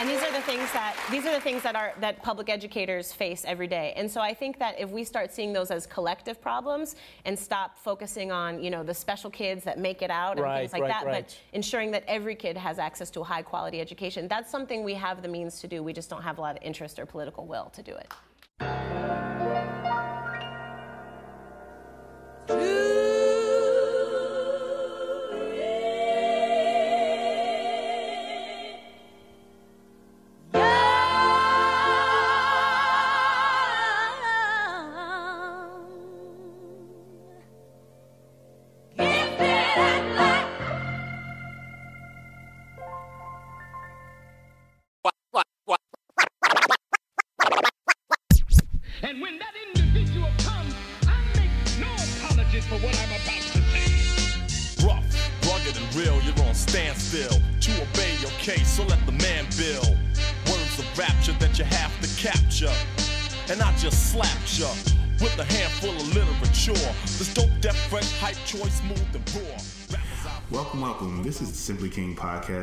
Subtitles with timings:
[0.00, 3.12] And these are the things that these are the things that are that public educators
[3.12, 3.92] face every day.
[3.96, 7.76] And so I think that if we start seeing those as collective problems and stop
[7.76, 10.82] focusing on you know the special kids that make it out and Right, things like
[10.84, 11.26] right, that, right.
[11.26, 14.94] but ensuring that every kid has access to a high quality education, that's something we
[14.94, 15.82] have the means to do.
[15.82, 19.29] We just don't have a lot of interest or political will to do it.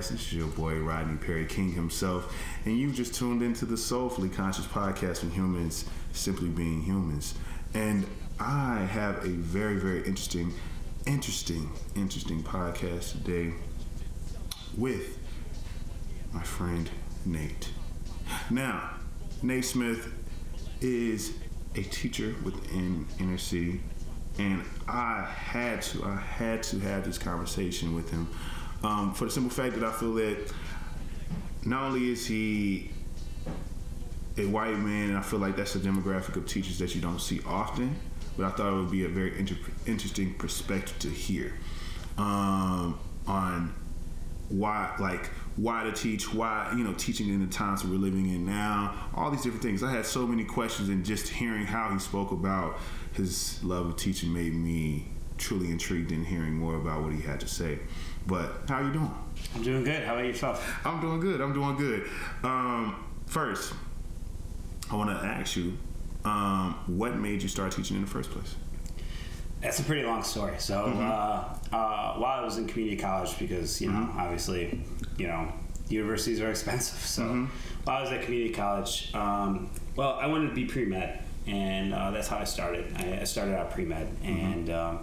[0.09, 4.29] This is your boy Rodney Perry King himself, and you just tuned into the Soulfully
[4.29, 7.35] Conscious podcast from humans simply being humans.
[7.73, 8.05] And
[8.39, 10.53] I have a very, very interesting,
[11.05, 13.53] interesting, interesting podcast today
[14.77, 15.19] with
[16.31, 16.89] my friend
[17.25, 17.69] Nate.
[18.49, 18.91] Now,
[19.43, 20.09] Nate Smyth
[20.79, 21.33] is
[21.75, 23.81] a teacher within inner city,
[24.39, 28.29] and I had to, I had to have this conversation with him
[28.83, 30.37] um, for the simple fact that I feel that
[31.65, 32.91] not only is he
[34.37, 37.19] a white man, and I feel like that's a demographic of teachers that you don't
[37.19, 37.95] see often,
[38.37, 41.53] but I thought it would be a very inter- interesting perspective to hear
[42.17, 43.73] um, on
[44.49, 45.25] why like
[45.57, 49.09] why to teach why you know teaching in the times that we're living in now
[49.13, 49.83] all these different things.
[49.83, 52.77] I had so many questions and just hearing how he spoke about
[53.13, 55.07] his love of teaching made me
[55.37, 57.79] truly intrigued in hearing more about what he had to say
[58.27, 59.11] but how are you doing
[59.55, 60.03] I'm doing good.
[60.03, 60.79] How about yourself?
[60.85, 62.07] i'm doing good i'm doing good
[62.43, 62.95] um,
[63.25, 63.73] first
[64.91, 65.77] i want to ask you
[66.25, 68.55] um, what made you start teaching in the first place
[69.61, 70.55] That's a pretty long story.
[70.59, 70.99] So Mm-hmm.
[71.01, 74.19] uh, uh, while I was in community college, because you know, Mm-hmm.
[74.19, 74.81] obviously,
[75.17, 75.51] you know,
[75.89, 76.99] universities are expensive.
[76.99, 77.45] So Mm-hmm.
[77.85, 81.93] while I was at community college, um, well, I wanted to be pre med, and
[81.93, 82.85] uh, that's how I started.
[82.97, 84.45] I, started out pre med, Mm-hmm.
[84.51, 84.99] and um,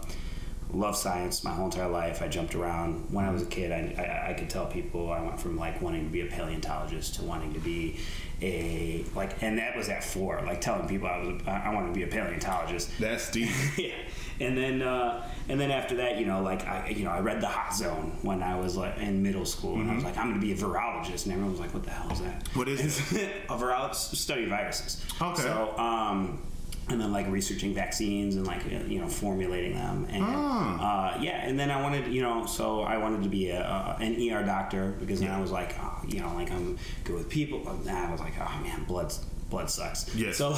[0.75, 2.23] loved science my whole entire life.
[2.23, 3.13] I jumped around.
[3.13, 5.81] When I was a kid, I, I, I could tell people I went from like
[5.81, 7.99] wanting to be a paleontologist to wanting to be
[8.43, 10.41] a like, and that was at four.
[10.45, 12.91] Like telling people I was I wanted to be a paleontologist.
[12.99, 13.95] that's deep yeah.
[14.41, 17.41] And then uh, and then after that, you know, like I you know, I read
[17.41, 20.29] The Hot Zone when I was like in middle school and I was like, I'm
[20.29, 22.45] gonna be a virologist and everyone was like, What the hell is that?
[22.45, 22.59] Mm-hmm.
[22.59, 23.31] What is it?
[23.49, 25.05] a virologist study viruses.
[25.21, 25.43] Okay.
[25.43, 26.43] So um
[26.91, 30.07] and then like researching vaccines and like you know formulating them.
[30.11, 31.17] And Ah.
[31.17, 33.97] uh, yeah and then I wanted you know so I wanted to be a, a,
[34.01, 37.29] an ER doctor because then I was like oh, you know like I'm good with
[37.31, 37.67] people.
[37.69, 39.13] And I was like oh man blood
[39.51, 40.15] blood sucks.
[40.15, 40.55] Yeah so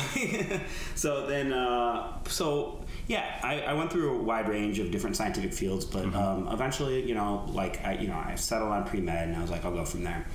[0.95, 5.53] so then uh, so yeah I, I went through a wide range of different scientific
[5.53, 9.37] fields but um, eventually you know like I you know I settled on pre-med and
[9.37, 10.27] I was like I'll go from there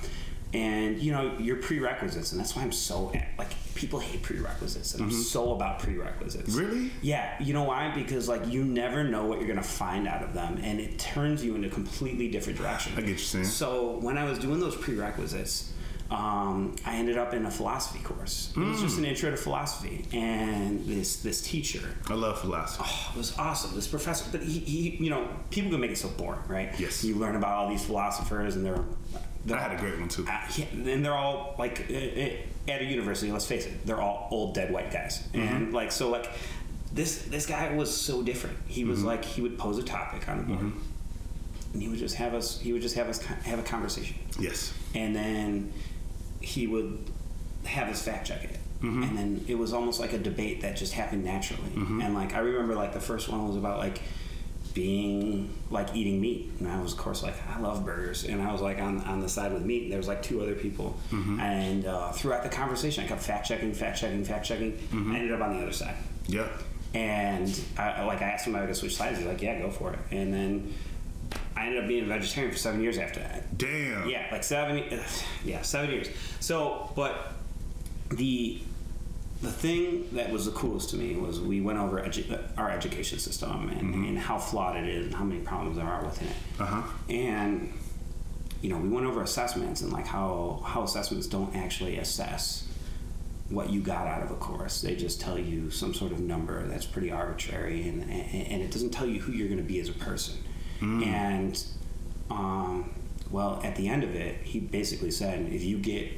[0.54, 5.02] and you know your prerequisites and that's why I'm so like people hate prerequisites and
[5.04, 6.90] I'm so about prerequisites Really?
[7.00, 10.34] yeah you know why because like you never know what you're gonna find out of
[10.34, 13.44] them and it turns you in a completely different direction I get you saying.
[13.46, 15.72] so when I was doing those prerequisites,
[16.10, 18.52] um, I ended up in a philosophy course.
[18.54, 18.82] It was Mm.
[18.82, 21.80] just an intro to philosophy, and this this teacher,
[22.10, 23.74] i love philosophy oh, it was awesome.
[23.74, 26.68] This professor, but he, he you know, people can make it so boring, right?
[26.78, 27.02] Yes.
[27.02, 28.84] You learn about all these philosophers, and they're.
[29.50, 30.26] I had a great one, too.
[30.28, 33.32] Uh, yeah, and they're all like uh, uh, at a university.
[33.32, 35.40] Let's face it, they're all old dead white guys, Mm-hmm.
[35.56, 36.30] and like so like
[36.92, 38.56] this this guy was so different.
[38.68, 38.90] He Mm-hmm.
[38.90, 40.72] was like he would pose a topic on the board.
[41.72, 42.60] And he would just have us.
[42.60, 45.72] He would just have us have a conversation yes and then
[46.40, 46.98] he would
[47.64, 50.92] have us fact check it and then it was almost like a debate that just
[50.92, 54.00] happened naturally and like i remember like the first one was about like
[54.74, 58.50] being like eating meat and i was of course like i love burgers and i
[58.50, 60.98] was like on, on the side with meat and there was like two other people
[61.40, 65.32] and uh, throughout the conversation i kept fact checking fact checking fact checking i ended
[65.32, 65.94] up on the other side
[66.26, 66.48] yeah
[66.94, 69.16] and I, I- like I asked him if I could switch sides.
[69.16, 70.74] He's like, "Yeah, go for it." And then
[71.56, 73.56] I ended up being a vegetarian for seven years after that.
[73.56, 74.84] damn Yeah, like seven.
[75.42, 76.08] Yeah, seven years.
[76.40, 77.32] So, but
[78.10, 78.60] the
[79.42, 83.18] the thing that was the coolest to me was we went over edu- our education
[83.18, 86.36] system and, and how flawed it is and how many problems there are within it.
[86.60, 87.72] uh-huh And
[88.60, 92.68] you know, we went over assessments and like how how assessments don't actually assess
[93.50, 94.80] what you got out of a course.
[94.80, 98.70] They just tell you some sort of number that's pretty arbitrary, and and, and it
[98.70, 100.36] doesn't tell you who you're going to be as a person.
[100.80, 101.62] And
[102.30, 102.92] um,
[103.30, 106.10] well, at the end of it, he basically said, if you get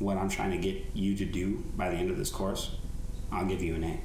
[0.00, 2.74] what I'm trying to get you to do by the end of this course,
[3.30, 4.00] I'll give you an A,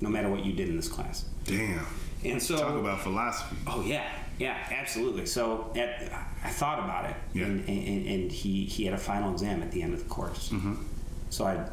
[0.00, 1.24] no matter what you did in this class.
[1.44, 1.86] Damn.
[2.24, 3.56] And so Talk about philosophy.
[3.66, 4.04] Oh yeah,
[4.40, 5.26] yeah, absolutely.
[5.26, 7.44] So at, I thought about it, Yeah.
[7.44, 10.48] and, and, and he he had a final exam at the end of the course.
[10.48, 10.74] Mm-hmm.
[11.30, 11.64] So I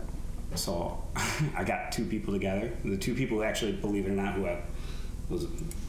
[0.56, 1.04] so
[1.58, 2.72] I got two people together.
[2.84, 4.62] The two people who actually, believe it or not, who I
[5.30, 5.48] was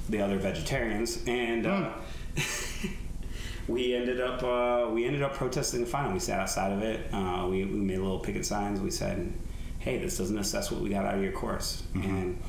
[0.09, 1.91] the other vegetarians, and uh,
[3.69, 6.13] we ended up uh, we ended up protesting the final.
[6.13, 7.13] We sat outside of it.
[7.13, 8.81] Uh, we, we made little picket signs.
[8.81, 9.33] We said,
[9.79, 12.41] "Hey, this doesn't assess what we got out of your course," and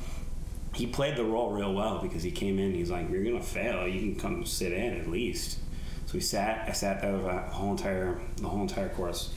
[0.74, 2.72] he played the role real well because he came in.
[2.72, 3.86] He's like, "You're gonna fail.
[3.86, 5.58] You can come sit in at least."
[6.06, 6.68] So we sat.
[6.68, 9.34] I sat there the whole entire the whole entire course,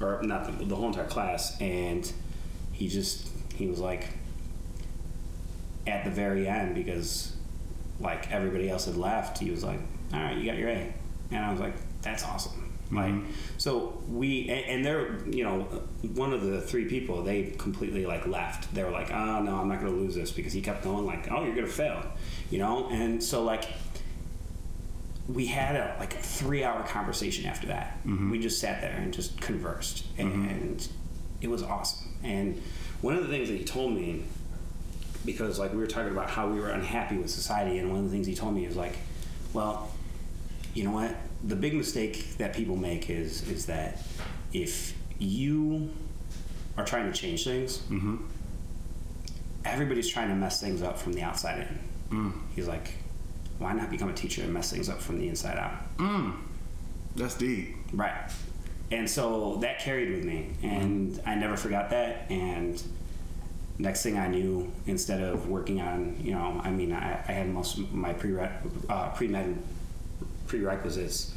[0.00, 2.10] or not the, the whole entire class, and
[2.72, 4.06] he just he was like
[5.86, 7.34] at the very end because
[8.00, 9.38] like everybody else had left.
[9.38, 9.80] He was like,
[10.14, 10.94] "All right, you got your A,"
[11.30, 12.62] and I was like, "That's awesome."
[12.92, 13.14] Like,
[13.58, 15.62] so we and, and they're you know
[16.14, 18.72] one of the three people they completely like left.
[18.74, 21.04] They were like, "Oh no, I'm not going to lose this," because he kept going
[21.04, 22.04] like, "Oh, you're going to fail,"
[22.50, 22.88] you know.
[22.90, 23.68] And so like
[25.28, 27.98] we had a like a three hour conversation after that.
[28.06, 28.30] Mm-hmm.
[28.30, 30.48] We just sat there and just conversed, mm-hmm.
[30.48, 30.88] and
[31.40, 32.08] it was awesome.
[32.22, 32.62] And
[33.00, 34.24] one of the things that he told me,
[35.24, 38.04] because like we were talking about how we were unhappy with society, and one of
[38.04, 38.96] the things he told me is like,
[39.52, 39.90] well,
[40.76, 41.16] you know what?
[41.42, 44.02] The big mistake that people make is is that
[44.52, 45.90] if you
[46.76, 48.16] are trying to change things, mm-hmm.
[49.64, 51.66] everybody's trying to mess things up from the outside
[52.10, 52.16] in.
[52.16, 52.32] Mm.
[52.54, 52.92] He's like,
[53.58, 55.96] why not become a teacher and mess things up from the inside out?
[55.96, 56.34] Mm.
[57.16, 57.74] That's deep.
[57.94, 58.30] Right.
[58.90, 62.30] And so that carried with me, and I never forgot that.
[62.30, 62.80] And
[63.78, 67.48] next thing I knew, instead of working on, you know, I mean, I, I had
[67.48, 69.56] most of my pre uh, pre med
[70.46, 71.34] prerequisites.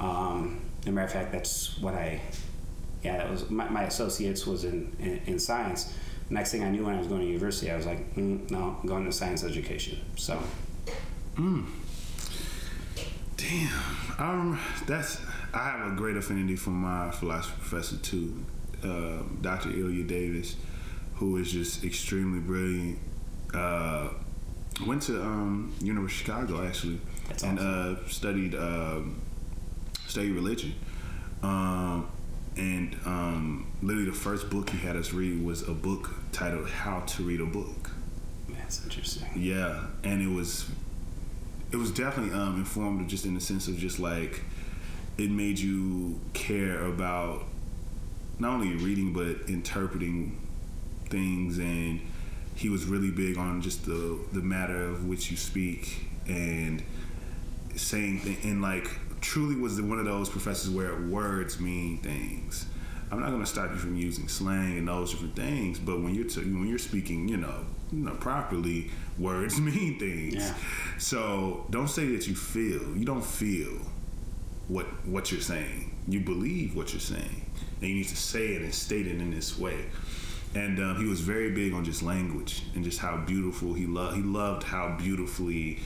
[0.00, 2.20] Um, as a matter of fact, that's what I,
[3.02, 5.92] yeah, that was my, my associates was in, in in science.
[6.30, 8.78] Next thing I knew, when I was going to university, I was like, mm, no,
[8.80, 10.00] I'm going to science education.
[10.16, 10.42] So
[13.36, 13.70] Damn.
[14.18, 15.20] Um, that's.
[15.52, 18.44] I have a great affinity for my philosophy professor too,
[18.82, 19.70] uh, Dr.
[19.70, 20.56] Ilya Davis,
[21.16, 22.98] who is just extremely brilliant.
[23.52, 24.08] Uh,
[24.84, 26.98] went to um, University of Chicago actually,
[27.28, 29.20] That's and uh, studied um
[30.06, 30.74] studied religion.
[31.42, 32.08] Um,
[32.56, 37.00] and um, literally, the first book he had us read was a book titled "How
[37.00, 37.90] to Read a Book."
[38.48, 39.26] that's interesting.
[39.36, 40.70] Yeah, and it was
[41.72, 44.42] it was definitely um, informative, just in the sense of just like
[45.18, 47.44] it made you care about
[48.38, 50.40] not only reading but interpreting
[51.08, 52.00] things, and
[52.54, 56.82] he was really big on just the the matter of which you speak and
[57.76, 58.88] saying th- and like
[59.20, 62.66] truly was one of those professors where words mean things.
[63.10, 66.14] I'm not going to stop you from using slang and those different things, but when
[66.14, 70.34] you're t- when you're speaking, you know, you know, properly, words mean things.
[70.34, 70.54] Yeah.
[70.98, 72.96] So don't say that you feel.
[72.96, 73.72] You don't feel
[74.68, 75.94] what what you're saying.
[76.08, 77.46] You believe what you're saying,
[77.80, 79.86] and you need to say it and state it in this way.
[80.54, 84.16] And um, he was very big on just language and just how beautiful he loved.
[84.16, 85.80] He loved how beautifully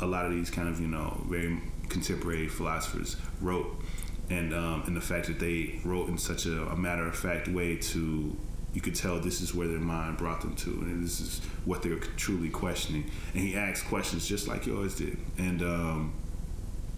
[0.00, 3.80] a lot of these kind of you know very contemporary philosophers wrote,
[4.28, 7.48] and um, and the fact that they wrote in such a, a matter of fact
[7.48, 8.36] way to
[8.72, 11.82] you could tell this is where their mind brought them to, and this is what
[11.82, 13.10] they're truly questioning.
[13.34, 15.62] And he asked questions just like yours did, and.
[15.62, 16.14] Um,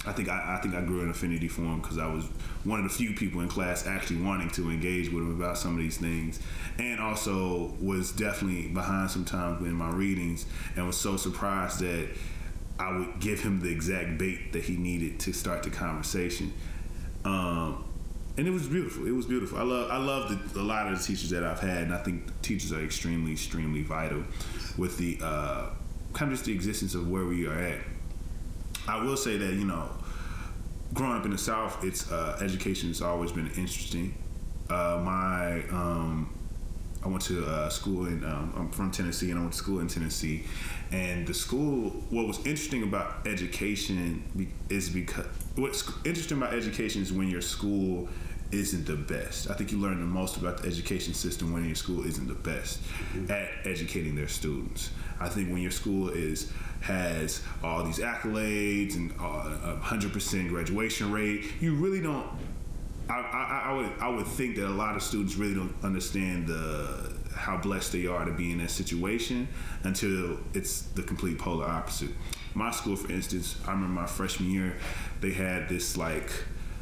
[0.05, 2.25] I think I, I think I grew an affinity for him because I was
[2.65, 5.77] one of the few people in class actually wanting to engage with him about some
[5.77, 6.41] of these things,
[6.79, 12.09] and also was definitely behind sometimes in my readings, and was so surprised that
[12.83, 16.53] I would give him the exact bait that he needed to start the conversation.
[17.25, 17.85] Um,
[18.37, 19.07] and it was beautiful.
[19.07, 19.59] It was beautiful.
[19.59, 21.99] I love I love the, a lot of the teachers that I've had, and I
[21.99, 24.25] think teachers are extremely extremely vital
[24.77, 25.71] with the uh,
[26.13, 27.79] kind of just the existence of where we are at.
[28.89, 29.89] I will say that you know,
[30.93, 34.15] growing up in the South, it's uh, education has always been interesting.
[34.69, 36.35] Uh, my um,
[37.05, 39.81] I went to uh, school in um, I'm from Tennessee, and I went to school
[39.81, 40.45] in Tennessee.
[40.93, 47.13] And the school, what was interesting about education is because what's interesting about education is
[47.13, 48.09] when your school
[48.53, 49.51] isn't the best.
[49.51, 52.35] I think you learn the most about the education system when your school isn't the
[52.35, 52.81] best
[53.31, 54.91] at educating their students.
[55.19, 60.49] I think when your school is has all these accolades and uh, a hundred percent
[60.49, 62.27] graduation rate, you really don't.
[63.09, 66.47] I, I, I would I would think that a lot of students really don't understand
[66.47, 69.49] the how blessed they are to be in that situation
[69.85, 72.11] until it's the complete polar opposite.
[72.55, 74.77] My school, for instance, I remember my freshman year,
[75.21, 76.31] they had this like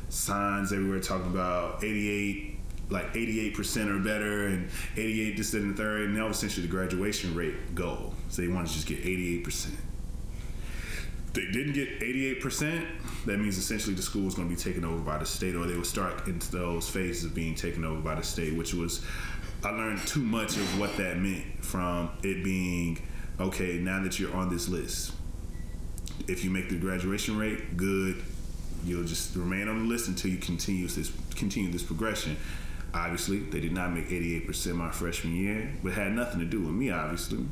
[0.08, 2.58] signs everywhere talking about 88
[2.90, 6.72] like 88% or better and 88 this and the third and that was essentially the
[6.72, 9.70] graduation rate goal so they wanted to just get 88%
[11.32, 12.84] they didn't get 88%
[13.26, 15.66] that means essentially the school was going to be taken over by the state or
[15.66, 19.04] they would start into those phases of being taken over by the state which was
[19.64, 23.00] i learned too much of what that meant from it being
[23.38, 25.12] okay now that you're on this list
[26.28, 28.22] if you make the graduation rate good
[28.84, 32.36] you'll just remain on the list until you continue this continue this progression.
[32.92, 36.72] Obviously, they did not make 88% my freshman year, but had nothing to do with
[36.72, 37.46] me, obviously.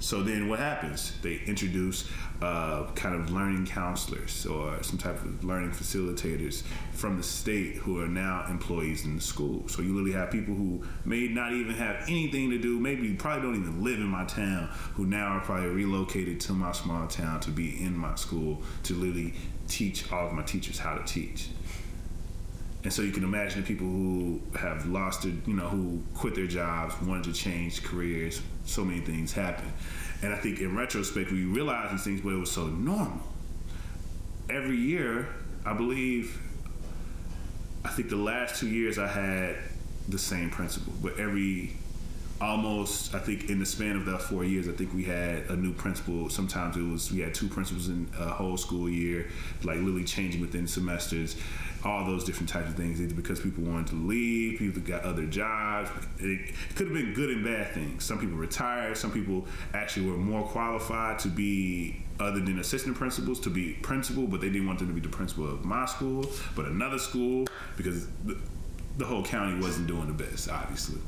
[0.00, 1.12] So then what happens?
[1.22, 2.10] They introduce
[2.42, 6.62] uh, kind of learning counselors or some type of learning facilitators
[6.92, 9.66] from the state who are now employees in the school.
[9.68, 13.42] So you literally have people who may not even have anything to do, maybe probably
[13.42, 17.40] don't even live in my town, who now are probably relocated to my small town
[17.40, 19.34] to be in my school to literally
[19.68, 21.48] teach all of my teachers how to teach.
[22.86, 26.36] And so you can imagine the people who have lost their, you know, who quit
[26.36, 28.40] their jobs, wanted to change careers.
[28.64, 29.72] So many things happen.
[30.22, 33.20] And I think in retrospect, we realize these things, but it was so normal.
[34.48, 35.28] Every year,
[35.64, 36.40] I believe,
[37.84, 39.56] I think the last two years I had
[40.08, 41.76] the same principal, but every
[42.40, 45.56] almost I think in the span of that four years, I think we had a
[45.56, 46.28] new principal.
[46.28, 49.28] Sometimes it was we had two principals in a whole school year,
[49.62, 51.36] like literally changing within semesters.
[51.84, 55.24] All those different types of things, either because people wanted to leave, people got other
[55.24, 55.88] jobs.
[56.18, 58.04] It, could have been good and bad things.
[58.04, 58.96] Some people retired.
[58.96, 64.26] Some people actually were more qualified to be other than assistant principals to be principal,
[64.26, 66.26] but they didn't want them to be the principal of my school,
[66.56, 68.36] but another school because the,
[68.96, 71.00] the whole county wasn't doing the best, obviously.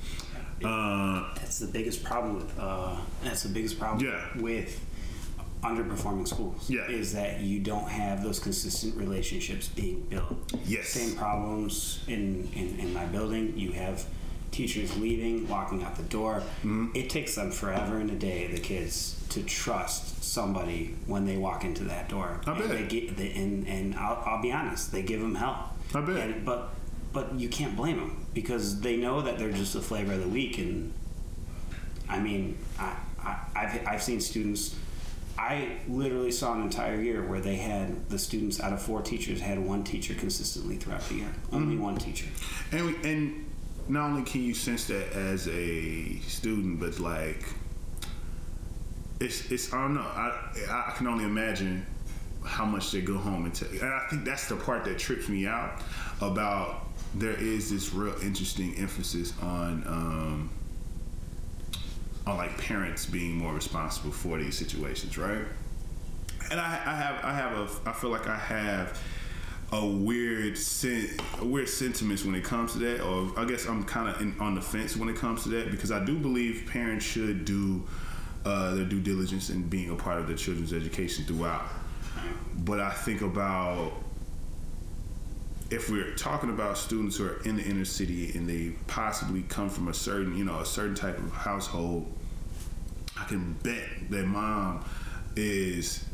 [0.64, 2.58] Uh, That's the biggest problem with.
[2.58, 4.40] Uh, that's the biggest problem Yeah.
[4.42, 4.80] with
[5.62, 6.68] underperforming schools.
[6.70, 6.88] Yeah.
[6.88, 10.36] is that you don't have those consistent relationships being built.
[10.66, 10.88] Yes.
[10.88, 13.54] Same problems in in, in my building.
[13.56, 14.04] You have
[14.50, 16.42] teachers leaving, walking out the door.
[16.58, 16.88] Mm-hmm.
[16.94, 21.64] It takes them forever and a day, the kids, to trust somebody when they walk
[21.64, 22.40] into that door.
[22.46, 22.68] I and bet.
[22.70, 25.74] They get, they, and and I'll, I'll be honest, they give them hell.
[25.94, 26.16] I bet.
[26.18, 26.70] And, but
[27.12, 30.28] but you can't blame them because they know that they're just the flavor of the
[30.28, 30.92] week and
[32.08, 34.74] I mean, I, I, I've, I've seen students.
[35.36, 39.40] I literally saw an entire year where they had the students out of four teachers
[39.40, 41.32] had one teacher consistently throughout the year.
[41.52, 41.84] Only Mm-hmm.
[41.84, 42.26] one teacher.
[42.72, 43.44] and we, and
[43.88, 47.44] not only can you sense that as a student, but like
[49.20, 50.00] it's it's I don't know.
[50.00, 50.32] I
[50.70, 51.86] I can only imagine
[52.44, 53.68] how much they go home and tell.
[53.68, 55.80] And I think that's the part that trips me out
[56.20, 59.84] about there is this real interesting emphasis on.
[59.86, 60.50] Um,
[62.28, 65.44] on like parents being more responsible for these situations, right?
[66.50, 69.00] And I, I have, I have a, I feel like I have
[69.72, 71.10] a weird, sen-
[71.40, 74.54] a weird sentiments when it comes to that, or I guess I'm kind of on
[74.54, 77.86] the fence when it comes to that because I do believe parents should do
[78.44, 81.66] uh, their due diligence in being a part of their children's education throughout.
[82.58, 83.92] But I think about
[85.70, 89.68] if we're talking about students who are in the inner city and they possibly come
[89.68, 92.10] from a certain, you know, a certain type of household,
[93.18, 94.84] I can bet that mom
[95.36, 96.04] is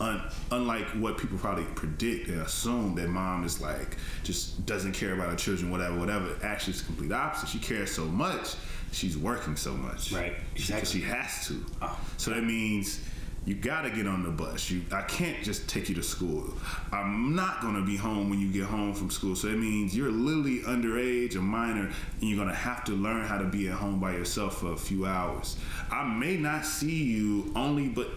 [0.00, 5.14] un, unlike what people probably predict and assume that mom is like just doesn't care
[5.14, 6.36] about her children, whatever, whatever.
[6.42, 7.48] Actually, it's the complete opposite.
[7.48, 8.54] She cares so much.
[8.92, 10.12] She's working so much.
[10.12, 10.34] Right.
[10.54, 11.00] Exactly.
[11.00, 11.64] she has to.
[11.82, 11.98] Oh.
[12.16, 13.00] So that means
[13.46, 14.70] you gotta get on the bus.
[14.70, 16.54] You, I can't just take you to school.
[16.90, 19.36] I'm not gonna be home when you get home from school.
[19.36, 23.36] So it means you're literally underage, a minor, and you're gonna have to learn how
[23.36, 25.56] to be at home by yourself for a few hours.
[25.90, 28.08] I may not see you only, but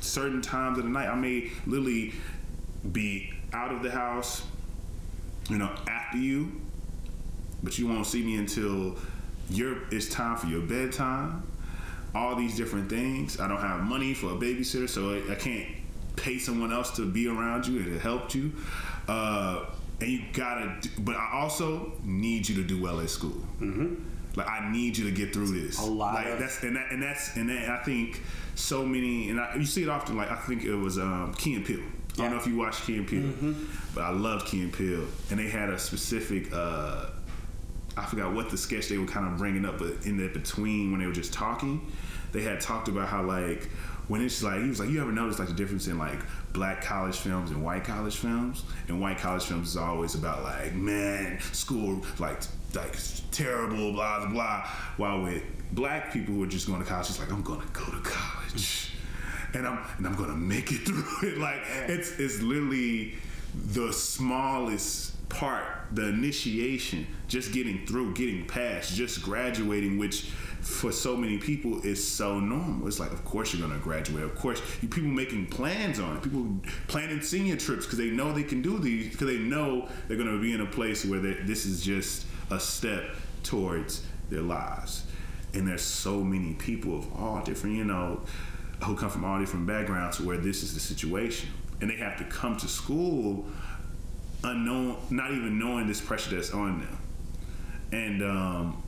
[0.00, 2.14] certain times of the night, I may literally
[2.90, 4.42] be out of the house,
[5.48, 6.60] you know, after you,
[7.62, 8.96] but you won't see me until
[9.48, 11.44] your it's time for your bedtime.
[12.14, 13.38] All these different things.
[13.40, 15.66] I don't have money for a babysitter, so I, I can't
[16.16, 18.52] pay someone else to be around you and to help you.
[19.08, 19.64] Uh,
[20.00, 23.36] and you gotta, do, but I also need you to do well at school.
[23.60, 23.94] Mm-hmm.
[24.36, 25.78] Like I need you to get through this.
[25.78, 28.22] A lot Like of- that's and that and that's and that, I think
[28.54, 30.16] so many and I, you see it often.
[30.16, 31.80] Like I think it was um, Key and Peele.
[32.14, 33.54] I don't know if you watched Key and Peele,
[33.94, 36.52] but I love Key and Peele, and they had a specific.
[36.52, 37.06] Uh,
[38.00, 40.90] I forgot what the sketch they were kind of bringing up, but in the between
[40.90, 41.86] when they were just talking,
[42.32, 43.64] they had talked about how like
[44.08, 46.18] when it's like he was like, you ever notice like the difference in like
[46.54, 48.64] black college films and white college films?
[48.88, 52.40] And white college films is always about like man, school like
[52.74, 52.96] like
[53.32, 54.66] terrible, blah blah blah.
[54.96, 55.42] While with
[55.72, 58.92] black people who are just going to college, it's like I'm gonna go to college
[59.54, 61.38] and I'm and I'm gonna make it through it.
[61.38, 63.14] Like it's it's literally
[63.54, 71.16] the smallest part, the initiation, just getting through, getting past, just graduating, which for so
[71.16, 72.86] many people is so normal.
[72.86, 74.24] It's like, of course you're gonna graduate.
[74.24, 76.22] Of course, you people making plans on it.
[76.22, 76.54] People
[76.86, 80.38] planning senior trips because they know they can do these because they know they're gonna
[80.38, 83.04] be in a place where this is just a step
[83.42, 85.04] towards their lives.
[85.54, 88.20] And there's so many people of all different, you know,
[88.84, 91.48] who come from all different backgrounds where this is the situation.
[91.80, 93.46] And they have to come to school
[94.44, 96.98] unknown, not even knowing this pressure that's on them.
[97.92, 98.82] And um,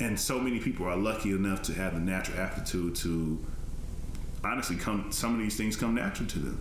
[0.00, 3.44] and so many people are lucky enough to have the natural aptitude to
[4.42, 5.12] honestly come.
[5.12, 6.60] Some of these things come natural to them,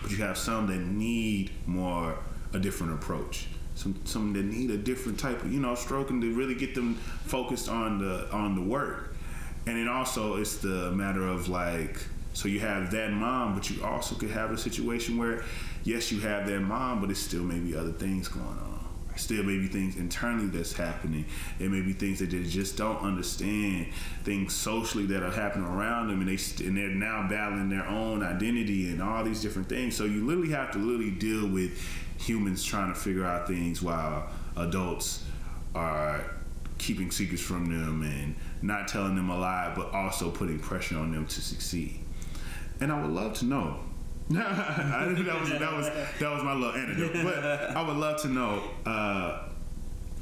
[0.00, 2.18] but you have some that need more
[2.52, 3.46] a different approach.
[3.74, 6.94] Some some that need a different type of you know stroking to really get them
[7.24, 9.14] focused on the on the work.
[9.66, 11.98] And then also it's the matter of like
[12.34, 15.44] so you have that mom, but you also could have a situation where
[15.84, 18.72] yes you have that mom, but it's still maybe other things going on.
[19.16, 21.26] Still maybe things internally that's happening.
[21.60, 23.88] It may be things that they just don't understand.
[24.24, 28.22] Things socially that are happening around them, and they and they're now battling their own
[28.22, 29.94] identity and all these different things.
[29.94, 31.78] So you literally have to literally deal with
[32.18, 35.24] humans trying to figure out things while adults
[35.74, 36.24] are
[36.78, 41.12] keeping secrets from them and not telling them a lie, but also putting pressure on
[41.12, 42.00] them to succeed.
[42.80, 43.80] And I would love to know.
[45.22, 47.24] That was that was that was my little anecdote.
[47.24, 49.48] But I would love to know uh,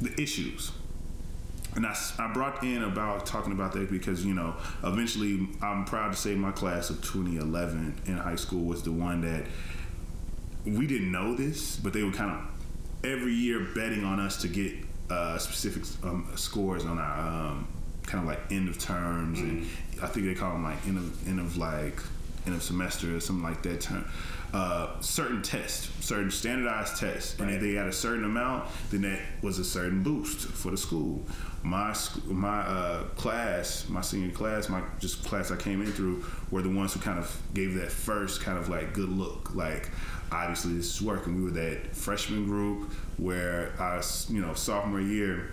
[0.00, 0.72] the issues.
[1.76, 6.12] And I, I brought in about talking about that because you know eventually I'm proud
[6.12, 9.44] to say my class of 2011 in high school was the one that
[10.64, 14.48] we didn't know this, but they were kind of every year betting on us to
[14.48, 14.74] get
[15.08, 17.68] uh, specific um, scores on our um,
[18.02, 19.66] kind of like end of terms, and
[20.02, 22.00] I think they call them like end of end of like
[22.46, 24.08] end of semester or something like that term.
[24.52, 29.20] Uh, certain tests, certain standardized tests, and if they had a certain amount, then that
[29.42, 31.24] was a certain boost for the school.
[31.62, 36.24] My sc- my uh, class, my senior class, my just class I came in through,
[36.50, 39.90] were the ones who kind of gave that first kind of like good look, like
[40.32, 41.36] obviously this is working.
[41.36, 45.52] We were that freshman group where our you know sophomore year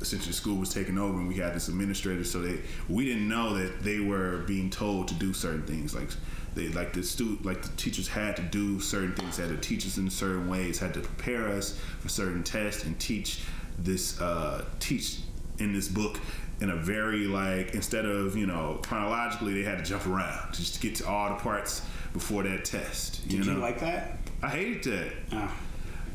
[0.00, 2.58] essentially school was taking over and we had this administrator so they
[2.88, 6.08] we didn't know that they were being told to do certain things like
[6.54, 9.86] they like the student like the teachers had to do certain things had to teach
[9.86, 13.42] us in certain ways had to prepare us for certain tests and teach
[13.78, 15.18] this uh teach
[15.58, 16.18] in this book
[16.60, 20.74] in a very like instead of you know chronologically they had to jump around just
[20.74, 21.82] to get to all the parts
[22.12, 24.18] before that test you Did know you like that?
[24.42, 25.12] i hated that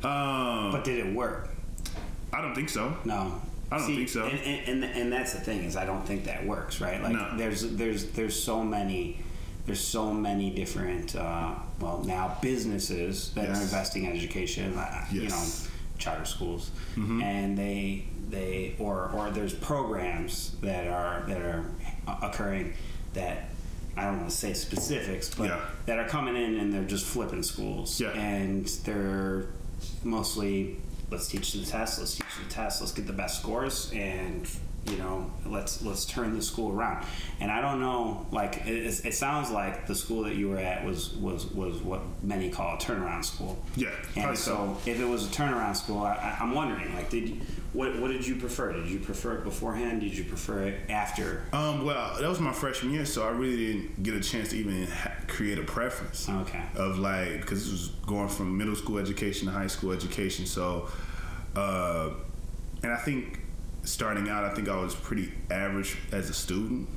[0.03, 0.65] Ah.
[0.67, 1.49] um But did it work?
[2.33, 3.41] i don't think so No.
[3.71, 4.25] I don't think so.
[4.25, 7.01] And, and, and, and that's the thing is I don't think that works, right?
[7.01, 7.37] Like No.
[7.37, 9.19] there's there's there's so many
[9.65, 13.57] there's so many different uh, well now businesses that Yes.
[13.59, 15.43] are investing in education, uh, you know,
[15.97, 17.21] charter schools, Mm-hmm.
[17.23, 21.65] and they they or or there's programs that are that are
[22.21, 22.73] occurring
[23.13, 23.49] that
[23.97, 25.59] I don't want to say specifics, but Yeah.
[25.87, 28.09] that are coming in and they're just flipping schools, Yeah.
[28.09, 29.47] and they're
[30.03, 30.77] mostly
[31.15, 34.47] let's teach the test, let's teach the test, let's get the best scores, and
[34.85, 37.05] you know let's let's turn the school around.
[37.39, 40.83] And I don't know, like it, it- sounds like the school that you were at
[40.85, 43.57] was was was what many call a turnaround school.
[43.77, 47.29] Yeah, And probably so, if it was a turnaround school, I, I'm wondering, like, did
[47.29, 47.37] you,
[47.71, 48.73] what what did you prefer?
[48.73, 50.01] Did you prefer it beforehand?
[50.01, 51.45] Did you prefer it after?
[51.53, 54.57] Um, well, that was my freshman year, so I really didn't get a chance to
[54.57, 56.27] even ha- create a preference.
[56.29, 56.61] Okay.
[56.75, 60.89] Of like, because this was going from middle school education to high school education, so,
[61.55, 62.09] uh,
[62.83, 63.39] and I think
[63.83, 66.89] starting out, I think I was pretty average as a student.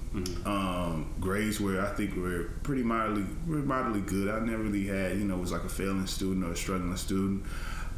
[0.46, 4.28] Um, grades were, I think, were pretty mildly, were mildly good.
[4.28, 7.44] I never really had, you know, was like a failing student or a struggling student.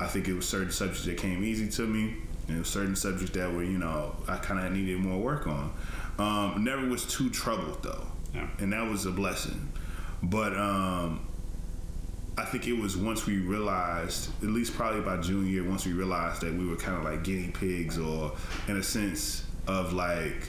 [0.00, 2.16] I think it was certain subjects that came easy to me,
[2.48, 5.46] and it was certain subjects that were, you know, I kind of needed more work
[5.46, 5.72] on.
[6.18, 8.48] Um, never was too troubled though, Yeah.
[8.58, 9.68] and that was a blessing.
[10.22, 11.20] But um,
[12.38, 15.92] I think it was once we realized, at least probably by junior year, once we
[15.92, 18.32] realized that we were kind of like guinea pigs, or
[18.68, 20.48] in a sense of like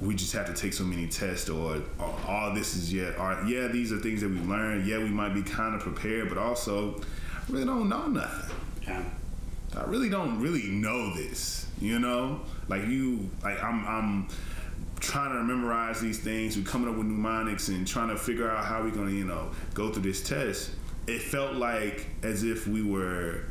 [0.00, 3.42] we just have to take so many tests or, or all this is yet or
[3.46, 6.36] yeah these are things that we learned yeah we might be kind of prepared but
[6.36, 7.00] also
[7.32, 9.02] I really don't know nothing Yeah.
[9.76, 12.40] I really don't really know this, you know?
[12.68, 14.28] Like you like I'm I'm
[15.04, 18.64] trying to memorize these things, we're coming up with mnemonics and trying to figure out
[18.64, 20.70] how we're gonna, you know, go through this test.
[21.06, 23.42] It felt like as if we were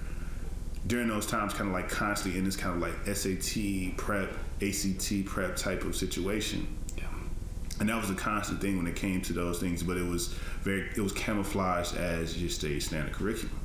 [0.87, 5.25] during those times kind of like constantly in this kind of like SAT prep, ACT
[5.25, 7.03] prep type of situation Yeah.
[7.79, 10.27] and that was a constant thing when it came to those things but it was
[10.63, 13.57] very it was camouflaged as just a standard curriculum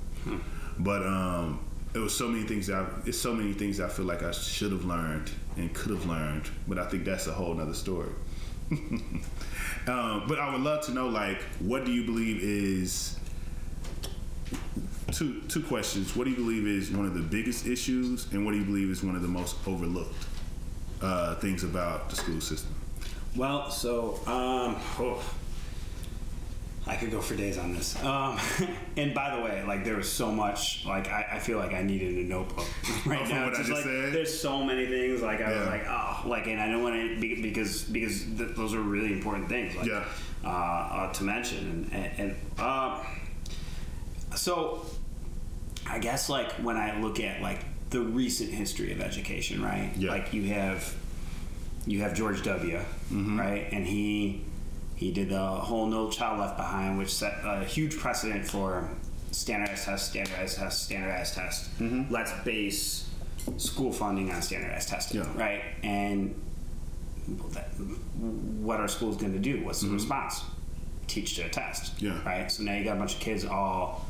[0.79, 1.59] but um
[1.95, 4.31] it was so many things that I, it's so many things I feel like I
[4.31, 8.11] should have learned and could have learned but I think that's a whole nother story.
[9.87, 13.19] Um, but I would love to know like what do you believe is
[15.13, 16.15] two two questions.
[16.15, 18.91] What do you believe is one of the biggest issues and what do you believe
[18.91, 20.27] is one of the most overlooked
[21.01, 22.75] uh, things about the school system?
[23.35, 25.23] Well, so um, oh,
[26.89, 28.03] I could go for days on this.
[28.03, 28.39] Um,
[28.97, 30.85] and by the way, like there was so much.
[30.87, 32.67] Like I, I feel like I needed a notebook
[33.07, 33.51] right Oh, now.
[33.55, 34.13] Just like said?
[34.13, 35.21] there's so many things.
[35.23, 38.57] Like I was like, oh, like, and I don't want to be, because because th-
[38.57, 39.77] those are really important things.
[39.77, 40.05] Like, Yeah.
[40.45, 43.05] uh, uh, to mention and and, and uh,
[44.35, 44.85] so
[45.87, 49.91] I guess like when I look at like the recent history of education, right?
[49.97, 50.11] Yeah.
[50.11, 50.95] Like you have
[51.87, 52.81] you have George W.
[53.11, 54.43] Right, and he
[54.99, 58.91] he did the whole No Child Left Behind, which set a huge precedent for
[59.31, 61.79] standardized test, standardized test, standardized test.
[61.79, 62.13] Mm-hmm.
[62.13, 63.09] Let's base
[63.59, 65.29] school funding on standardized testing, Yeah.
[65.37, 65.63] right?
[65.85, 66.35] And
[68.61, 69.65] what are schools going to do?
[69.65, 69.95] What's the mm-hmm.
[69.95, 70.43] response?
[71.07, 72.21] Teach to a test, Yeah.
[72.25, 72.51] right?
[72.51, 74.05] So now you got a bunch of kids all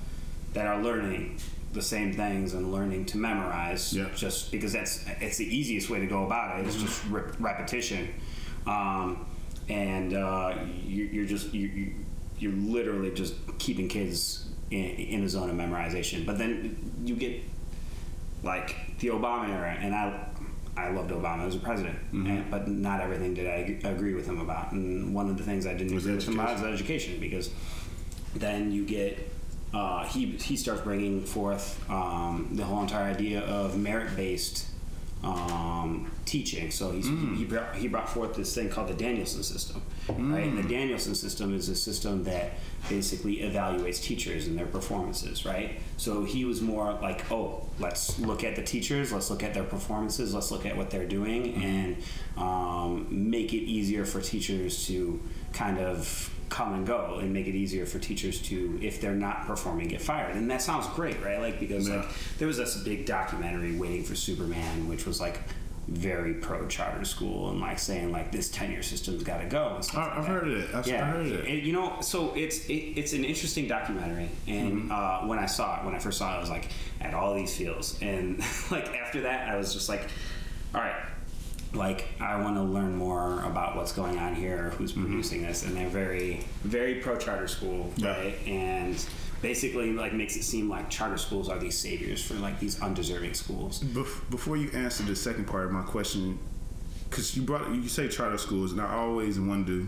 [0.55, 1.39] that are learning
[1.75, 4.09] the same things and learning to memorize Yeah.
[4.17, 6.87] just because that's it's the easiest way to go about it it's mm-hmm.
[6.87, 8.09] just re- repetition
[8.67, 9.27] um,
[9.69, 10.55] and uh,
[10.85, 11.93] you, you're just you, you,
[12.39, 16.25] you're literally just keeping kids in, in a zone of memorization.
[16.25, 17.43] But then you get
[18.43, 20.29] like the Obama era and I
[20.77, 24.41] I loved Obama as a president, and, but not everything did I agree with him
[24.41, 24.71] about.
[24.71, 27.51] And one of the things I didn't Was agree with him about is education because
[28.37, 29.19] then you get
[29.75, 34.67] uh, he he starts bringing forth um, the whole entire idea of merit based
[35.23, 36.71] um, teaching.
[36.71, 40.45] So he's, he brought he brought forth this thing called the Danielson system, right?
[40.45, 42.53] And the Danielson system is a system that
[42.89, 45.81] basically evaluates teachers and their performances, right?
[45.97, 49.65] So he was more like, oh, let's look at the teachers, let's look at their
[49.65, 51.97] performances, let's look at what they're doing, and
[52.37, 55.21] um, make it easier for teachers to
[55.53, 59.47] kind of come and go and make it easier for teachers to if they're not
[59.47, 61.97] performing get fired and that sounds great right like because Yeah.
[61.97, 62.09] like
[62.39, 65.41] there was this big documentary waiting for superman which was like
[65.89, 69.75] very pro charter school and like saying like this tenure system's got to go I-
[69.75, 70.25] like that.
[70.27, 70.75] heard of it.
[70.75, 71.47] I've- yeah heard of it.
[71.49, 74.93] And, you know so it's it, it's an interesting documentary and Mm-hmm.
[74.93, 76.69] uh, when i saw it when i first saw it i was like
[77.01, 78.39] at all these fields and
[78.71, 80.03] like after that i was just like
[80.75, 80.97] all right
[81.75, 85.05] like I want to learn more about what's going on here, who's mm-hmm.
[85.05, 88.17] producing this, and they're very, very pro charter school, Yeah.
[88.17, 88.47] right?
[88.47, 89.05] And
[89.43, 93.35] basically, like makes it seem like charter schools are these saviors for like these undeserving
[93.35, 93.81] schools.
[93.81, 96.39] Bef- before you answer the second part of my question,
[97.09, 99.87] because you brought you say charter schools, and I always wonder,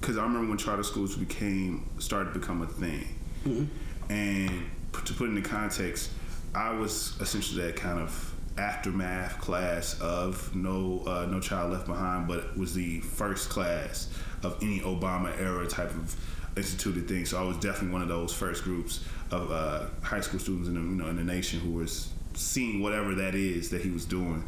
[0.00, 3.06] because I remember when charter schools became started to become a thing,
[3.44, 4.12] mm-hmm.
[4.12, 6.10] and p- to put into context,
[6.54, 8.27] I was essentially that kind of
[8.58, 14.08] aftermath class of no uh, no child left behind, but was the first class
[14.42, 16.16] of any Obama era type of
[16.56, 17.24] instituted thing.
[17.24, 20.74] So I was definitely one of those first groups of uh, high school students in
[20.74, 24.04] the, you know in the nation who was seeing whatever that is that he was
[24.04, 24.44] doing.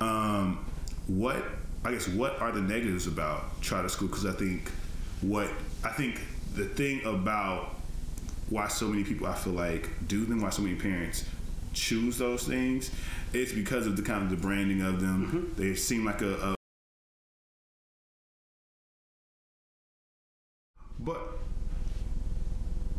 [0.00, 0.64] Um,
[1.06, 1.42] what
[1.84, 4.08] I guess what are the negatives about charter school?
[4.08, 4.70] Because I think
[5.20, 5.48] what
[5.82, 6.20] I think
[6.54, 7.76] the thing about
[8.50, 11.24] why so many people I feel like do them, why so many parents
[11.72, 12.90] choose those things,
[13.34, 15.52] it's because of the kind of the branding of them.
[15.56, 16.54] They seem like a, a
[21.00, 21.38] but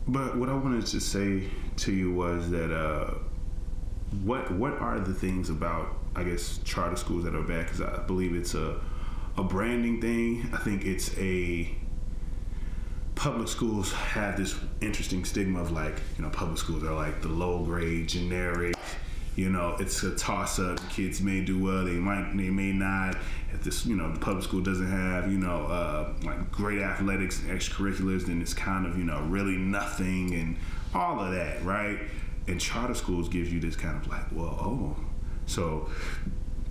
[0.08, 3.14] but what I wanted to say to you was that uh,
[4.24, 7.66] what what are the things about I guess charter schools that are bad?
[7.66, 8.80] Because I believe it's a
[9.38, 10.50] a branding thing.
[10.54, 11.74] I think it's a
[13.16, 17.30] public schools have this interesting stigma of like you know public schools are like the
[17.30, 18.76] low grade generic
[19.36, 20.80] you know it's a toss up.
[20.90, 23.18] Kids may do well they might they may not.
[23.54, 27.42] If this you know the public school doesn't have you know uh, like great athletics
[27.42, 30.58] and extracurriculars then it's kind of you know really nothing and
[30.94, 32.00] all of that right?
[32.48, 34.96] And charter schools gives you this kind of like well oh.
[35.48, 35.90] So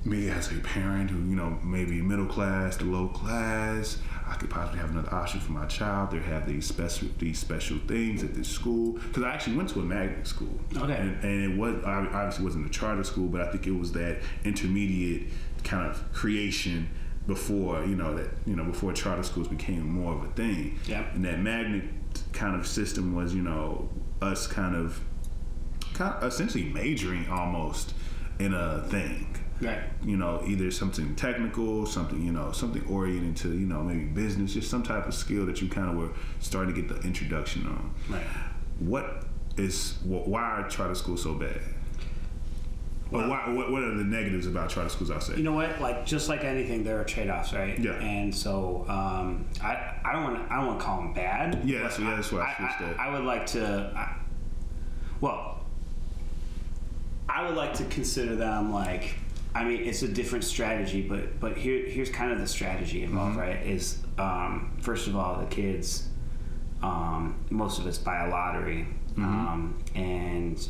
[0.05, 3.98] me as a parent who, you know, maybe middle class to low class,
[4.74, 6.10] could have another option for my child.
[6.10, 9.80] They have these special these special things at this school because I actually went to
[9.80, 10.58] a magnet school.
[10.76, 10.92] Okay.
[10.92, 13.92] And, and it was I obviously wasn't a charter school, but I think it was
[13.92, 15.28] that intermediate
[15.62, 16.88] kind of creation
[17.26, 20.78] before you know that you know before charter schools became more of a thing.
[20.87, 21.04] Yeah.
[21.14, 21.84] And that magnet
[22.32, 23.88] kind of system was you know
[24.20, 25.00] us kind of
[25.94, 27.94] kind of essentially majoring almost
[28.40, 29.78] in a thing Right.
[30.04, 34.52] you know, either something technical, something, you know, something oriented to, you know, maybe business,
[34.52, 37.64] just some type of skill that you kind of were starting to get the introduction
[37.66, 37.94] on.
[38.10, 38.26] Right.
[38.80, 39.24] What
[39.56, 41.60] is, wh- why are charter schools so bad?
[43.12, 45.36] or why, what, what are the negatives about charter schools, I'll say?
[45.36, 45.80] You know what?
[45.80, 47.78] Like just like anything, there are trade-offs, right?
[47.78, 47.92] Yeah.
[47.92, 51.60] And so um, I I don't want to I don't want to call them bad.
[51.64, 53.06] Yeah, that's- yeah, that's why I I, I.
[53.08, 53.92] I would like to.
[53.94, 54.16] I,
[55.20, 55.64] well,
[57.28, 59.14] I would like to consider them like.
[59.54, 63.32] I mean, it's a different strategy, but but here here's kind of the strategy involved,
[63.38, 63.40] Mm-hmm.
[63.40, 63.66] right?
[63.66, 66.08] Is um, first of all the kids.
[66.82, 69.22] Um, most of it's by a lottery, Mm-hmm.
[69.24, 70.68] um, and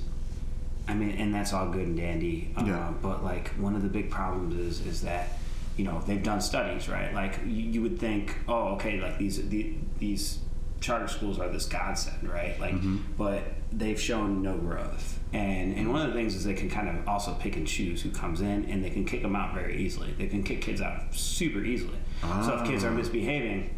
[0.87, 2.53] I mean, and that's all good and dandy.
[2.57, 2.93] Uh, Yeah.
[3.03, 5.39] But like, one of the big problems is is that
[5.77, 7.13] you know they've done studies, right?
[7.15, 10.39] Like you, you would think, oh, okay, like these the, these
[10.85, 12.61] charter schools are this godsend, right?
[12.61, 12.99] Like, Mm-hmm.
[13.17, 13.43] but
[13.73, 15.19] they've shown no growth.
[15.33, 18.03] And and one of the things is they can kind of also pick and choose
[18.03, 20.13] who comes in, and they can kick them out very easily.
[20.19, 21.99] They can kick kids out super easily.
[22.23, 22.95] So if kids are Ah.
[23.03, 23.71] misbehaving,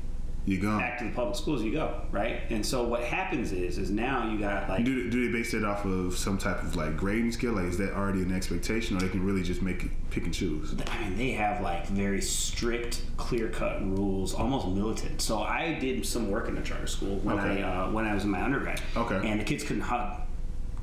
[0.47, 0.79] you go.
[0.79, 2.41] back to the public schools you go, right?
[2.51, 5.65] And so what happens is is now you got like Do, do they base it
[5.65, 7.53] off of some type of like grading scale?
[7.53, 10.33] Like, is that already an expectation, or they can really just make it, pick and
[10.33, 10.75] choose?
[10.89, 15.21] I mean, they have like very strict, clear-cut rules, almost militant.
[15.21, 17.63] So I did some work in a charter school when Okay.
[17.63, 18.81] I uh, when I was in my undergrad.
[18.97, 19.29] Okay.
[19.29, 20.21] And the kids couldn't hug.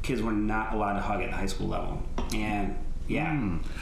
[0.01, 2.01] Kids were not allowed to hug at the high school level.
[2.33, 3.31] And yeah,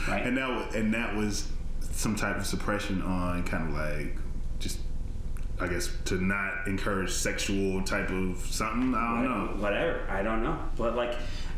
[0.08, 0.22] right.
[0.22, 0.28] Hmm.
[0.28, 1.48] And that was, and that was
[1.90, 4.16] some type of suppression on kind of like
[5.62, 8.94] I guess, to not encourage sexual type of something.
[8.94, 9.62] I don't know.
[9.62, 10.04] Whatever.
[10.08, 10.58] I don't know.
[10.76, 11.14] But like,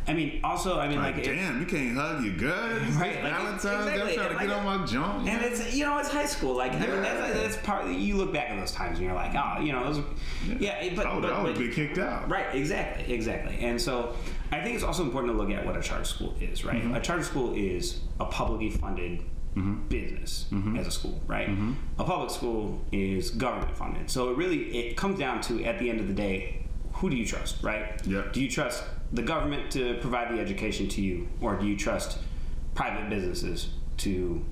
[0.06, 2.82] I mean, also, I mean, Like, like, damn, you can't hug your good.
[2.94, 5.28] Right, like, Valentine's Day, I'm trying to like- get on my joint.
[5.28, 8.32] And it's you know it's high school like I mean that's, that's part you look
[8.32, 10.04] back at those times and you're like oh you know those
[10.58, 12.28] yeah, but, I would, but, I would but- be kicked out.
[12.28, 13.56] Right, exactly, exactly.
[13.60, 14.14] And so
[14.52, 16.82] I think it's also important to look at what a charter school is, right?
[16.82, 16.94] Mm-hmm.
[16.96, 19.22] A charter school is a publicly funded
[19.88, 20.76] business Mm-hmm.
[20.76, 21.48] as a school, right?
[21.98, 24.10] A public school is government funded.
[24.10, 27.16] So it really it comes down to at the end of the day, who do
[27.16, 28.00] you trust, right?
[28.06, 28.24] Yeah.
[28.32, 32.18] Do you trust the government to provide the education to you or do you trust
[32.74, 34.44] private businesses to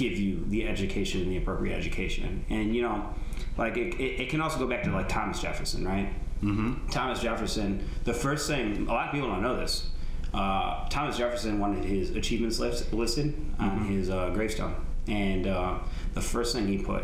[0.00, 2.44] give you the education and the appropriate education.
[2.48, 3.14] And you know,
[3.58, 6.08] like it, it, it can also go back to like Thomas Jefferson, right?
[6.42, 6.88] Mm-hmm.
[6.88, 7.86] Thomas Jefferson.
[8.04, 9.90] The first thing a lot of people don't know this.
[10.32, 14.74] Uh, Thomas Jefferson wanted his achievements list, listed on his uh, gravestone,
[15.08, 15.78] and uh,
[16.14, 17.02] the first thing he put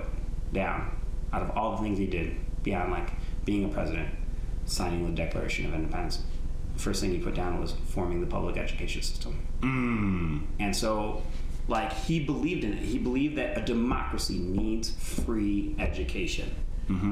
[0.52, 0.96] down,
[1.32, 3.10] out of all the things he did, beyond like
[3.44, 4.08] being a president,
[4.64, 6.22] signing the Declaration of Independence,
[6.74, 9.40] the first thing he put down was forming the public education system.
[10.60, 11.22] And so,
[11.68, 12.78] like, he believed in it.
[12.78, 16.54] He believed that a democracy needs free education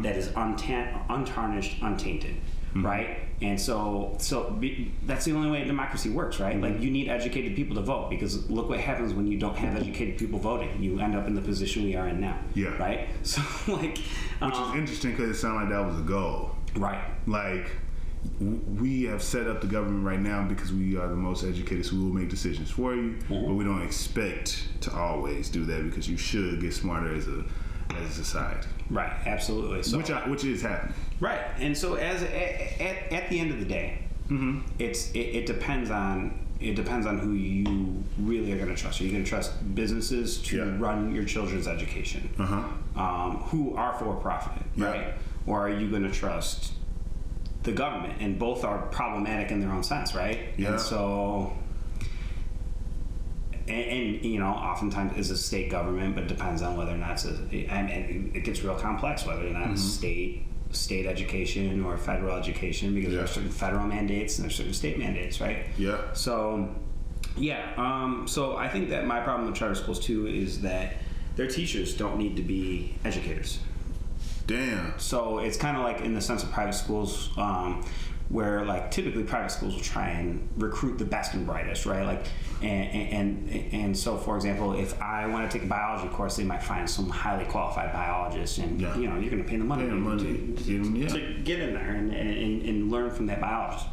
[0.03, 2.37] that is untan- untarnished, untainted,
[2.77, 3.19] right?
[3.45, 6.59] And so, so be, that's the only way a democracy works, right?
[6.59, 9.77] Like, you need educated people to vote because look what happens when you don't have
[9.77, 10.83] educated people voting.
[10.83, 12.77] You end up in the position we are in now, Yeah.
[12.79, 13.09] right?
[13.23, 16.53] So, like, Which um, is interesting because it sounded like that was a goal.
[16.77, 17.71] right, Like,
[18.41, 21.97] we have set up the government right now because we are the most educated, so
[21.97, 23.11] we will make decisions for you.
[23.29, 23.47] Mm-hmm.
[23.47, 27.45] But we don't expect to always do that because you should get smarter as a
[27.91, 29.83] as a society, right, absolutely.
[29.83, 30.95] So, which I, which is happening.
[31.21, 33.99] Right, and so as at, at, at the end of the day,
[34.79, 39.01] it's it, it depends on it depends on who you really are going to trust.
[39.01, 40.77] Are you going to trust businesses to Yeah.
[40.79, 43.01] run your children's education, Uh-huh.
[43.01, 44.87] um, who are for profit, Yeah.
[44.87, 45.15] right?
[45.47, 46.73] Or are you going to trust
[47.65, 48.15] the government?
[48.21, 50.39] And both are problematic in their own sense, right?
[50.57, 50.71] Yeah.
[50.73, 51.53] And so.
[53.69, 53.81] And,
[54.17, 57.13] and you know, oftentimes it's a state government, but it depends on whether or not
[57.13, 57.33] it's a.
[57.33, 59.73] Mean, it gets real complex whether or not Mm-hmm.
[59.73, 64.49] it's state state education or federal education because there are certain federal mandates and there
[64.51, 65.67] are certain state mandates, right?
[65.79, 65.99] Yeah.
[66.15, 66.69] So,
[67.37, 67.73] yeah.
[67.77, 70.95] Um, so I think that my problem with charter schools too is that
[71.37, 73.61] their teachers don't need to be educators.
[74.47, 74.99] Damn.
[74.99, 77.85] So it's kind of like in the sense of private schools, um,
[78.29, 82.05] where like typically private schools will try and recruit the best and brightest, right?
[82.07, 82.25] Like,
[82.63, 86.45] and and and so for example, if I want to take a biology course, they
[86.45, 88.97] might find some highly qualified biologist, and Yeah.
[88.97, 91.09] you know you're going to pay the money, to- money to, to yeah.
[91.09, 93.87] to get in there and, and, and learn from that biologist.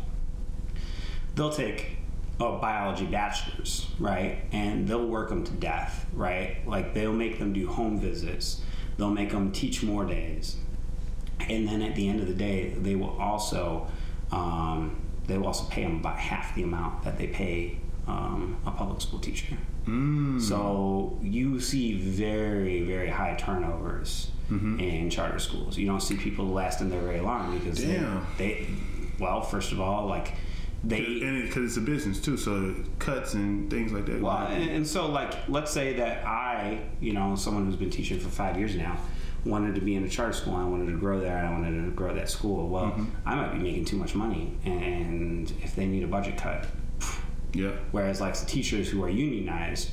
[1.36, 1.98] They'll take
[2.40, 4.40] a biology bachelor's, right?
[4.52, 6.58] And they'll work them to death, right?
[6.68, 8.62] Like they'll make them do home visits,
[8.98, 10.56] they'll make them teach more days,
[11.50, 13.88] and then at the end of the day, they will also
[14.32, 14.96] um,
[15.28, 19.00] they will also pay them about half the amount that they pay um, a public
[19.02, 19.56] school teacher.
[20.40, 25.78] So you see very very high turnovers in charter schools.
[25.78, 27.94] You don't see people lasting there very long because they-
[28.38, 28.68] they
[29.20, 30.34] well first of all like
[30.84, 34.20] they and because it's a business too, so cuts and things like that.
[34.20, 38.20] well, and, and so like, let's say that I, you know, someone who's been teaching
[38.20, 38.98] for five years now,
[39.46, 40.56] wanted to be in a charter school.
[40.56, 42.68] I wanted to grow there, I wanted to grow that school.
[42.70, 46.68] Well, I might be making too much money, and if they need a budget cut,
[47.54, 49.90] yeah, whereas like the teachers who are unionized,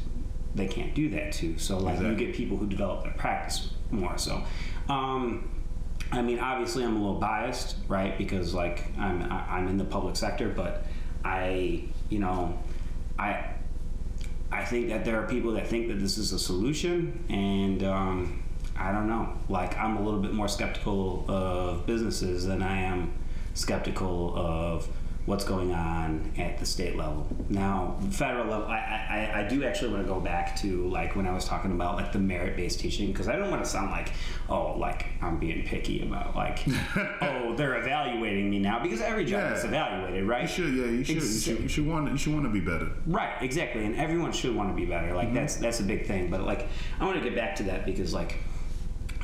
[0.54, 1.58] they can't do that too.
[1.58, 2.10] So like, Exactly.
[2.10, 4.18] you get people who develop their practice more.
[4.18, 4.42] So.
[4.88, 5.50] Um,
[6.10, 8.16] I mean, obviously, I'm a little biased, right?
[8.16, 10.86] Because like I'm I'm in the public sector, but
[11.22, 12.58] I, you know,
[13.18, 13.50] I
[14.50, 18.42] I think that there are people that think that this is a solution, and um,
[18.78, 19.32] I don't know.
[19.48, 23.12] Like, I'm a little bit more skeptical of businesses than I am
[23.54, 24.88] skeptical of
[25.28, 27.26] what's going on at the state level.
[27.50, 31.26] Now, federal level, I, I, I do actually want to go back to like when
[31.26, 34.12] I was talking about like the merit-based teaching because I don't want to sound like
[34.48, 36.60] oh like I'm being picky about like
[37.20, 39.54] oh they're evaluating me now because every job Yeah.
[39.54, 40.42] is evaluated, right?
[40.42, 40.74] you should.
[40.74, 41.16] Yeah, you should.
[41.16, 41.60] You should.
[41.60, 42.10] You should want.
[42.10, 42.88] You should want to be better.
[43.06, 45.14] Right, exactly, and everyone should want to be better.
[45.14, 45.36] Like mm-hmm.
[45.36, 46.30] that's that's a big thing.
[46.30, 46.66] But like,
[46.98, 48.36] I want to get back to that because like,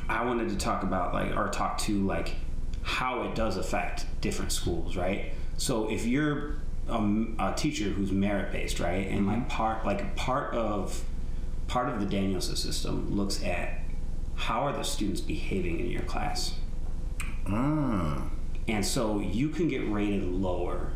[0.07, 2.35] I wanted to talk about like or talk to like
[2.83, 5.31] how it does affect different schools, right?
[5.57, 10.53] So if you're um, a teacher who's merit based, right, and like part like part
[10.53, 11.03] of
[11.67, 13.79] part of the Danielson system looks at
[14.35, 16.55] how are the students behaving in your class.
[17.47, 18.23] Ah,
[18.67, 20.91] And so you can get rated lower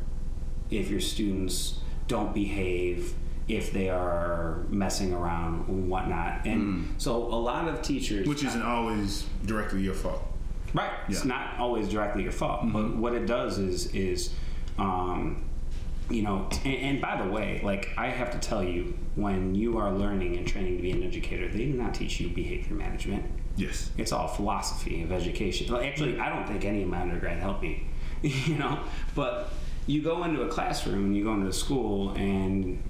[0.69, 3.13] if your students don't behave,
[3.49, 6.45] if they are messing around and whatnot.
[6.45, 8.27] And so a lot of teachers.
[8.27, 10.21] which isn't always directly your fault.
[10.71, 10.91] Right.
[11.09, 14.31] It's not always directly your fault, but what it does is is,
[14.77, 15.43] um,
[16.11, 19.79] you know, and, and by the way, like I have to tell you, when you
[19.79, 23.25] are learning and training to be an educator, they do not teach you behavior management.
[23.57, 23.89] Yes.
[23.97, 25.73] It's all philosophy of education.
[25.73, 27.87] Well, actually, I don't think any of my undergrad helped me,
[28.21, 28.83] you know.
[29.15, 29.51] But
[29.87, 32.81] you go into a classroom and you go into a school, and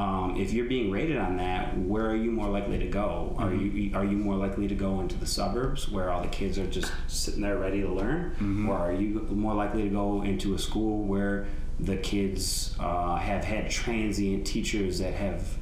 [0.00, 3.34] um, if you're being rated on that, where are you more likely to go?
[3.38, 6.58] Are you are you more likely to go into the suburbs where all the kids
[6.58, 8.34] are just sitting there ready to learn,
[8.66, 11.46] or are you more likely to go into a school where
[11.78, 15.58] the kids uh, have had transient teachers that have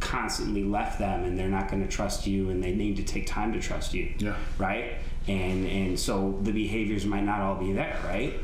[0.00, 3.26] constantly left them and they're not going to trust you and they need to take
[3.26, 4.12] time to trust you?
[4.18, 4.36] Yeah.
[4.58, 4.96] right?
[5.28, 8.34] And and so the behaviors might not all be there right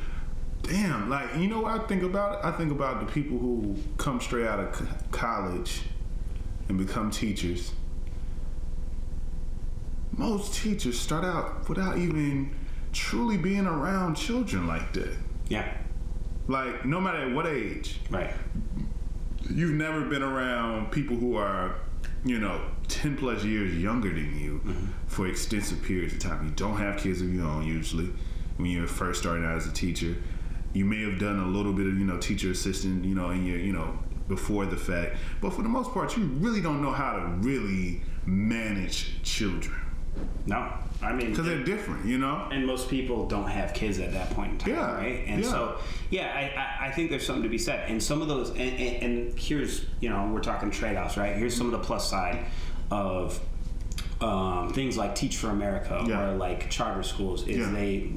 [0.65, 2.45] Damn, like you know what I think about?
[2.45, 5.83] I think about the people who come straight out of c- college
[6.69, 7.73] and become teachers.
[10.17, 12.55] Most teachers start out without even
[12.93, 15.15] truly being around children like that.
[15.49, 15.77] yeah
[16.49, 18.33] Like no matter what age, right
[19.51, 21.77] you've never been around people who are,
[22.25, 24.87] you know, 10 plus years younger than you mm-hmm.
[25.07, 26.45] for extensive periods of time.
[26.45, 28.11] You don't have kids of your own usually
[28.57, 30.17] when you're first starting out as a teacher.
[30.75, 33.47] You may have done a little bit of, you know, teacher assistant, you know, in
[33.47, 35.17] your, you know, before the fact.
[35.41, 39.77] But for the most part, you really don't know how to really manage children
[40.47, 42.49] no i mean because they're different, you know?
[42.53, 45.25] and most people don't have kids at that point in time, Yeah, right?
[45.27, 45.51] And yeah.
[45.51, 45.77] so,
[46.11, 47.91] yeah, I, I, I think there's something to be said.
[47.91, 51.35] And some of those, and, and, and here's, you know, we're talking trade offs, right?
[51.37, 52.47] Here's some of the plus side
[52.93, 53.41] of
[54.21, 56.31] um, things like Teach for America Yeah.
[56.31, 57.71] or like charter schools is Yeah.
[57.73, 58.11] they,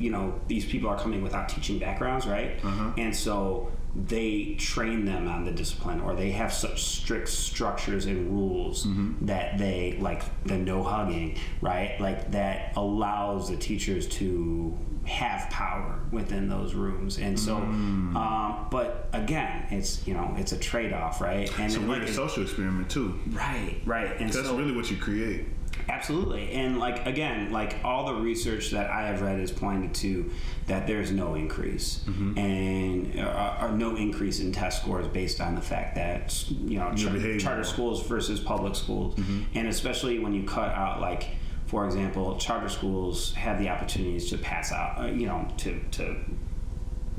[0.00, 2.52] you know, these people are coming without teaching backgrounds, right?
[2.64, 2.92] Uh-huh.
[2.96, 8.30] And so they train them on the discipline or they have such strict structures and
[8.30, 9.26] rules Mm-hmm.
[9.26, 15.98] that they like the no hugging right like that allows the teachers to have power
[16.12, 18.14] within those rooms and so Mm.
[18.14, 22.44] um, but again it's you know it's a trade-off right and a weird like, social
[22.44, 23.18] experiment too.
[23.30, 25.46] right right and That's so really what you create.
[25.90, 26.52] Absolutely.
[26.52, 30.30] And like again, like all the research that I have read has pointed to
[30.66, 32.00] that there's no increase
[32.38, 36.92] and uh, or no increase in test scores based on the fact that you know
[36.94, 39.18] char- charter schools versus public schools,
[39.54, 41.28] and especially when you cut out like.
[41.66, 46.16] For example, charter schools have the opportunities to pass out, uh, you know, to, to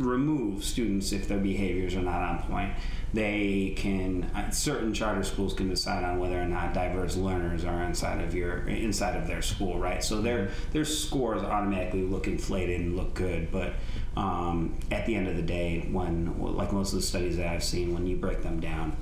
[0.02, 2.74] remove students if their behaviors are not on point.
[3.14, 7.84] They can uh, certain charter schools can decide on whether or not diverse learners are
[7.84, 10.02] inside of your inside of their school, right?
[10.04, 13.74] So their their scores automatically look inflated and look good, but
[14.16, 17.64] um, at the end of the day, when like most of the studies that I've
[17.64, 18.96] seen, when you break them down,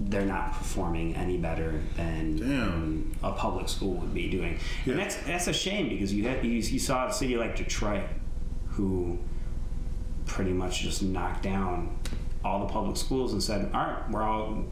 [0.00, 4.92] they're not performing any better than, than a public school would be doing, Yeah.
[4.92, 8.02] and that's that's a shame because you had you, you saw a city like Detroit,
[8.68, 9.18] who
[10.26, 11.96] pretty much just knocked down
[12.44, 14.64] all the public schools and said, "All right, we're all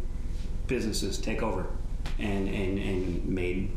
[0.66, 1.66] businesses take over,"
[2.18, 3.70] and and and made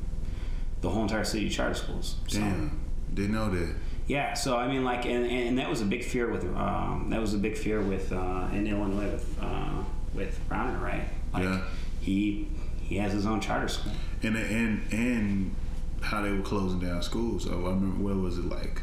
[0.81, 2.15] the whole entire city charter schools.
[2.27, 2.79] So, Damn,
[3.13, 3.75] didn't know that.
[4.07, 7.19] yeah, so I mean, like, and, and that was a big fear with um, that
[7.21, 11.03] was a big fear with uh, in Illinois with uh, with Rauner, right?
[11.33, 11.61] Like, Yeah.
[12.01, 12.47] He
[12.81, 13.93] he has his own charter school.
[14.21, 15.55] And and and
[16.01, 17.45] how they were closing down schools.
[17.45, 18.81] So I remember what was it like?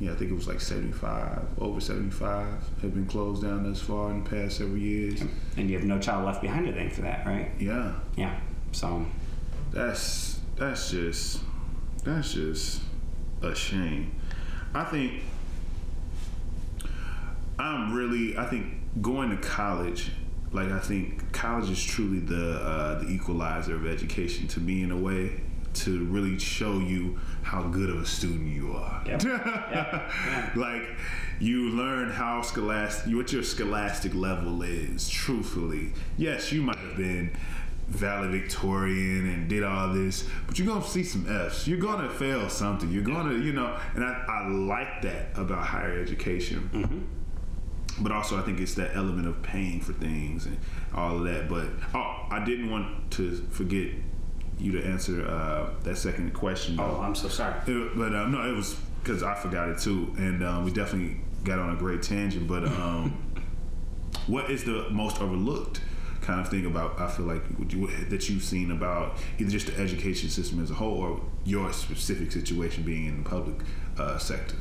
[0.00, 2.48] Yeah, I think it was like seventy five, over seventy five
[2.80, 5.22] have been closed down thus far in the past several years.
[5.58, 7.50] And you have no child left behind to thank for that, right?
[7.58, 8.40] Yeah, Yeah.
[8.72, 9.04] So
[9.72, 11.40] that's that's just
[12.02, 12.80] that's just
[13.42, 14.14] a shame.
[14.72, 15.22] I think
[17.58, 18.66] I'm really I think
[19.02, 20.12] going to college,
[20.50, 24.92] like I think college is truly the uh, the equalizer of education to me in
[24.92, 25.42] a way
[25.72, 29.02] to really show you how good of a student you are.
[29.06, 29.22] Yep.
[29.24, 30.50] yeah.
[30.56, 30.82] like
[31.40, 37.34] you learn how scholastic what your scholastic level is truthfully yes you might have been
[37.88, 42.90] valedictorian and did all this but you're gonna see some f's you're gonna fail something
[42.92, 48.02] you're gonna you know and i, I like that about higher education mm-hmm.
[48.02, 50.58] but also I think it's that element of paying for things and
[50.94, 51.48] all of that.
[51.48, 53.90] But oh, I didn't want to forget
[54.60, 56.78] you to answer uh, that second question.
[56.78, 57.00] oh.
[57.00, 57.54] I'm so sorry.
[57.66, 61.20] It- but um, no, it was because I forgot it too, and um, we definitely
[61.44, 62.46] got on a great tangent.
[62.46, 63.22] But um,
[64.26, 65.80] what is the most overlooked
[66.20, 67.00] kind of thing about?
[67.00, 70.70] I feel like would you, that you've seen about either just the education system as
[70.70, 73.56] a whole, or your specific situation being in the public
[73.98, 74.56] uh, sector.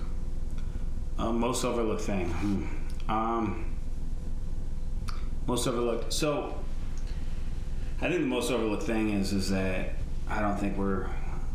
[1.18, 2.30] Uh, most overlooked thing.
[2.30, 3.12] Hmm.
[3.12, 3.66] Um,
[5.46, 6.14] most overlooked.
[6.14, 6.59] So,
[8.02, 9.94] I think the most overlooked thing is is that
[10.28, 11.08] I don't think we're,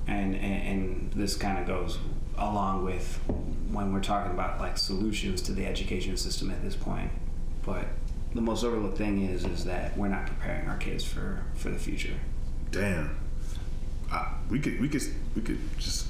[0.07, 1.99] and and, and this kind of goes
[2.36, 3.18] along with
[3.70, 7.11] when we're talking about like solutions to the education system at this point.
[7.64, 7.86] But
[8.34, 11.78] the most overlooked thing is is that we're not preparing our kids for for the
[11.78, 12.14] future.
[12.70, 13.16] Damn.
[14.12, 15.03] I, we could we could
[15.34, 16.09] we could just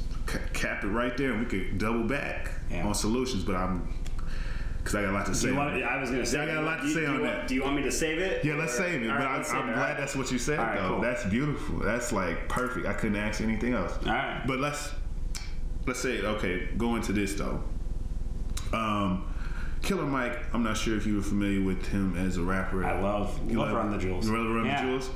[0.53, 2.87] cap it right there, and we could double back Yeah.
[2.87, 3.45] on solutions.
[3.45, 3.87] But I'm
[4.85, 5.49] because I got a lot to say.
[5.49, 5.83] Do you on want.
[5.83, 6.39] I was gonna say.
[6.41, 7.49] I got a lot to you- say on want- that.
[7.49, 8.45] Do you want me to save it?
[8.45, 9.11] Yeah, let's Or- save it.
[9.11, 9.75] all But right, I, it.
[9.75, 9.97] glad right.
[9.97, 10.89] that's what you said, right, though.
[10.91, 11.01] cool.
[11.01, 11.79] That's beautiful.
[11.81, 12.87] That's like perfect.
[12.87, 13.99] I couldn't ask anything else.
[14.07, 14.43] All right.
[14.47, 14.93] But let's
[15.87, 16.69] let's say okay.
[16.77, 17.63] Go into this though.
[18.73, 19.25] Um,
[19.85, 20.39] Killer Mike.
[20.55, 22.85] I'm not sure if you were familiar with him as a rapper.
[22.85, 24.27] I love- You love Run the Jewels.
[24.27, 24.81] You love Run Yeah.
[24.83, 25.11] the Jewels.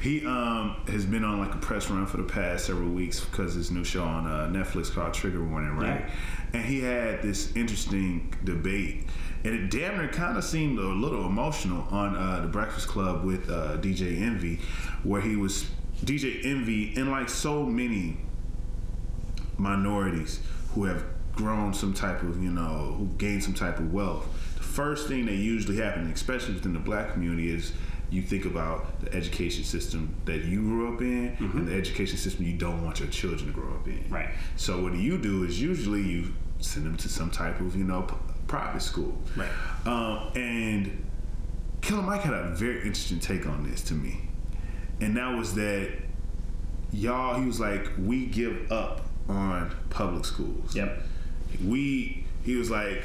[0.00, 3.54] He um has been on like a press run for the past several weeks because
[3.54, 6.00] his new show on uh, Netflix called Trigger Warning, right?
[6.00, 6.10] Yeah.
[6.54, 9.06] And he had this interesting debate,
[9.44, 13.24] and it damn near kind of seemed a little emotional on uh, the Breakfast Club
[13.24, 14.60] with uh, DJ Envy,
[15.02, 15.66] where he was
[16.04, 18.18] DJ Envy and like so many
[19.58, 20.40] minorities
[20.74, 21.04] who have
[21.34, 24.26] grown some type of, you know, who gained some type of wealth.
[24.56, 27.72] The first thing that usually happens, especially within the black community, is
[28.10, 32.44] you think about the education system that you grew up in and the education system
[32.44, 34.04] you don't want your children to grow up in.
[34.10, 34.28] Right.
[34.56, 37.84] So what do you do is usually you send them to some type of, you
[37.84, 38.14] know, p-
[38.46, 39.16] private school.
[39.34, 39.48] Right.
[39.86, 41.04] Um, and
[41.80, 44.28] Killer Mike had a very interesting take on this to me.
[45.00, 45.90] And that was that
[46.92, 50.76] y'all, he was like, we give up on public schools.
[50.76, 51.00] Yep.
[51.64, 53.04] We, he was like,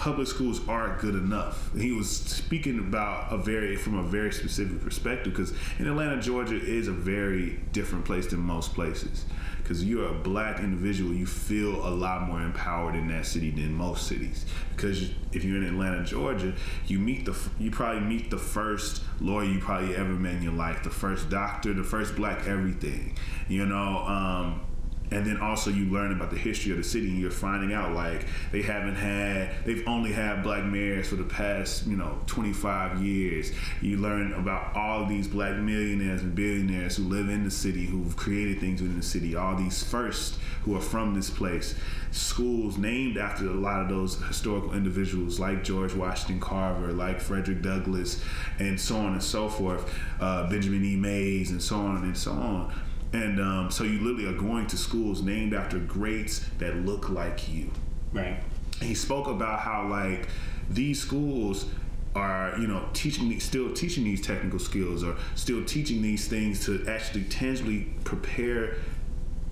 [0.00, 1.76] public schools aren't good enough.
[1.76, 6.56] He was speaking about a very, from a very specific perspective because in Atlanta, Georgia
[6.56, 9.26] is a very different place than most places.
[9.58, 13.74] Because you're a black individual, you feel a lot more empowered in that city than
[13.74, 14.46] most cities.
[14.74, 16.54] Because if you're in Atlanta, Georgia,
[16.86, 20.54] you meet the, you probably meet the first lawyer you probably ever met in your
[20.54, 23.16] life, the first doctor, the first black everything.
[23.48, 24.62] You know, um,
[25.10, 27.94] and then also you learn about the history of the city and you're finding out
[27.94, 33.02] like they haven't had they've only had black mayors for the past you know 25
[33.02, 33.52] years.
[33.80, 38.16] You learn about all these black millionaires and billionaires who live in the city who've
[38.16, 41.74] created things within the city all these first who are from this place.
[42.12, 47.62] Schools named after a lot of those historical individuals like george washington carver like frederick
[47.62, 48.22] douglass
[48.58, 50.96] and so on and so forth uh, benjamin e.
[50.96, 52.72] Mays and so on and so on
[53.12, 57.48] and um, so you literally are going to schools named after greats that look like
[57.48, 57.70] you.
[58.12, 58.42] Right.
[58.82, 60.28] he spoke about how like
[60.68, 61.66] these schools
[62.14, 66.84] are you know teaching still teaching these technical skills or still teaching these things to
[66.88, 68.76] actually tangibly prepare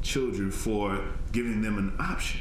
[0.03, 1.01] children for
[1.31, 2.41] giving them an option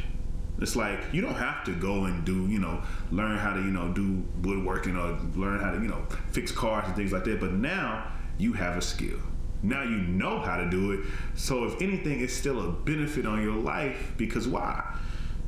[0.59, 3.71] it's like you don't have to go and do you know learn how to you
[3.71, 7.39] know do woodworking or learn how to you know fix cars and things like that
[7.39, 9.19] but now you have a skill
[9.63, 10.99] now you know how to do it
[11.35, 14.83] so if anything it's still a benefit on your life because why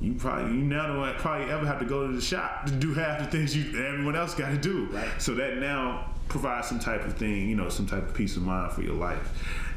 [0.02, 2.94] you probably you now don't probably ever have to go to the shop to do
[2.94, 5.22] half the things you everyone else got to do Right.
[5.22, 8.44] so that now provides some type of thing you know some type of peace of
[8.44, 9.32] mind for your life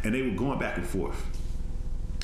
[0.05, 1.25] and they were going back and forth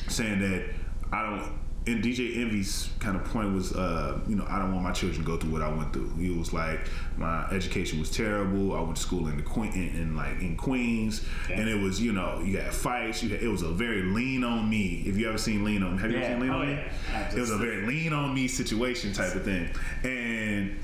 [0.07, 0.65] saying that
[1.11, 1.58] I don't.
[1.87, 5.21] And DJ Envy's kind of point was, uh, you know, I don't want my children
[5.23, 6.09] to go through what I went through.
[6.17, 6.81] He was like,
[7.17, 8.75] my education was terrible.
[8.75, 11.99] I went to school in the Queen, in, in like in Queens, and it was,
[11.99, 13.23] you know, you had fights.
[13.23, 15.03] You had, it was a very lean on me.
[15.05, 16.23] If you ever seen Lean on Me, have you Yeah.
[16.25, 16.73] ever seen Lean Oh, on Me?
[17.11, 17.29] yeah.
[17.35, 19.69] It was a very lean on me situation type of thing,
[20.03, 20.77] and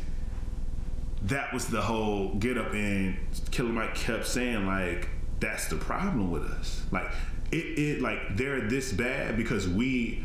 [1.24, 3.18] that was the whole get up and
[3.52, 6.84] Killer Mike kept saying like that's the problem with us.
[6.92, 7.10] Like
[7.52, 10.24] it, it like they're this bad because we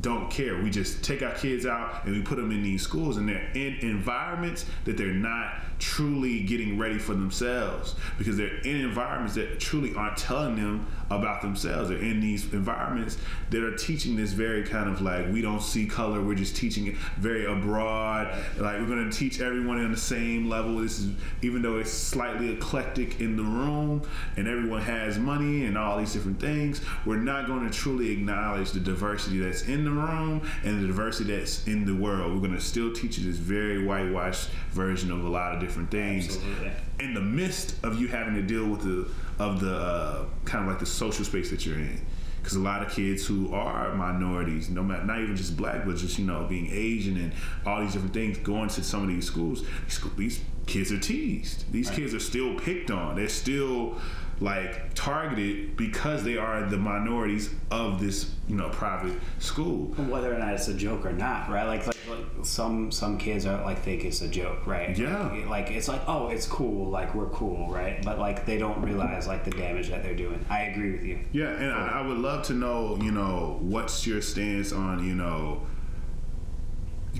[0.00, 0.62] don't care.
[0.62, 3.50] We just take our kids out and we put them in these schools and they're
[3.54, 9.58] in environments that they're not truly getting ready for themselves because they're in environments that
[9.58, 11.88] truly aren't telling them about themselves.
[11.88, 13.18] They're in these environments
[13.50, 16.22] that are teaching this very kind of like we don't see color.
[16.22, 18.28] We're just teaching it very abroad.
[18.58, 20.76] Like we're going to teach everyone on the same level.
[20.76, 21.12] This is
[21.42, 24.02] even though it's slightly eclectic in the room
[24.36, 26.80] and everyone has money and all these different things.
[27.04, 31.36] We're not going to truly acknowledge the diversity that's in the room and the diversity
[31.36, 32.32] that's in the world.
[32.32, 35.69] We're going to still teach you this very whitewashed version of a lot of different
[35.90, 36.26] things.
[36.26, 36.72] Absolutely.
[37.00, 39.08] in the midst of you having to deal with the
[39.42, 42.00] of the uh, kind of like the social space that you're in.
[42.38, 45.96] Because a lot of kids who are minorities no matter not even just black but
[45.96, 47.32] just you know being asian and
[47.66, 50.40] all these different things going to some of these schools these, these
[50.70, 51.70] kids are teased.
[51.72, 53.16] These kids are still picked on.
[53.16, 53.96] They're still
[54.40, 60.38] like targeted because they are the minorities of this you know private school whether or
[60.38, 61.66] not it's a joke or not, right?
[61.66, 64.96] Like, like, like some some kids are like think it's a joke, right?
[64.96, 65.28] Yeah.
[65.48, 68.02] Like, it's like oh it's cool, like we're cool, right?
[68.02, 70.44] But like they don't realize like the damage that they're doing.
[70.48, 71.20] I agree with you.
[71.32, 75.14] Yeah, and I, I would love to know, you know, what's your stance on, you
[75.14, 75.66] know,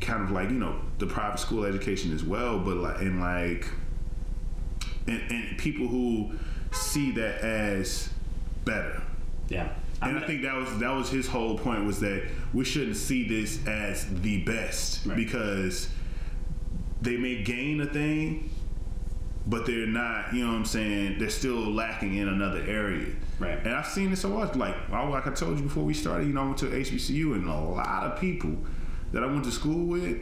[0.01, 3.68] kind of like, you know, the private school education as well, but like, and like,
[5.07, 6.33] and, and people who
[6.73, 8.09] see that as
[8.64, 9.03] better.
[9.49, 9.68] Yeah.
[10.03, 12.23] And I think that was that was his whole point was that
[12.55, 15.16] we shouldn't see this as the best Right.
[15.16, 15.89] because
[17.03, 18.51] they may gain a thing,
[19.47, 20.33] but they're not.
[20.33, 21.18] You know what I'm saying?
[21.18, 23.09] They're still lacking in another area.
[23.39, 23.59] Right.
[23.64, 24.57] And I've seen this a lot.
[24.57, 27.35] Like I- like I told you before we started, you know, I went to HBCU,
[27.35, 28.57] and a lot of people
[29.12, 30.18] that I went to school with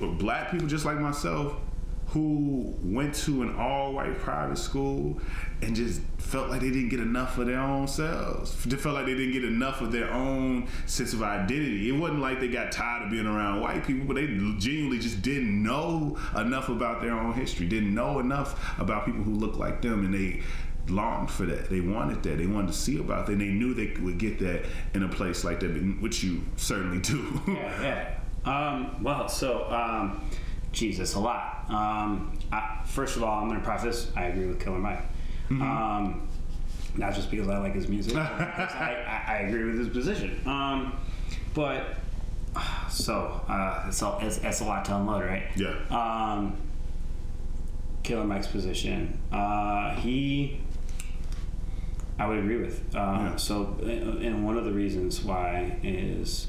[0.00, 1.54] were black people just like myself
[2.06, 5.20] who went to an all-white private school
[5.60, 8.64] and just felt like they didn't get enough of their own selves.
[8.64, 11.88] They felt like they didn't get enough of their own sense of identity.
[11.88, 15.22] It wasn't like they got tired of being around white people, but they genuinely just
[15.22, 19.82] didn't know enough about their own history, didn't know enough about people who looked like
[19.82, 20.42] them, and they
[20.88, 21.68] longed for that.
[21.68, 22.38] They wanted that.
[22.38, 23.32] They wanted to see about that.
[23.32, 27.00] And they knew they would get that in a place like that, which you certainly
[27.00, 27.42] do.
[27.48, 28.18] Yeah, yeah.
[28.44, 30.24] Um, well, so, um,
[30.70, 31.55] Jesus, a lot.
[31.68, 35.02] Um, I, first of all, I'm going to preface I agree with Killer Mike.
[35.50, 36.28] Um,
[36.96, 40.40] not just because I like his music, but I, I, I agree with his position.
[40.46, 40.96] Um,
[41.54, 41.84] but,
[42.90, 45.44] so, uh, it's, a, it's, it's a lot to unload, right?
[45.56, 45.74] Yeah.
[45.90, 46.56] Um,
[48.02, 49.18] Killer Mike's position.
[49.32, 50.60] Uh, he,
[52.18, 52.80] I would agree with.
[52.94, 52.98] Uh,
[53.30, 53.36] Yeah.
[53.36, 56.46] So, and one of the reasons why is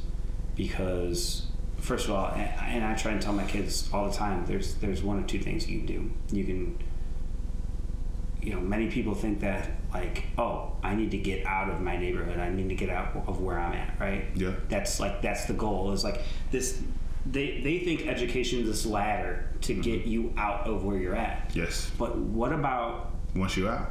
[0.56, 1.47] because,
[1.78, 5.02] first of all, and I try and tell my kids all the time, there's there's
[5.04, 6.12] one or two things you can do.
[6.36, 6.80] You can,
[8.42, 11.98] you know, many people think that like, oh, I need to get out of my
[11.98, 12.40] neighborhood.
[12.40, 14.26] I need to get out of where I'm at, right?
[14.36, 14.54] Yeah.
[14.70, 15.92] That's like that's the goal.
[15.92, 16.22] Is like
[16.52, 16.82] this.
[17.26, 21.52] They they think education is this ladder to get you out of where you're at.
[21.54, 21.92] yes.
[21.98, 23.90] But what about Once you're out.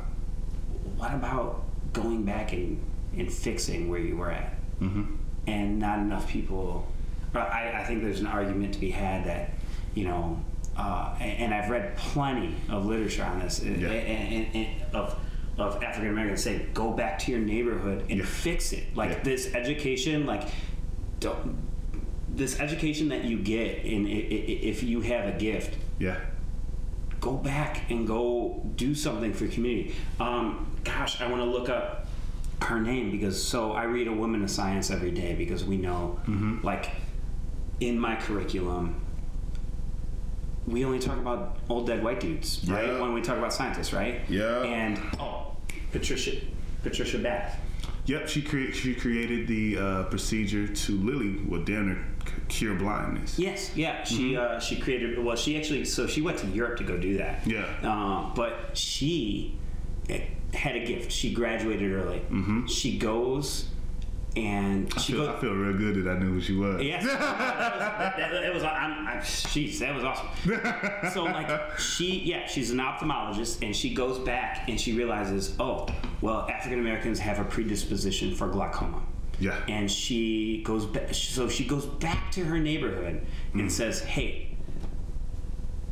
[0.97, 1.63] what about
[1.93, 2.81] going back and,
[3.17, 4.55] and fixing where you were at?
[4.81, 5.17] Mm-hmm.
[5.49, 6.87] And not enough people.
[7.37, 9.51] But I, I think there's an argument to be had that,
[9.95, 10.43] you know,
[10.75, 13.89] uh, and, and I've read plenty of literature on this uh, Yeah.
[13.89, 15.19] and, and, and of
[15.59, 18.25] of African Americans say go back to your neighborhood and Yeah.
[18.25, 18.85] fix it.
[18.97, 19.23] Like Yeah.
[19.23, 20.45] this education, like
[21.21, 21.57] don't,
[22.35, 26.17] this education that you get, i- if you have a gift, Yeah.
[27.21, 29.95] go back and go do something for your community.
[30.21, 32.07] Um, gosh, I want to look up
[32.63, 36.19] her name because so I read a woman of science every day because we know,
[36.63, 36.91] like,
[37.81, 39.01] in my curriculum,
[40.67, 43.01] we only talk about old dead white dudes, right?
[43.01, 44.23] When we talk about scientists, right?
[44.29, 44.63] Yeah.
[44.63, 45.57] And oh,
[45.93, 46.41] Patricia,
[46.83, 47.59] Patricia Bath.
[48.07, 52.05] Yep, she cre- she created the uh, procedure to literally, well, damn near
[52.49, 53.39] cure blindness.
[53.39, 54.05] Yes, yeah.
[54.05, 54.57] She Mm-hmm.
[54.57, 55.19] uh, she created.
[55.19, 55.85] Well, she actually.
[55.85, 57.45] So she went to Europe to go do that.
[57.47, 57.65] Yeah.
[57.83, 59.57] Uh, but she
[60.09, 60.23] eh,
[60.55, 61.11] had a gift.
[61.13, 62.21] She graduated early.
[62.31, 62.67] Mm-hmm.
[62.67, 63.69] She goes
[64.37, 65.37] and I she feel, goes.
[65.37, 66.83] I feel real good that I knew who she was.
[66.83, 70.29] Yes, that was, that, that was I'm, I'm, jeez, that was awesome.
[71.13, 75.87] So like she, yeah, she's an ophthalmologist, and she goes back and she realizes, oh,
[76.21, 79.03] well, African Americans have a predisposition for glaucoma.
[79.39, 79.59] Yeah.
[79.69, 83.25] And she goes back, so she goes back to her neighborhood
[83.55, 83.61] Mm.
[83.61, 84.46] and says, hey.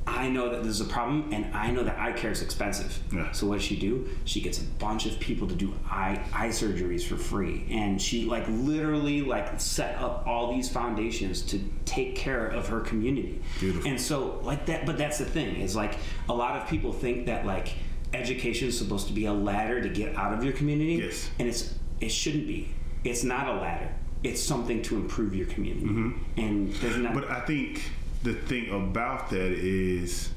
[0.07, 2.99] I know that this is a problem, and I know that eye care is expensive.
[3.13, 3.33] Yeah.
[3.33, 4.09] So what does she do?
[4.25, 8.27] She gets a bunch of people to do eye eye surgeries for free, and she
[8.27, 13.41] like literally like set up all these foundations to take care of her community.
[13.61, 13.91] Beautiful.
[13.91, 15.97] And so like that, but that's the thing is like
[16.29, 17.73] a lot of people think that like
[18.13, 20.97] education is supposed to be a ladder to get out of your community.
[20.97, 21.31] Yes.
[21.39, 22.75] And it's it shouldn't be.
[23.05, 23.91] It's not a ladder.
[24.23, 25.87] It's something to improve your community.
[25.87, 26.41] Mm-hmm.
[26.41, 27.15] And there's not.
[27.15, 27.83] But I think
[28.25, 30.31] the thing about that is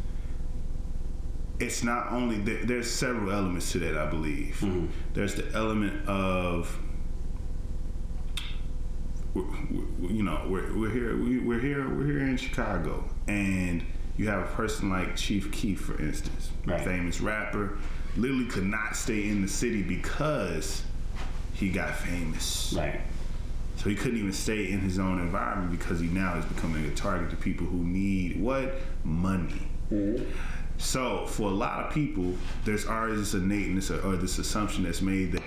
[1.60, 3.98] it's not only there, there's several elements to that.
[3.98, 4.88] I believe mm-hmm.
[5.14, 6.78] there's the element of
[9.36, 13.84] you know we're, we're here we, we're here we're here in Chicago and
[14.18, 16.82] you have a person like Chief Keef for instance Right.
[16.84, 17.78] famous rapper
[18.18, 20.84] literally could not stay in the city because
[21.54, 23.00] he got famous right.
[23.78, 26.92] So he couldn't even stay in his own environment because he now is becoming a
[26.96, 28.74] target to people who need what?
[29.04, 29.68] Money.
[30.80, 32.34] So for a lot of people,
[32.66, 35.44] there's already this innateness or, or this assumption that's made that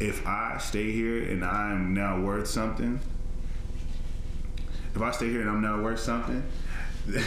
[0.00, 2.98] if I stay here and I'm now worth something,
[4.94, 6.42] if I stay here and I'm now worth something,
[7.08, 7.20] I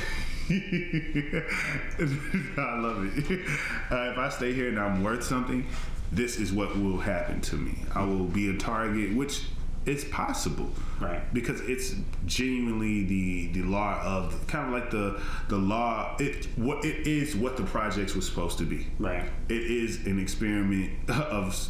[2.80, 3.48] love it.
[3.92, 5.68] Uh, if I stay here and I'm worth something,
[6.12, 7.78] this is what will happen to me.
[7.94, 9.46] I will be a target, which
[9.86, 10.70] it's possible,
[11.00, 11.22] Right.
[11.34, 16.16] Because it's genuinely the the law of kind of like the the law.
[16.20, 18.88] It what it is what the projects was supposed to be.
[18.98, 19.26] Right.
[19.50, 21.70] It is an experiment of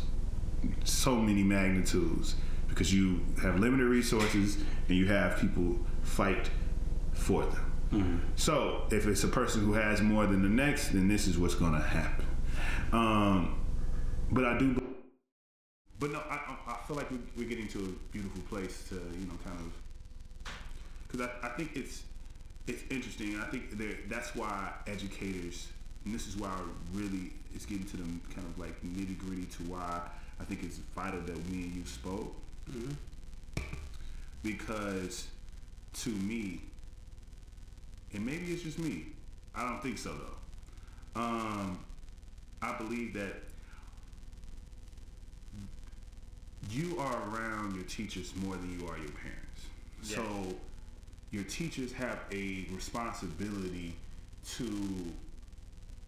[0.84, 2.36] so many magnitudes
[2.68, 4.58] because you have limited resources
[4.88, 6.50] and you have people fight
[7.14, 7.62] for them.
[8.36, 11.56] So if it's a person who has more than the next, then this is what's
[11.56, 12.26] going to happen.
[12.92, 13.58] Um,
[14.32, 14.95] but I do.
[16.00, 16.36] But no, I,
[16.68, 20.52] I- feel like we- we're getting to a beautiful place to you know kind of
[21.08, 22.04] because I, I think it's
[22.68, 23.40] it's interesting.
[23.40, 25.68] I think there, that's why educators,
[26.04, 26.60] and this is why I
[26.94, 30.02] really it's getting to the kind of like nitty gritty to why
[30.40, 32.36] I think it's vital that me and you spoke
[34.44, 35.28] because
[35.94, 36.62] to me,
[38.14, 39.08] and maybe it's just me,
[39.56, 41.20] I don't think so though.
[41.22, 41.80] Um,
[42.62, 43.36] I believe that
[46.70, 49.62] you are around your teachers more than you are your parents.
[50.02, 50.24] So
[51.32, 53.96] your teachers have a responsibility
[54.56, 54.68] to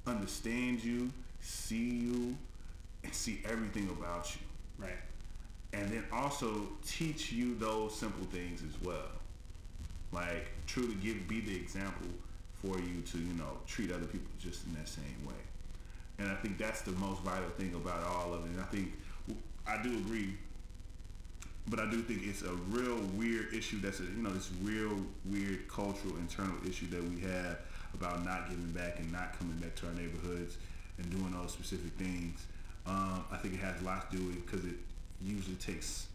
[0.06, 2.38] understand you, see you,
[3.04, 4.86] and see everything about you.
[4.86, 4.98] Right.
[5.74, 9.10] And then also teach you those simple things as well.
[10.12, 12.08] Like truly give be the example
[12.62, 15.34] for you to, you know, treat other people just in that same way.
[16.20, 18.50] And I think that's the most vital thing about all of it.
[18.50, 18.94] And I think
[19.68, 20.38] I do agree
[21.70, 23.80] but I do think it's a real weird issue.
[23.82, 27.60] That's a you know this real weird cultural internal issue that we have
[27.94, 30.58] about not giving back and not coming back to our neighborhoods
[30.98, 32.46] and doing those specific things.
[32.86, 34.76] Um, I think it has a lot to do with it because it
[35.22, 36.08] usually takes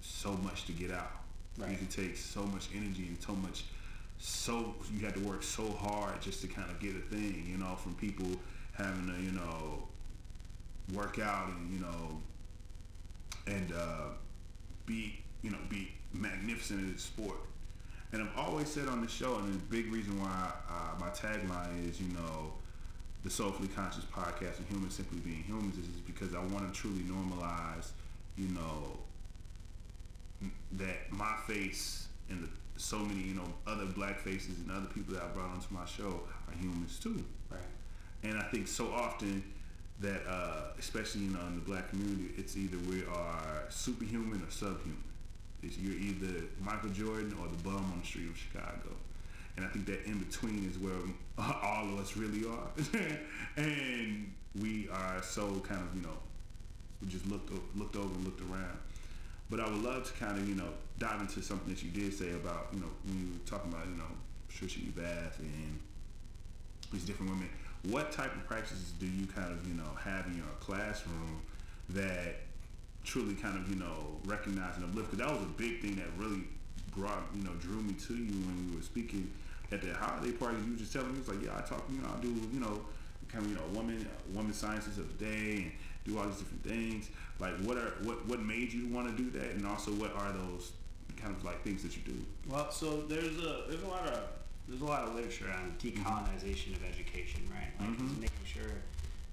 [0.00, 1.10] so much to get out.
[1.58, 1.70] Right.
[1.70, 3.64] It usually takes so much energy and so much.
[4.18, 7.58] So you had to work so hard just to kind of get a thing, you
[7.58, 8.28] know, from people
[8.74, 9.88] having to you know
[10.94, 12.20] work out and you know
[13.46, 14.08] and uh,
[14.86, 17.36] be you know be magnificent in the sport.
[18.12, 21.88] And I've always said on the show, and the big reason why uh, my tagline
[21.88, 22.52] is you know
[23.24, 26.78] the Soulfully Conscious podcast and humans simply being humans is, is because I want to
[26.78, 27.90] truly normalize
[28.36, 28.98] you know
[30.72, 35.14] that my face and the, so many you know other black faces and other people
[35.14, 37.24] that I brought onto my show are humans too.
[37.50, 37.60] Right.
[38.24, 39.42] And I think so often
[40.02, 44.50] that, uh, especially you know in the black community, it's either we are superhuman or
[44.50, 45.02] subhuman.
[45.62, 48.96] It's, you're either Michael Jordan or the bum on the street of Chicago.
[49.56, 50.92] And I think that in between is where
[51.38, 52.68] all of us really are.
[53.56, 56.16] and we are so kind of, you know,
[57.00, 58.78] we just looked looked over and looked around.
[59.50, 62.14] But I would love to kind of, you know, dive into something that you did
[62.14, 64.10] say about, you know, when you were talking about, you know,
[64.48, 65.78] Patricia Bath and
[66.92, 67.48] these different women.
[67.88, 71.42] What type of practices do you kind of you know have in your classroom
[71.90, 72.36] that
[73.04, 75.10] truly kind of you know recognize and uplift?
[75.10, 76.44] Because that was a big thing that really
[76.96, 79.30] brought you know drew me to you when we were speaking
[79.72, 80.58] at the holiday party.
[80.64, 82.28] You were just telling me it was like, yeah, I talk, you know, I do,
[82.28, 82.82] you know,
[83.28, 85.72] kind of you know woman woman sciences of the day and
[86.04, 87.10] do all these different things.
[87.40, 90.32] Like, what are what what made you want to do that, and also what are
[90.32, 90.72] those
[91.16, 92.24] kind of like things that you do?
[92.48, 94.20] Well, so there's a there's a lot of
[94.72, 97.68] there's a lot of literature on decolonization of education, right?
[97.78, 98.72] Like making sure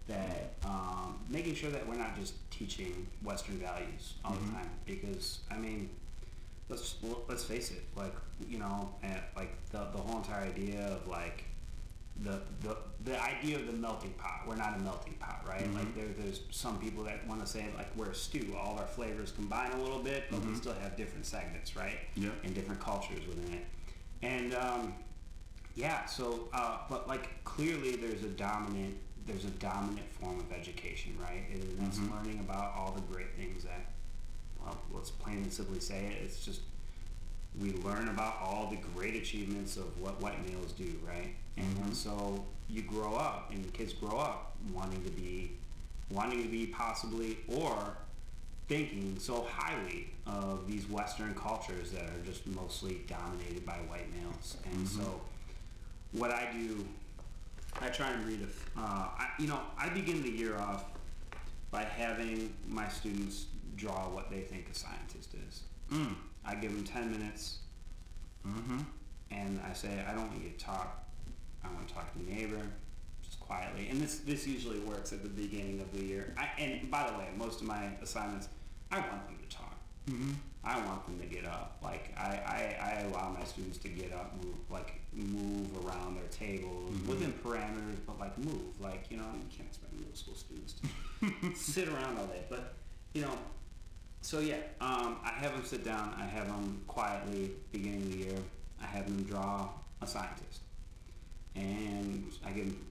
[0.10, 4.70] that um, making sure that we're not just teaching Western values all the time.
[4.86, 5.90] Because I mean,
[6.68, 6.96] let's
[7.30, 8.14] let's face it, like
[8.50, 11.46] you know, eh, like the the whole entire idea of like
[12.22, 12.76] the, the
[13.06, 14.42] the idea of the melting pot.
[14.46, 15.74] We're not a melting pot, right?
[15.74, 18.58] Like there, there's some people that want to say like we're a stew.
[18.62, 21.98] All of our flavors combine a little bit, but we still have different segments, right?
[22.16, 22.32] Yeah.
[22.44, 23.66] And different cultures within it.
[24.22, 24.94] And um,
[25.80, 31.16] yeah, so uh, but like clearly there's a dominant there's a dominant form of education,
[31.22, 31.44] right?
[31.54, 32.16] And that's mm-hmm.
[32.16, 33.86] learning about all the great things that
[34.62, 36.24] well, let's plain and simply say it.
[36.24, 36.62] It's just
[37.60, 41.34] we learn about all the great achievements of what white males do, right?
[41.58, 45.52] And then so you grow up, and kids grow up wanting to be,
[46.10, 47.98] wanting to be possibly or
[48.68, 54.58] thinking so highly of these Western cultures that are just mostly dominated by white males.
[54.66, 55.02] And mm-hmm.
[55.02, 55.22] so,
[56.12, 56.86] what I do,
[57.82, 58.42] I try and read.
[58.42, 58.84] A, uh,
[59.18, 60.86] I, you know, I begin the year off
[61.72, 63.46] by having my students
[63.76, 65.64] draw what they think a scientist is.
[66.46, 67.58] I give them 10 minutes
[69.32, 71.04] and I say, I don't want you to talk.
[71.64, 72.62] I want to talk to your neighbor,
[73.24, 73.88] just quietly.
[73.90, 76.34] And this this usually works at the beginning of the year.
[76.38, 78.48] I, and by the way, most of my assignments,
[78.92, 79.39] I want them.
[80.10, 80.32] Mm-hmm.
[80.64, 81.78] I want them to get up.
[81.82, 86.28] Like I, I, I allow my students to get up, move, like move around their
[86.32, 88.80] tables within parameters, but like move.
[88.80, 92.44] Like you know, you can't expect middle school students to sit around all day.
[92.50, 92.74] But
[93.14, 93.38] you know,
[94.22, 96.14] so yeah, um, I have them sit down.
[96.20, 98.38] I have them quietly beginning of the year.
[98.82, 99.70] I have them draw
[100.02, 100.62] a scientist,
[101.56, 102.86] and I give them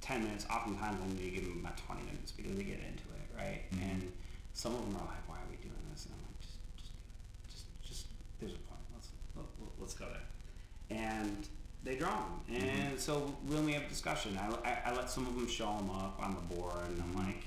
[0.00, 0.46] ten minutes.
[0.50, 3.62] Oftentimes, I need to give them about twenty minutes because they get into it, right?
[3.80, 4.12] And
[4.52, 6.92] some of them are like, "Why are we doing this?" And I'm like, "Just, just
[6.92, 7.48] do it.
[7.50, 8.06] Just, just
[8.40, 8.80] there's a point.
[8.94, 11.46] Let's let, let- let's go there." And
[11.84, 12.64] they draw them, mm-hmm.
[12.64, 15.90] and so when we have discussion, I, I, I let some of them show them
[15.90, 17.44] up on the board, and I'm like,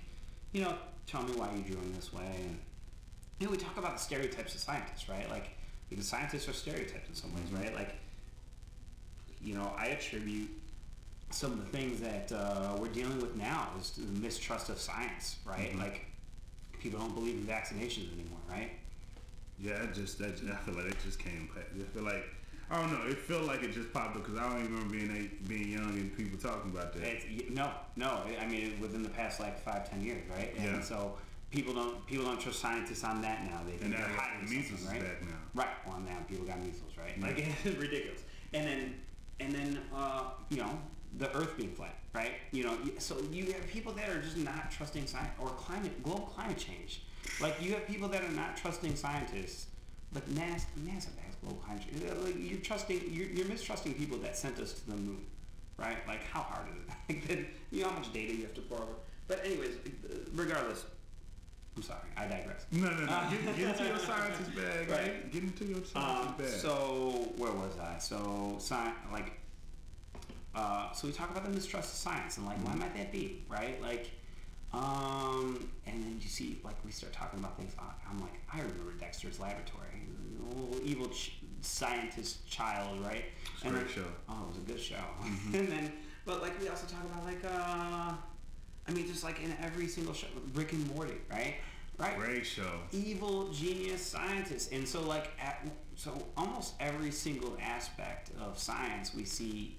[0.52, 0.76] you know,
[1.08, 2.60] tell me why you drew them this way, and
[3.40, 5.30] you know, we talk about the stereotypes of scientists, right?
[5.30, 5.50] Like,
[5.90, 7.64] because scientists are stereotyped in some ways, mm-hmm.
[7.64, 7.76] right?
[7.76, 7.96] Like,
[9.42, 10.50] you know, I attribute
[11.32, 15.38] some of the things that uh, we're dealing with now is the mistrust of science,
[15.46, 15.72] right?
[15.72, 15.82] Mm-hmm.
[15.82, 16.06] Like,
[16.80, 18.72] people don't believe in vaccinations anymore, right?
[19.60, 21.50] Yeah, it just that I feel like it just came.
[21.56, 21.66] back.
[21.74, 22.26] I feel like
[22.70, 23.08] I don't know.
[23.08, 25.70] It felt like it just popped up because I don't even remember being a, being
[25.72, 27.04] young and people talking about that.
[27.04, 28.22] It's, no, no.
[28.40, 30.54] I mean, within the past like five, ten years, right?
[30.58, 30.82] Yeah.
[30.82, 31.16] So
[31.52, 33.62] people don't people don't trust scientists on that now.
[33.66, 35.20] They think And they're hiding measles something, right?
[35.20, 35.36] back now.
[35.54, 35.68] Right.
[35.86, 37.20] Well, now people got measles, right?
[37.22, 38.22] Like it's ridiculous.
[38.54, 38.96] And then
[39.40, 40.78] and then uh, you know
[41.18, 42.32] the Earth being flat, right?
[42.52, 46.26] You know, so you have people that are just not trusting science or climate global
[46.26, 47.04] climate change.
[47.42, 49.68] Like you have people that are not trusting scientists.
[50.14, 51.84] Like NASA, NASA has global climate.
[52.10, 55.26] Uh, Like you're trusting, you're, you're mistrusting people that sent us to the moon,
[55.78, 55.98] right?
[56.08, 56.90] Like how hard is it?
[57.10, 58.94] Like, then, you know how much data you have to pour over.
[59.28, 60.86] But anyways, uh, regardless,
[61.76, 62.66] I'm sorry, I digress.
[62.72, 63.24] No, no, no.
[63.30, 64.98] Get, get into your scientist bag, right?
[65.00, 65.32] Right.
[65.32, 66.48] Get into your Um, scientist bag.
[66.62, 67.98] so where was I?
[68.00, 69.34] So sci- like,
[70.56, 73.44] uh, so we talk about the mistrust of science and like why might that be,
[73.50, 73.82] right?
[73.82, 74.10] Like,
[74.76, 77.74] um, and then you see like we start talking about things.
[78.10, 80.08] I'm like, I remember Dexter's Laboratory,
[80.50, 83.26] little evil ch- scientist child, right?
[83.64, 84.06] a And great then- show.
[84.30, 85.04] Oh, it was a good show.
[85.54, 85.92] and then,
[86.26, 88.14] but like we also talk about like, uh,
[88.88, 91.56] I mean, just like in every single show, Rick and Morty, right?
[91.98, 92.82] Right Great show.
[92.92, 95.66] evil genius scientists and so like at,
[95.96, 99.78] so almost every single aspect of science we see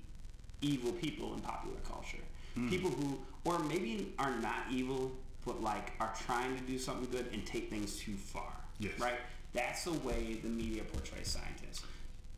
[0.62, 2.24] evil people in popular culture
[2.70, 5.12] people who or maybe are not evil
[5.44, 8.92] but like are trying to do something good and take things too far Yes.
[9.00, 9.18] right
[9.54, 11.82] that's the way the media portrays scientists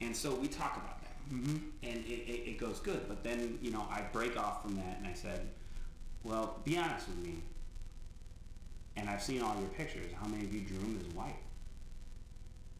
[0.00, 1.56] and so we talk about that mm-hmm.
[1.82, 4.98] and it, it, it goes good but then you know i break off from that
[4.98, 5.48] and i said
[6.22, 7.38] well be honest with me
[8.98, 10.10] and I've seen all your pictures.
[10.20, 11.36] How many of you drew them as white?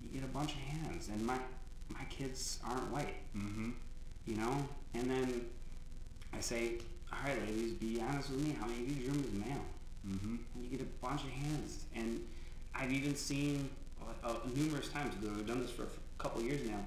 [0.02, 1.38] You get a bunch of hands, and my
[1.88, 3.14] my kids aren't white.
[3.36, 3.70] Mm-hmm.
[4.26, 5.46] You know, and then
[6.32, 6.78] I say,
[7.12, 8.56] all right, ladies, be honest with me.
[8.58, 9.64] How many of you them as male?
[10.06, 10.36] Mm-hmm.
[10.54, 12.20] And you get a bunch of hands, and
[12.74, 13.68] I've even seen
[14.00, 15.14] uh, uh, numerous times.
[15.20, 16.84] though I've done this for a couple years now.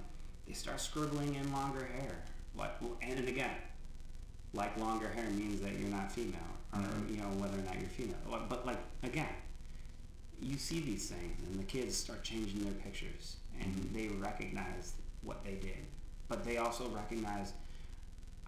[0.48, 2.24] They start scribbling in longer hair,
[2.56, 3.56] like, and, and again,
[4.54, 6.40] like longer hair means that you're not female,
[6.74, 8.18] or you know whether or not you're female.
[8.50, 9.30] But like again,
[10.42, 15.44] you see these things, and the kids start changing their pictures, and they recognize what
[15.44, 15.86] they did,
[16.28, 17.54] but they also recognize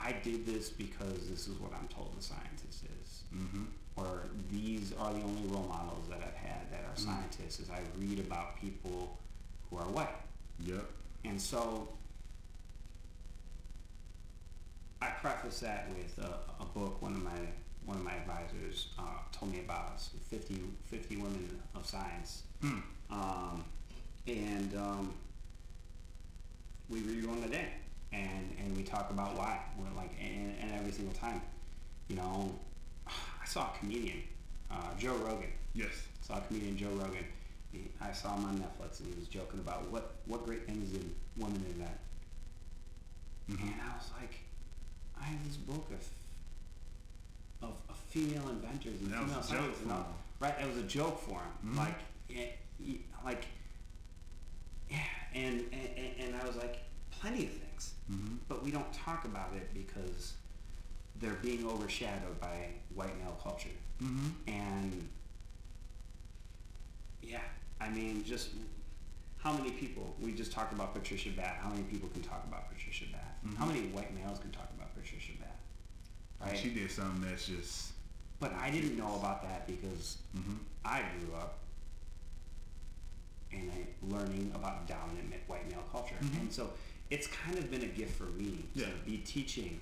[0.04, 3.64] I did this because this is what I'm told the scientist is, mm-hmm.
[3.95, 7.60] or these are the only role models that I've had that are scientists.
[7.60, 9.18] Is I read about people
[9.70, 10.16] who are white.
[10.66, 10.84] Yep.
[11.24, 11.88] And so
[15.01, 17.32] I preface that with a, a book one of my
[17.86, 22.43] one of my advisors uh, told me about 50, 50 women of science.
[23.12, 23.66] Um,
[24.26, 25.14] and um,
[26.89, 27.68] we read one a day
[28.14, 29.59] and, and we talk about why.
[29.78, 31.41] We're like and, and every single time.
[32.07, 32.53] You know,
[33.07, 34.22] I saw a comedian,
[34.70, 35.91] uh, Joe Rogan Yes.
[36.22, 37.26] saw a comedian Joe Rogan.
[37.72, 40.91] He, I saw him on Netflix, and he was joking about what what great things
[40.91, 41.97] did women invent.
[43.49, 44.36] And I was like,
[45.20, 50.07] I have this book of of, of female inventors and That female scientists, and all-
[50.39, 50.53] right?
[50.61, 51.76] It was a joke for him.
[51.76, 51.99] Like,
[52.30, 53.45] it, it- like,
[54.89, 54.97] yeah,
[55.34, 56.78] and, and and I was like,
[57.09, 57.72] plenty of things,
[58.11, 58.36] Mm-hmm.
[58.49, 60.34] but we don't talk about it because
[61.21, 63.69] they're being overshadowed by white male culture.
[64.03, 64.27] Mm-hmm.
[64.47, 65.07] And
[67.21, 67.39] yeah,
[67.79, 68.49] I mean, just
[69.38, 70.15] how many people?
[70.21, 71.57] We just talked about Patricia Bath.
[71.61, 73.21] How many people can talk about Patricia Bath?
[73.45, 73.55] Mm-hmm.
[73.55, 75.49] How many white males can talk about Patricia Bath?
[76.41, 76.57] Right.
[76.57, 77.93] She did something that's just
[78.39, 80.17] But I didn't know about that because
[80.84, 81.59] I grew up
[83.51, 86.69] in a learning about dominant white male culture, and so
[87.14, 88.88] it's kind of been a gift for me Yeah.
[88.88, 89.80] to be teaching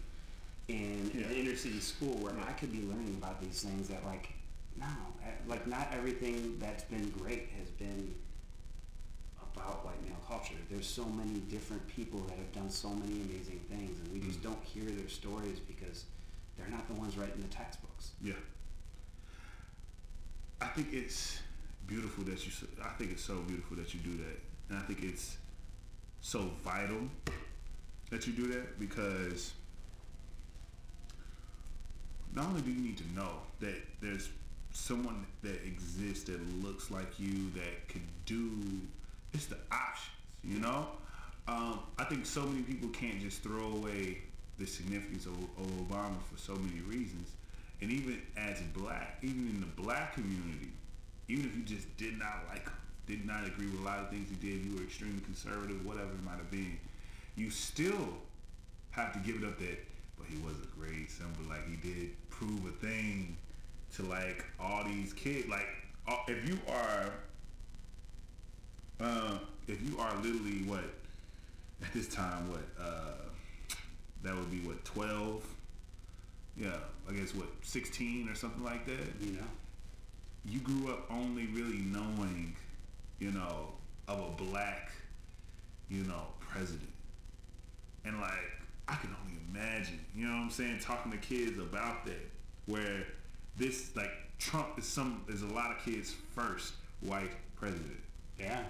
[0.68, 1.28] in Yeah.
[1.28, 4.34] an inner city school where I could be learning about these things that like
[4.76, 4.86] no,
[5.24, 8.16] eh, like not everything that's been great has been
[9.54, 10.56] about white male culture.
[10.70, 14.42] There's so many different people that have done so many amazing things, and we just
[14.42, 16.06] don't hear their stories because
[16.58, 18.12] they're not the ones writing the textbooks.
[18.22, 18.34] Yeah.
[20.62, 21.40] I think it's
[21.88, 22.52] beautiful that you.
[22.84, 25.38] I think it's so beautiful that you do that, and I think it's
[26.22, 27.00] so vital
[28.12, 29.54] that you do that because
[32.34, 34.30] not only do you need to know that there's
[34.72, 38.52] someone that exists that looks like you that could do
[39.34, 40.88] it's the options you know?
[41.48, 44.20] Um, i think so many people can't just throw away
[44.60, 47.30] the significance of, of obama for so many reasons.
[47.82, 50.72] And even as black even in the black community
[51.28, 52.74] even if you just did not like him,
[53.08, 54.64] did not agree with a lot of things he did.
[54.66, 56.78] You were extremely conservative whatever it might have been.
[57.36, 58.10] You still
[58.92, 59.80] have to give it up that
[60.18, 61.44] but he was a great symbol.
[61.50, 63.38] Like he did prove a thing
[63.96, 65.48] to like all these kids.
[65.48, 65.68] Like
[66.08, 67.12] uh, if you are
[69.00, 69.38] uh,
[69.68, 70.84] if you are literally what
[71.82, 73.14] at this time what uh,
[74.24, 75.44] that would be what 12
[76.58, 76.68] yeah
[77.10, 79.08] i guess what 16 or something like that?
[79.22, 79.48] You know.
[80.46, 82.56] you grew up only really knowing,
[83.22, 83.68] you know,
[84.08, 84.92] of a black,
[85.90, 86.90] you know, president.
[88.04, 88.32] And like,
[88.88, 92.30] I can only imagine, you know what I'm saying, talking to kids about that,
[92.66, 93.06] where
[93.58, 94.10] this, like,
[94.40, 98.00] Trump is some, is a lot of kids' first white president.
[98.40, 98.64] Yeah.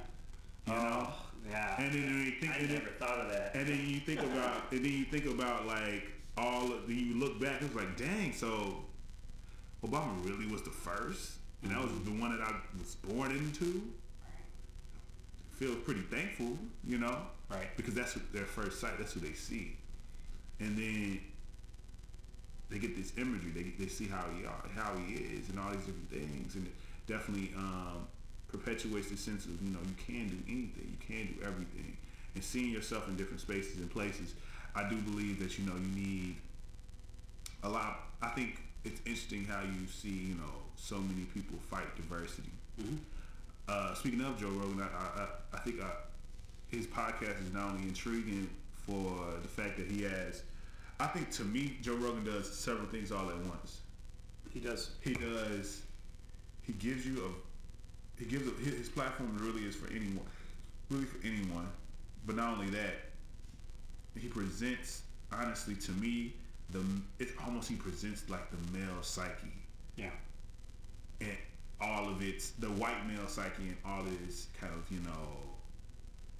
[0.68, 1.08] You oh, know?
[1.08, 1.14] Oh,
[1.50, 1.82] yeah.
[1.82, 3.56] And then you think, I and then- never thought of that.
[3.56, 6.74] and then you think about, and then you think about like all.
[6.74, 8.34] Of, then you look back, it's like, dang.
[8.34, 8.84] So
[9.84, 12.18] Obama really was the first, and that was mm-hmm.
[12.18, 13.82] the one that I was born into.
[15.62, 17.18] Feel pretty thankful, you know,
[17.52, 17.68] Right.
[17.76, 18.98] Because that's what their first sight.
[18.98, 19.76] That's what they see,
[20.60, 21.20] and then
[22.70, 23.52] they get this imagery.
[23.52, 26.68] They they see how he are, how he is, and all these different things, and
[26.68, 26.74] it
[27.08, 28.08] definitely um,
[28.48, 31.98] perpetuates the sense of you know you can do anything, you can do everything,
[32.36, 34.34] and seeing yourself in different spaces and places.
[34.74, 36.36] I do believe that you know you need
[37.64, 38.00] a lot.
[38.22, 42.52] I think it's interesting how you see you know so many people fight diversity.
[43.72, 45.86] Uh, speaking of Joe Rogan, I, I, I think uh
[46.68, 50.44] his podcast is not only intriguing for the fact that he has.
[51.00, 53.80] I think to me, Joe Rogan does several things all at once.
[54.54, 54.92] He does.
[55.02, 55.82] He does.
[56.64, 58.20] He gives you a.
[58.22, 60.26] He gives a, his his platform really is for anyone,
[60.90, 61.68] really for anyone.
[62.26, 62.96] But not only that,
[64.18, 66.34] he presents honestly to me
[66.72, 66.84] the.
[67.20, 69.54] It's almost he presents like the male psyche
[69.96, 70.10] Yeah.
[71.22, 71.38] and
[71.82, 75.28] all of its the white male psyche and all of its kind of you know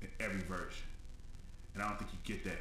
[0.02, 0.86] in every version.
[1.74, 2.60] And I don't think you get that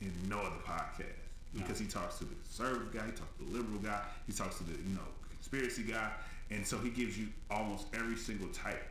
[0.00, 3.50] in no other podcast because he talks to the conservative guy, he talks to the
[3.50, 6.10] liberal guy, he talks to the you know conspiracy guy,
[6.50, 8.82] and so he gives you almost every single type.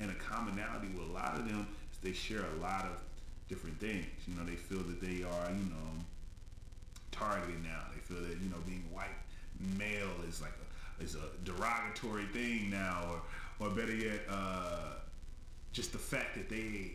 [0.00, 3.00] And a commonality with a lot of them is they share a lot of
[3.48, 4.06] different things.
[4.26, 5.90] You know, they feel that they are you know
[7.12, 7.82] targeted now.
[7.94, 9.14] They feel that you know being white
[9.78, 10.63] male is like a
[11.00, 14.94] is a derogatory thing now, or or better yet, uh,
[15.72, 16.92] just the fact that they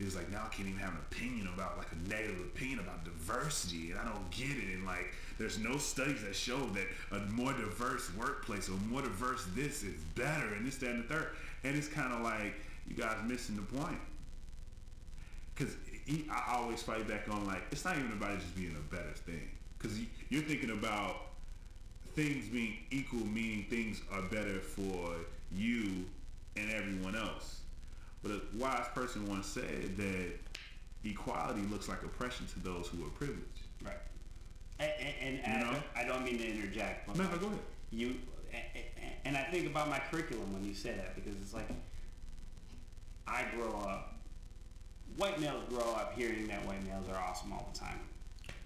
[0.00, 3.04] is like now I can't even have an opinion about like a negative opinion about
[3.04, 4.74] diversity, and I don't get it.
[4.74, 9.46] And like, there's no studies that show that a more diverse workplace or more diverse
[9.54, 11.28] this is better, and this, that, and the third.
[11.62, 12.54] And it's kind of like
[12.88, 14.00] you guys missing the point.
[15.54, 15.74] Because
[16.30, 19.12] I always fight back on like it's not even about it just being a better
[19.12, 19.48] thing.
[19.78, 19.96] Because
[20.28, 21.16] you're thinking about
[22.14, 25.14] things being equal, meaning things are better for
[25.52, 26.04] you
[26.56, 27.60] and everyone else
[28.24, 30.32] but a wise person once said that
[31.04, 33.44] equality looks like oppression to those who are privileged.
[33.84, 33.94] Right.
[34.80, 34.90] And,
[35.20, 37.06] and, and I, don't, I, don't, mean to interject.
[37.06, 37.58] But no, no, go ahead.
[37.92, 38.16] You
[39.24, 41.68] and I think about my curriculum when you say that because it's like
[43.26, 44.14] I grow up.
[45.16, 48.00] White males grow up hearing that white males are awesome all the time.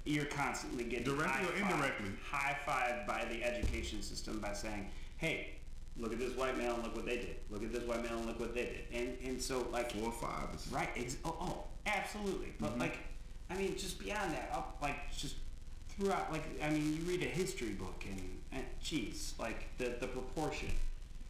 [0.08, 4.88] You're constantly getting directly or indirectly high five by the education system by saying,
[5.18, 5.58] "Hey,
[5.98, 7.36] look at this white male and look what they did.
[7.50, 8.84] Look at this white male and look what they did.
[8.92, 10.54] And and so like four or five.
[10.54, 10.66] Is...
[10.72, 10.88] Right.
[10.96, 12.54] Ex- oh, oh, absolutely.
[12.58, 12.80] But mm-hmm.
[12.80, 12.98] like,
[13.50, 15.36] I mean, just beyond that, up like just
[15.90, 16.32] throughout.
[16.32, 20.70] Like, I mean, you read a history book and, and geez, like the the proportion.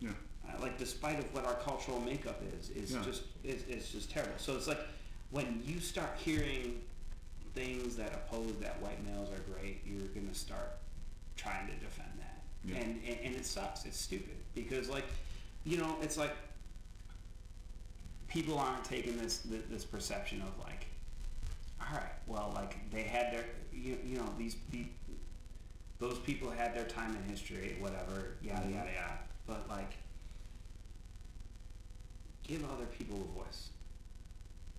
[0.01, 0.11] Yeah.
[0.49, 3.03] Uh, like, despite of what our cultural makeup is, is yeah.
[3.05, 4.35] just is, is just terrible.
[4.37, 4.81] So it's like
[5.31, 6.81] when you start hearing
[7.59, 10.79] things that oppose that white males are great, you're gonna start
[11.37, 12.43] trying to defend that.
[12.65, 12.77] Yeah.
[12.77, 13.85] And, and, and it sucks.
[13.85, 15.07] It's stupid because like,
[15.65, 16.35] you know, it's like
[18.29, 20.87] people aren't taking this this perception of like,
[21.81, 24.57] all right, well, like they had their you, you know these,
[25.99, 28.75] those people had their time in history, whatever, yada mm-hmm.
[28.75, 29.19] yada yada.
[29.47, 29.93] But like,
[32.47, 33.71] give other people a voice.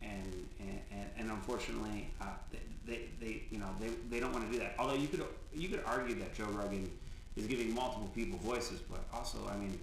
[0.02, 2.26] And and, and unfortunately, uh,
[2.86, 4.76] they, they you know they, they don't want to do that.
[4.80, 5.24] Although you could
[5.54, 6.90] you could argue that Joe Rogan
[7.36, 9.80] is giving multiple people voices, but also, I mean,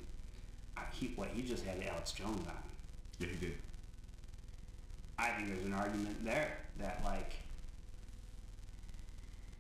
[0.77, 2.55] I keep what he just had Alex Jones on.
[3.19, 3.55] Yeah, he did.
[5.19, 7.35] I think there's an argument there that like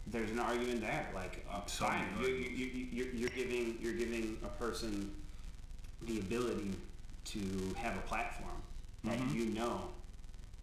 [0.08, 4.48] there's an argument there like uh, fine you, you, you, you're giving you're giving a
[4.62, 5.10] person
[6.02, 6.72] the ability
[7.24, 7.40] to
[7.76, 8.62] have a platform
[9.02, 9.36] that mm-hmm.
[9.36, 9.80] you know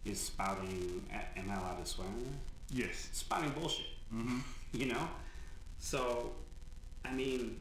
[0.04, 1.02] is spouting
[1.36, 2.53] am I allowed to swear on that?
[2.74, 3.08] Yes.
[3.12, 3.86] Spouting bullshit.
[4.12, 4.38] Mm-hmm.
[4.72, 5.08] You know?
[5.78, 6.32] So
[7.04, 7.60] I mean,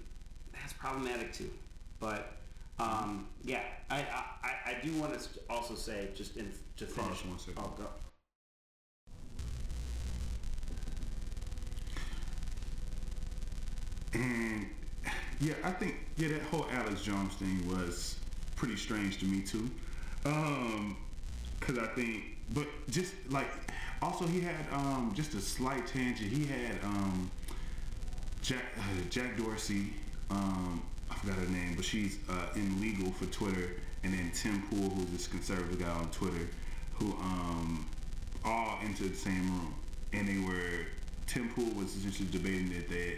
[0.52, 1.52] that's problematic too.
[2.00, 2.34] But
[2.80, 4.00] um, yeah, I,
[4.44, 7.24] I, I do want to also say just in, to finish.
[7.26, 7.64] one second.
[7.64, 7.88] Oh, go.
[14.14, 14.68] And
[15.40, 18.18] yeah, I think yeah that whole Alex Jones thing was
[18.56, 19.70] pretty strange to me too.
[20.26, 20.96] Um,
[21.60, 23.48] cause I think, but just like
[24.04, 26.32] also he had um just a slight tangent.
[26.32, 27.32] He had um
[28.42, 29.94] Jack uh, Jack Dorsey.
[30.30, 34.62] Um, I forgot her name, but she's uh, in legal for Twitter, and then Tim
[34.64, 36.50] Pool, who's this conservative guy on Twitter,
[36.96, 37.86] who um,
[38.44, 39.74] all entered the same room,
[40.12, 40.86] and they were
[41.28, 43.18] Tim Pool was essentially debating that that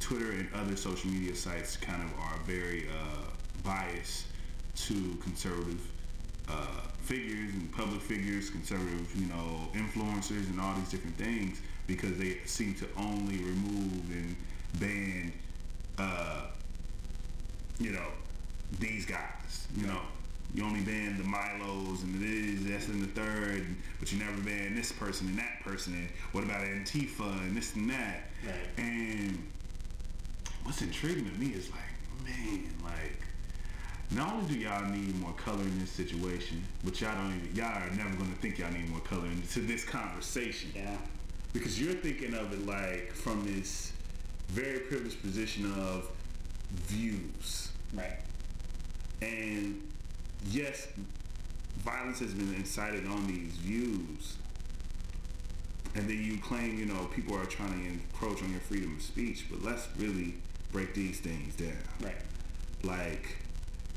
[0.00, 3.24] Twitter and other social media sites kind of are very uh,
[3.64, 4.26] biased
[4.76, 5.80] to conservative
[6.50, 6.66] uh,
[7.02, 12.38] figures and public figures, conservative, you know, influencers and all these different things because they
[12.44, 14.36] seem to only remove and
[14.78, 15.32] ban,
[15.98, 16.46] uh,
[17.78, 18.06] you know,
[18.78, 19.66] these guys.
[19.76, 20.00] You know,
[20.54, 23.66] you only ban the Milos and this, that's in the third,
[23.98, 25.94] but you never ban this person and that person.
[25.94, 28.30] And what about Antifa and this and that?
[28.44, 28.54] Right.
[28.84, 29.50] And
[30.64, 33.22] what's intriguing to me is like, man, like
[34.12, 37.76] not only do y'all need more color in this situation, but y'all don't even y'all
[37.76, 40.70] are never gonna think y'all need more color into this conversation.
[40.74, 40.96] Yeah.
[41.52, 43.92] Because you're thinking of it like from this
[44.48, 46.10] very privileged position of
[46.72, 47.70] views.
[47.94, 48.18] Right.
[49.22, 49.80] And
[50.50, 50.88] yes,
[51.78, 54.36] violence has been incited on these views.
[55.94, 59.02] And then you claim, you know, people are trying to encroach on your freedom of
[59.02, 60.34] speech, but let's really
[60.72, 61.76] break these things down.
[62.00, 62.14] Right.
[62.84, 63.36] Like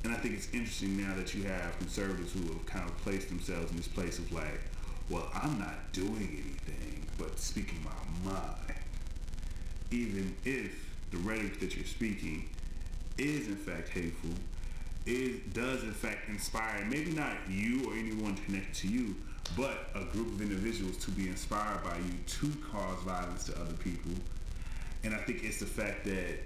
[0.04, 3.30] and I think it's interesting now that you have conservatives who have kind of placed
[3.30, 4.62] themselves in this place of like,
[5.10, 8.74] well, I'm not doing anything but speaking my mind.
[9.91, 12.49] Even if the rhetoric that you're speaking
[13.18, 14.32] is in fact hateful,
[15.06, 19.16] it does in fact inspire maybe not you or anyone connected to you,
[19.56, 23.74] but a group of individuals to be inspired by you to cause violence to other
[23.74, 24.12] people.
[25.04, 26.39] And I think it's the fact that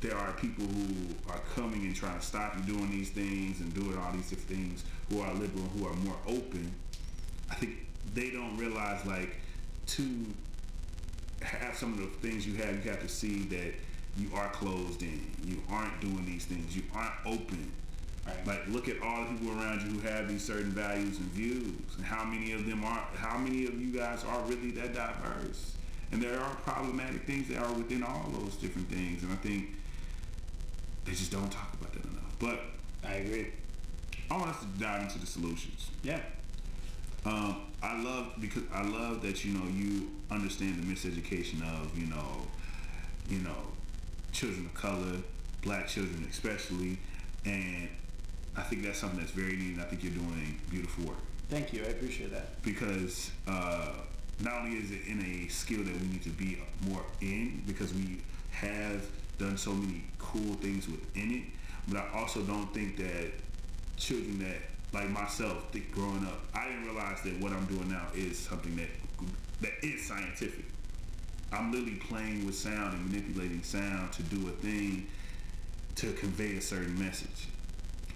[0.00, 3.72] there are people who are coming and trying to stop you doing these things and
[3.74, 6.72] doing all these different things who are liberal, who are more open.
[7.50, 9.36] I think they don't realize like
[9.88, 10.26] to
[11.42, 13.74] have some of the things you have, you have to see that
[14.16, 15.20] you are closed in.
[15.44, 16.76] You aren't doing these things.
[16.76, 17.70] You aren't open.
[18.26, 18.46] Right.
[18.46, 21.72] Like look at all the people around you who have these certain values and views,
[21.96, 25.72] and how many of them are, how many of you guys are really that diverse.
[26.12, 29.70] And there are problematic things that are within all those different things, and I think
[31.04, 32.34] they just don't talk about that enough.
[32.38, 32.60] But
[33.08, 33.48] I agree.
[34.30, 35.90] I want us to dive into the solutions.
[36.02, 36.20] Yeah.
[37.24, 42.06] Um, I love because I love that you know you understand the miseducation of you
[42.06, 42.46] know,
[43.28, 43.56] you know,
[44.32, 45.16] children of color,
[45.62, 46.98] black children especially,
[47.44, 47.88] and
[48.56, 49.74] I think that's something that's very neat.
[49.74, 51.16] and I think you're doing beautiful work
[51.50, 51.82] Thank you.
[51.82, 52.62] I appreciate that.
[52.62, 53.88] because uh,
[54.40, 57.92] not only is it in a skill that we need to be more in because
[57.92, 58.18] we
[58.52, 59.04] have
[59.40, 61.42] done so many cool things within it,
[61.88, 63.32] but I also don't think that
[63.96, 64.56] children that
[64.92, 68.76] like myself think growing up, I didn't realize that what I'm doing now is something
[68.76, 68.88] that
[69.60, 70.64] that is scientific.
[71.52, 75.08] I'm literally playing with sound and manipulating sound to do a thing
[75.96, 77.48] to convey a certain message,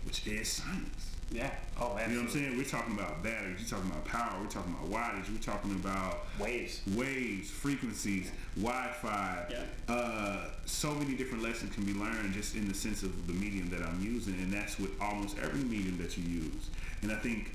[0.05, 1.14] which is science.
[1.31, 1.51] Yeah.
[1.81, 2.57] Oh, You know what I'm saying?
[2.57, 6.27] We're talking about batteries, we're talking about power, we're talking about wattage, we're talking about
[6.39, 6.81] Waves.
[6.95, 9.47] waves, frequencies, Wi-Fi.
[9.51, 9.93] Yeah.
[9.93, 13.69] Uh, so many different lessons can be learned just in the sense of the medium
[13.71, 16.71] that I'm using, and that's with almost every medium that you use.
[17.03, 17.53] And I think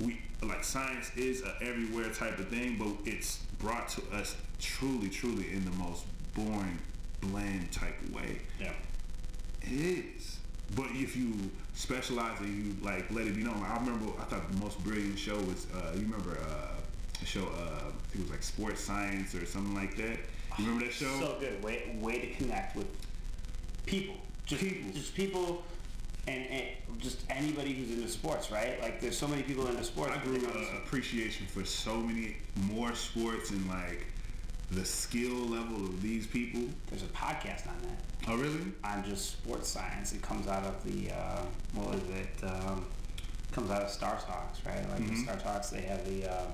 [0.00, 5.10] we like science is a everywhere type of thing, but it's brought to us truly,
[5.10, 6.04] truly in the most
[6.34, 6.78] boring,
[7.20, 8.38] bland type of way.
[8.58, 8.72] Yeah.
[9.62, 9.72] It
[10.16, 10.38] is.
[10.76, 11.32] But if you
[11.74, 15.18] specialize and you like let it be known, I remember I thought the most brilliant
[15.18, 16.76] show was uh, you remember uh,
[17.18, 20.18] the show uh, it was like Sports Science or something like that.
[20.58, 21.18] You remember that show?
[21.20, 21.62] So good.
[21.62, 22.86] Way way to connect with
[23.86, 24.16] people.
[24.46, 24.92] Just People.
[24.92, 25.62] Just people.
[26.28, 26.64] And, and
[26.98, 28.80] just anybody who's into sports, right?
[28.82, 30.12] Like, there's so many people into sports.
[30.14, 32.36] I grew uh, appreciation for so many
[32.68, 34.06] more sports and like
[34.72, 36.62] the skill level of these people.
[36.88, 38.00] There's a podcast on that.
[38.28, 38.60] Oh really?
[38.84, 40.12] on just sports science.
[40.12, 41.42] It comes out of the uh,
[41.74, 42.44] what is it?
[42.44, 42.84] Um,
[43.52, 44.88] comes out of Star Talks, right?
[44.90, 45.22] Like Mm-hmm.
[45.24, 46.46] Star Talks, they have the have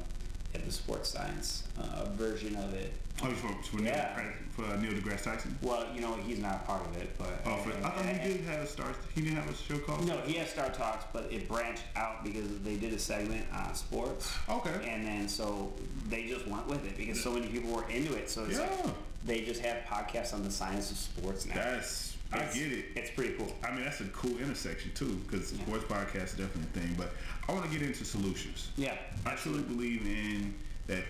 [0.64, 2.92] the sports science uh, version of it.
[3.22, 4.14] Oh, for, for, Yeah.
[4.16, 5.56] Neil, for uh, Neil deGrasse Tyson.
[5.62, 8.40] Well, you know he's not part of it, but Oh, for, I thought he did
[8.42, 8.88] have a star.
[9.14, 10.06] He didn't have a show called.
[10.06, 13.74] No, he has Star Talks, but it branched out because they did a segment on
[13.74, 14.30] sports.
[14.48, 14.86] Okay.
[14.88, 15.72] And then so
[16.10, 18.28] they just went with it because so many people were into it.
[18.28, 18.68] So it's Yeah.
[18.84, 18.94] like
[19.24, 21.54] they just have podcasts on the science of sports now.
[21.54, 22.86] That's I get it.
[22.96, 23.54] It's pretty cool.
[23.64, 26.94] I mean, that's a cool intersection too, because sports podcast is definitely a thing.
[26.98, 27.12] But
[27.48, 28.70] I want to get into solutions.
[28.76, 28.96] Yeah.
[29.24, 30.54] I truly believe in
[30.88, 31.04] that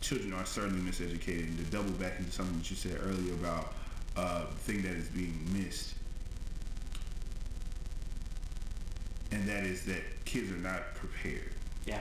[0.00, 1.48] children are certainly miseducated.
[1.48, 3.74] And to double back into something that you said earlier about
[4.16, 5.94] uh, the thing that is being missed,
[9.30, 11.52] and that is that kids are not prepared.
[11.86, 12.00] Yeah.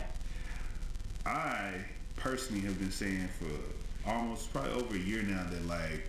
[1.25, 1.73] I
[2.15, 6.07] personally have been saying for almost probably over a year now that like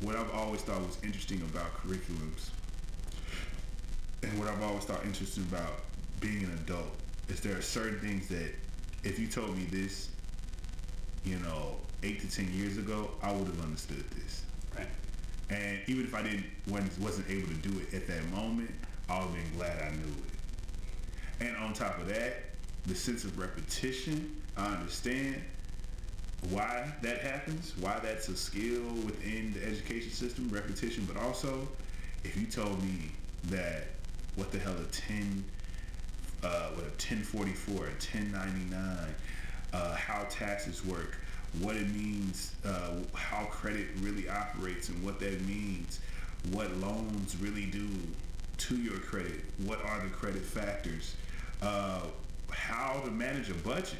[0.00, 2.50] what I've always thought was interesting about curriculums
[4.24, 5.80] and what I've always thought interesting about
[6.20, 6.92] being an adult
[7.28, 8.54] is there are certain things that
[9.02, 10.08] if you told me this,
[11.24, 14.42] you know, eight to ten years ago, I would have understood this.
[14.76, 14.88] Right.
[15.50, 18.70] And even if I didn't wasn't able to do it at that moment,
[19.08, 21.46] I would have been glad I knew it.
[21.46, 22.44] And on top of that,
[22.86, 25.42] the sense of repetition, I understand
[26.50, 31.68] why that happens, why that's a skill within the education system, repetition, but also
[32.22, 33.10] if you told me
[33.44, 33.88] that
[34.36, 35.44] what the hell a 10
[36.44, 39.14] uh, what a 1044, a 1099,
[39.72, 41.16] uh, how taxes work,
[41.60, 46.00] what it means, uh, how credit really operates, and what that means,
[46.52, 47.88] what loans really do
[48.58, 51.14] to your credit, what are the credit factors,
[51.62, 52.00] uh,
[52.50, 53.98] how to manage a budget,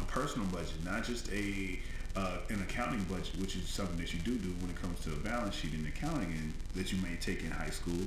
[0.00, 1.78] a personal budget, not just a
[2.16, 5.12] uh, an accounting budget, which is something that you do do when it comes to
[5.12, 8.00] a balance sheet in accounting and that you may take in high school,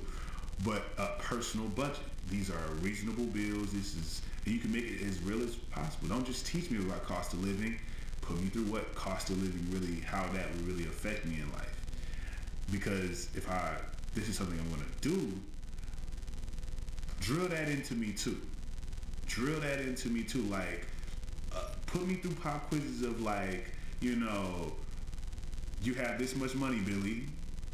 [0.66, 2.04] but a personal budget.
[2.30, 3.72] These are reasonable bills.
[3.72, 6.10] This is you can make it as real as possible.
[6.10, 7.80] Don't just teach me about cost of living.
[8.22, 11.52] Put me through what cost of living really, how that would really affect me in
[11.54, 11.80] life.
[12.72, 13.76] Because if I,
[14.16, 15.34] this is something I'm going to do,
[17.20, 18.40] drill that into me too.
[19.28, 20.42] Drill that into me too.
[20.44, 20.88] Like,
[21.94, 23.70] put me through pop quizzes of like,
[24.02, 24.74] you know,
[25.84, 27.26] you have this much money, Billy,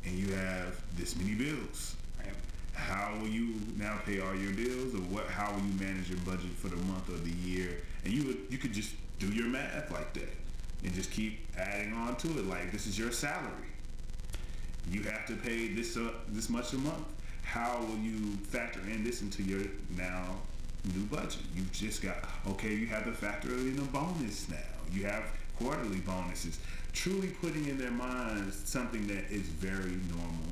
[0.05, 1.95] and you have this many bills.
[2.19, 2.33] Right.
[2.73, 5.27] How will you now pay all your bills, or what?
[5.27, 7.81] How will you manage your budget for the month or the year?
[8.03, 10.33] And you would, you could just do your math like that,
[10.83, 12.45] and just keep adding on to it.
[12.45, 13.71] Like this is your salary.
[14.91, 17.05] You have to pay this uh, this much a month.
[17.43, 19.61] How will you factor in this into your
[19.97, 20.35] now
[20.85, 21.41] new budget?
[21.55, 22.73] You've just got okay.
[22.73, 24.57] You have to factor in a bonus now.
[24.91, 25.23] You have
[25.57, 26.59] quarterly bonuses.
[26.93, 30.49] truly putting in their minds something that is very normal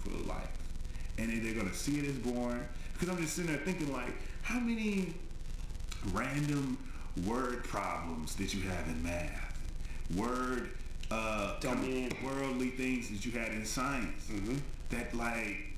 [0.00, 0.48] for life.
[1.18, 2.64] And then they're gonna see it as boring.
[2.92, 5.14] Because I'm just sitting there thinking like, how many
[6.12, 6.76] random
[7.26, 9.58] word problems that you have in math?
[10.14, 10.70] Word
[11.10, 14.30] uh Don't kind of mean- worldly things that you had in science
[14.90, 15.69] that like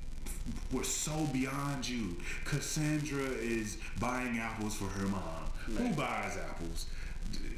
[0.73, 2.16] were so beyond you.
[2.44, 5.44] Cassandra is buying apples for her mom.
[5.77, 6.86] Who buys apples?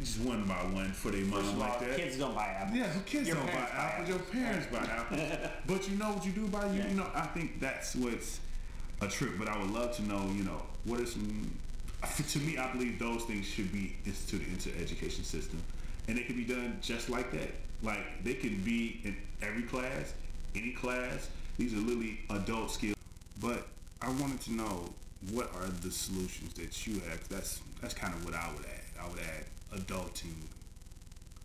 [0.00, 1.96] Just one by one for their mom First like all, that.
[1.96, 2.78] kids don't buy apples.
[2.78, 4.08] Yeah, kids Your don't buy buy apples.
[4.08, 5.20] Your parents buy apples.
[5.66, 6.66] But you know what you do buy?
[6.70, 6.88] You, Yeah.
[6.88, 8.40] you know, I think that's what's
[9.00, 9.32] a trip.
[9.38, 11.50] But I would love to know, you know, what is some.
[12.28, 15.58] To me, I believe those things should be instituted into the education system,
[16.06, 17.50] and it can be done just like that.
[17.82, 20.12] Like they can be in every class,
[20.54, 21.28] any class.
[21.58, 22.96] These are literally adult skills.
[23.40, 23.66] But
[24.02, 24.94] I wanted to know
[25.32, 27.28] what are the solutions that you have.
[27.28, 29.02] That's that's kind of what I would add.
[29.02, 30.34] I would add adulting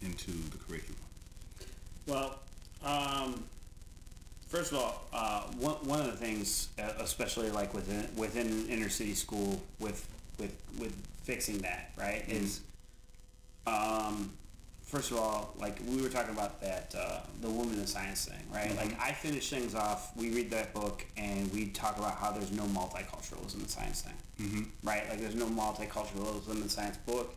[0.01, 1.01] into the curriculum.
[2.07, 2.39] Well,
[2.83, 3.43] um,
[4.47, 8.69] first of all, uh, one, one of the things, uh, especially like within within an
[8.69, 10.07] inner city school, with
[10.39, 12.61] with with fixing that, right, is
[13.67, 14.31] um,
[14.89, 18.43] first of all, like we were talking about that uh, the woman in science thing,
[18.53, 18.75] right?
[18.75, 20.15] Like I finish things off.
[20.17, 24.15] We read that book and we talk about how there's no multiculturalism in science thing,
[24.47, 24.63] mm-hmm.
[24.87, 25.07] right?
[25.09, 27.35] Like there's no multiculturalism in science book.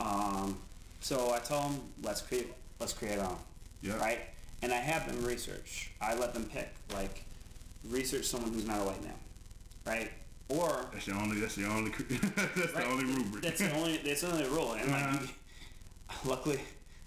[0.00, 0.58] Um,
[1.00, 3.38] so I tell them, let's create, let's create our own,
[3.82, 3.96] Yeah.
[3.98, 4.20] right?
[4.62, 5.90] And I have them research.
[6.00, 7.22] I let them pick, like,
[7.88, 9.12] research someone who's not a white male,
[9.86, 10.10] right?
[10.48, 11.40] Or That's the only.
[11.40, 11.90] That's the only.
[12.56, 13.42] that's the only rubric.
[13.42, 13.98] That's the only.
[13.98, 14.72] That's the only rule.
[14.72, 15.18] And Uh-huh.
[15.20, 15.34] like,
[16.24, 16.60] luckily,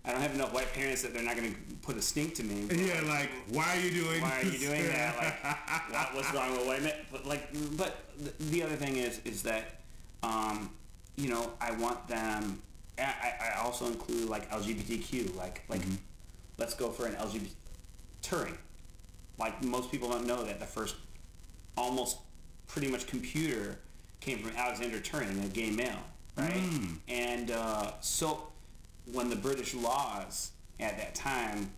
[0.06, 2.44] I don't have enough white parents that they're not going to put a stink to
[2.44, 2.68] me.
[2.72, 4.22] yeah, like why are you doing?
[4.22, 5.16] Why are you doing that?
[5.92, 6.94] Like, what, what's wrong with white men?
[7.12, 8.06] But like, but
[8.40, 9.82] the other thing is, is that,
[10.24, 10.70] um,
[11.16, 12.62] you know, I want them.
[12.98, 15.36] I, I also include like LGBTQ.
[15.36, 15.82] Like, like,
[16.58, 17.50] let's go for an LGBT
[18.24, 18.58] Turing.
[19.38, 20.96] Like most people don't know that the first,
[21.78, 22.18] almost
[22.68, 23.80] pretty much computer
[24.20, 25.96] came from Alexander Turing, a gay male,
[26.38, 26.62] right?
[27.08, 28.49] And uh, so
[29.14, 31.72] when the British laws at that time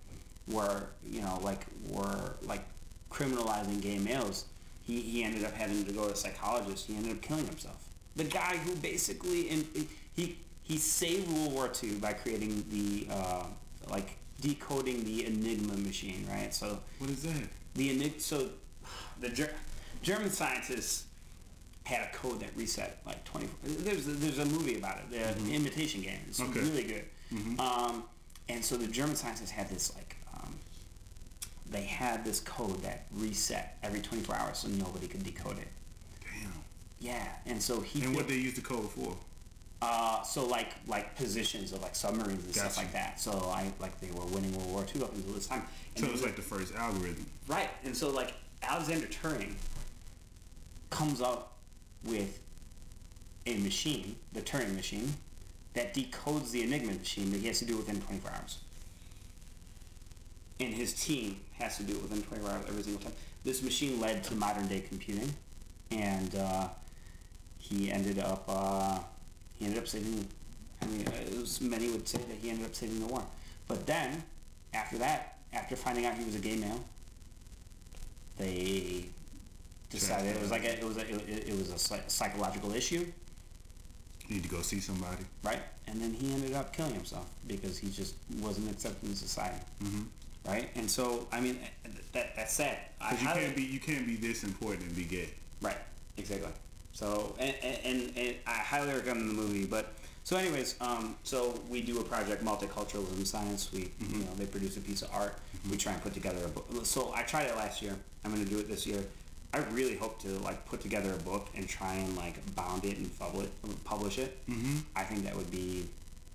[0.48, 2.64] were, you know, like were like
[3.10, 4.46] criminalizing gay males,
[4.82, 6.88] he, he ended up having to go to a psychologist.
[6.88, 7.88] He ended up killing himself.
[8.16, 9.66] The guy who basically in,
[10.14, 13.44] he he saved World War II by creating the uh,
[13.90, 16.54] like decoding the Enigma machine, right?
[16.54, 17.44] So What is that?
[17.76, 18.50] the enig- so
[19.22, 19.54] the Ger-
[20.02, 21.06] German scientists
[21.84, 25.10] had a code that reset like 20 there's a, there's a movie about it
[25.44, 26.60] the imitation game it's Okay.
[26.60, 27.06] really good
[27.60, 28.04] um,
[28.50, 30.54] and so the German scientists had this like um,
[31.70, 35.68] they had this code that reset every 24 hours so nobody could decode it
[36.22, 36.52] Damn.
[37.00, 39.16] yeah and so he And what they use the code for?
[39.82, 44.00] uh, so like like positions of like submarines and stuff like that so I like
[44.02, 45.64] they were winning World War II up until this time
[45.96, 47.26] and So it was like the first algorithm.
[47.48, 48.34] Right, and so like
[48.64, 49.54] Alexander Turing
[50.90, 51.58] comes up
[52.04, 52.40] with
[53.46, 55.14] a machine, the Turing machine,
[55.74, 58.58] that decodes the Enigma machine that he has to do within 24 hours.
[60.60, 63.14] And his team has to do it within 24 hours every single time.
[63.44, 65.34] This machine led to modern day computing,
[65.90, 66.68] and uh,
[67.58, 69.00] he ended up uh,
[69.58, 70.28] he ended up saving.
[70.82, 73.24] I mean, uh, it was, many would say that he ended up saving the war.
[73.68, 74.24] But then,
[74.74, 76.84] after that, after finding out he was a gay male,
[78.38, 79.06] they
[79.90, 83.06] decided it was like a, it was a, it, it was a psychological issue,
[84.32, 85.26] You need to go see somebody.
[85.44, 85.60] right?
[85.88, 90.04] And then he ended up killing himself because he just wasn't accepted in society, mm-hmm.
[90.50, 90.70] right?
[90.76, 91.60] And so, I mean,
[92.14, 92.78] that that's sad.
[92.98, 95.32] Because you can't be you can't be this important and be gay.
[95.62, 95.76] Right,
[96.16, 96.48] exactly.
[96.94, 99.66] So, and, and, and, I highly recommend the movie.
[99.66, 99.94] But
[100.24, 103.70] so, anyways, um, so we do a project, multiculturalism science.
[103.74, 105.38] We, you know, they produce a piece of art.
[105.70, 106.86] We try and put together a book.
[106.86, 107.98] So I tried it last year.
[108.24, 109.04] I'm going to do it this year.
[109.54, 112.98] I really hope to like put together a book and try and like bound it
[112.98, 113.84] and publish it.
[113.84, 114.38] Publish it.
[114.50, 114.78] Mm-hmm.
[114.96, 115.88] I think that would be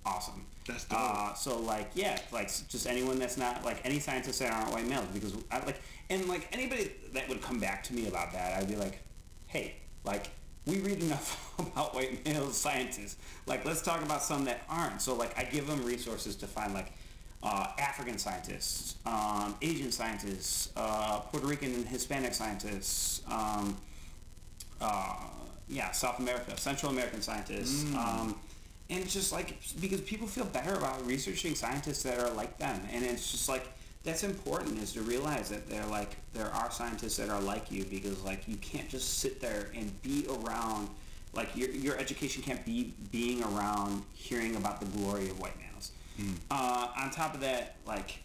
[0.04, 0.44] awesome.
[0.66, 0.98] That's dope.
[1.00, 4.86] Uh, so like yeah, like just anyone that's not like any scientists that aren't white
[4.86, 5.80] males because I like
[6.10, 8.98] and like anybody that would come back to me about that, I'd be like,
[9.46, 10.28] hey, like
[10.66, 13.16] we read enough about white male scientists.
[13.46, 15.00] Like let's talk about some that aren't.
[15.00, 16.92] So like I give them resources to find like
[17.42, 23.22] uh, African scientists, um, Asian scientists, uh, Puerto Rican and Hispanic scientists.
[23.30, 23.76] Um,
[24.80, 25.16] uh,
[25.68, 28.36] yeah, South America, Central American scientists, um,
[28.88, 32.80] and it's just like because people feel better about researching scientists that are like them,
[32.92, 33.66] and it's just like
[34.04, 37.84] that's important is to realize that they're like there are scientists that are like you
[37.84, 40.88] because like you can't just sit there and be around
[41.34, 45.58] like your your education can't be being around hearing about the glory of white
[46.18, 46.38] males.
[46.50, 48.18] Uh, on top of that, like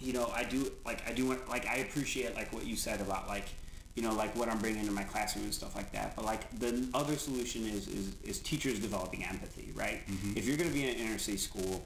[0.00, 3.00] you know, I do like I do want like I appreciate like what you said
[3.00, 3.46] about like
[3.94, 6.14] you know like what I'm bringing to my classroom and stuff like that.
[6.16, 10.06] But like the other solution is is, is teachers developing empathy, right?
[10.06, 10.36] Mm-hmm.
[10.36, 11.84] If you're going to be in an inner city school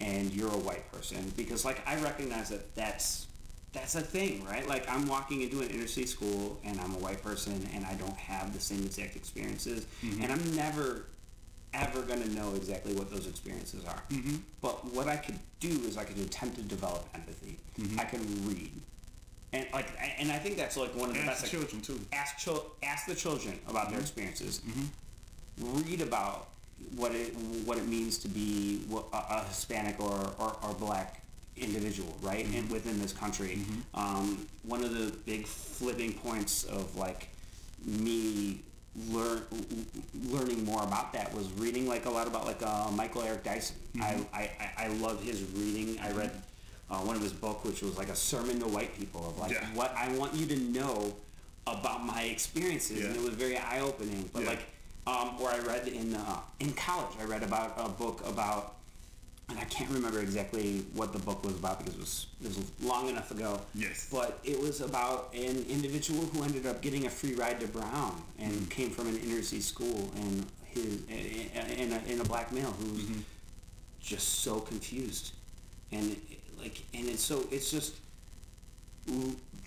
[0.00, 3.26] and you're a white person, because like I recognize that that's
[3.72, 4.66] that's a thing, right?
[4.68, 7.94] Like I'm walking into an inner city school and I'm a white person and I
[7.94, 10.22] don't have the same exact experiences, mm-hmm.
[10.22, 11.06] and I'm never
[11.80, 14.02] ever going to know exactly what those experiences are.
[14.10, 14.36] Mm-hmm.
[14.60, 17.58] But what I could do is I could attempt to develop empathy.
[17.78, 18.00] Mm-hmm.
[18.00, 18.72] I can read,
[19.52, 19.88] and like,
[20.18, 21.42] and I think that's like one of the Ask best.
[21.42, 22.00] like, children, too.
[22.12, 24.02] Ask chil- ask the children about their mm-hmm.
[24.02, 24.62] experiences.
[25.60, 26.48] Read about
[26.96, 27.34] what it
[27.64, 31.22] what it means to be a, a Hispanic or, or, or black
[31.56, 32.46] individual, right?
[32.54, 33.60] And within this country,
[33.94, 37.28] um, one of the big flipping points of like
[37.84, 38.60] me
[39.10, 39.42] learn
[40.28, 43.76] learning more about that was reading like a lot about like uh, Michael Eric Dyson.
[44.00, 45.98] I, I I I love his reading.
[46.00, 46.30] I read
[46.90, 49.52] uh, one of his book, which was like a sermon to white people of like
[49.52, 49.64] Yeah.
[49.74, 51.14] what I want you to know
[51.66, 54.28] about my experiences, and it was very eye opening.
[54.32, 54.48] But Yeah.
[54.50, 54.60] like,
[55.06, 58.74] um, or I read in uh, in college, I read about a book about
[59.50, 62.70] and I can't remember exactly what the book was about because it was it was
[62.82, 63.60] long enough ago.
[63.74, 64.08] Yes.
[64.12, 68.22] But it was about an individual who ended up getting a free ride to Brown
[68.38, 68.64] and Mm-hmm.
[68.68, 73.04] came from an inner city school and his and a, and a black male who's
[73.04, 73.20] Mm-hmm.
[74.00, 75.32] just so confused
[75.92, 76.16] and
[76.60, 77.94] like and it's so it's just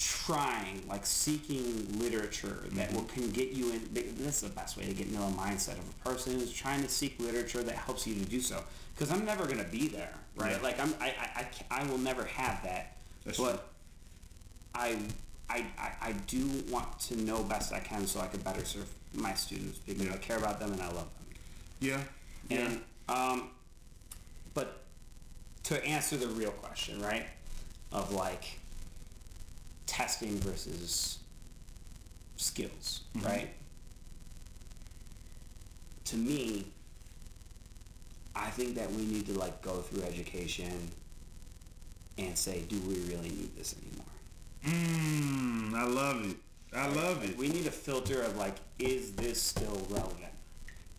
[0.03, 4.85] trying like seeking literature that will can get you in this is the best way
[4.85, 8.07] to get into a mindset of a person is trying to seek literature that helps
[8.07, 8.63] you to do so
[8.95, 10.61] because i'm never going to be there right Yeah.
[10.63, 13.59] like i'm I, I i I will never have that That's but true.
[14.73, 14.97] I,
[15.49, 18.87] I i i do want to know best i can so i can better serve
[19.13, 20.13] my students because Yeah.
[20.13, 21.35] i care about them and i love them
[21.79, 22.01] Yeah.
[22.49, 22.59] Yeah.
[22.65, 23.49] and um,
[24.55, 24.81] but
[25.63, 27.25] to answer the real question, right,
[27.91, 28.57] of like
[29.85, 31.19] testing versus
[32.35, 33.27] skills, mm-hmm.
[33.27, 33.49] right?
[36.05, 36.65] To me,
[38.35, 40.89] I think that we need to like go through education
[42.17, 44.05] and say, do we really need this anymore?
[44.65, 46.37] Mmm, I love it.
[46.75, 47.37] I love it.
[47.37, 50.17] We need a filter of like, is this still relevant?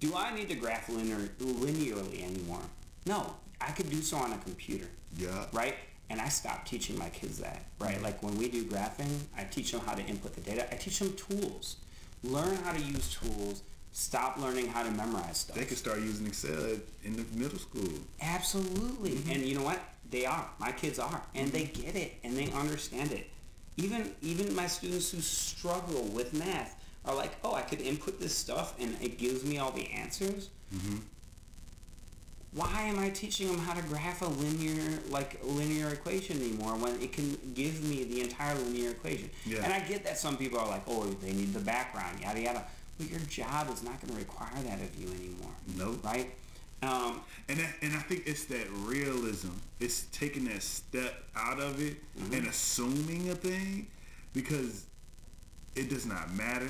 [0.00, 2.62] Do I need to graph linear, linearly anymore?
[3.06, 4.88] No, I could do so on a computer.
[5.16, 5.46] Yeah.
[5.52, 5.74] Right?
[6.10, 7.64] And I stopped teaching my kids that.
[7.78, 8.00] Right?
[8.02, 10.72] Like when we do graphing, I teach them how to input the data.
[10.72, 11.76] I teach them tools.
[12.22, 13.62] Learn how to use tools.
[13.92, 15.56] Stop learning how to memorize stuff.
[15.56, 17.90] They could start using Excel in the middle school.
[18.20, 19.10] Absolutely.
[19.10, 19.30] Mm-hmm.
[19.30, 19.80] And you know what?
[20.10, 20.46] They are.
[20.58, 21.22] My kids are.
[21.34, 21.56] And mm-hmm.
[21.56, 23.28] they get it and they understand it.
[23.76, 28.34] Even even my students who struggle with math are like, oh, I could input this
[28.34, 30.50] stuff and it gives me all the answers.
[30.74, 30.96] Mm-hmm.
[32.54, 37.00] Why am I teaching them how to graph a linear like linear equation anymore when
[37.00, 39.30] it can give me the entire linear equation?
[39.46, 39.64] Yeah.
[39.64, 42.64] And I get that some people are like, oh, they need the background, yada yada.
[42.98, 45.54] But your job is not going to require that of you anymore.
[45.78, 46.04] Nope.
[46.04, 46.30] Right?
[46.82, 49.50] Um, And that, and I think it's that realism.
[49.80, 51.96] It's taking that step out of it
[52.32, 53.86] and assuming a thing
[54.34, 54.84] because
[55.74, 56.68] it does not matter,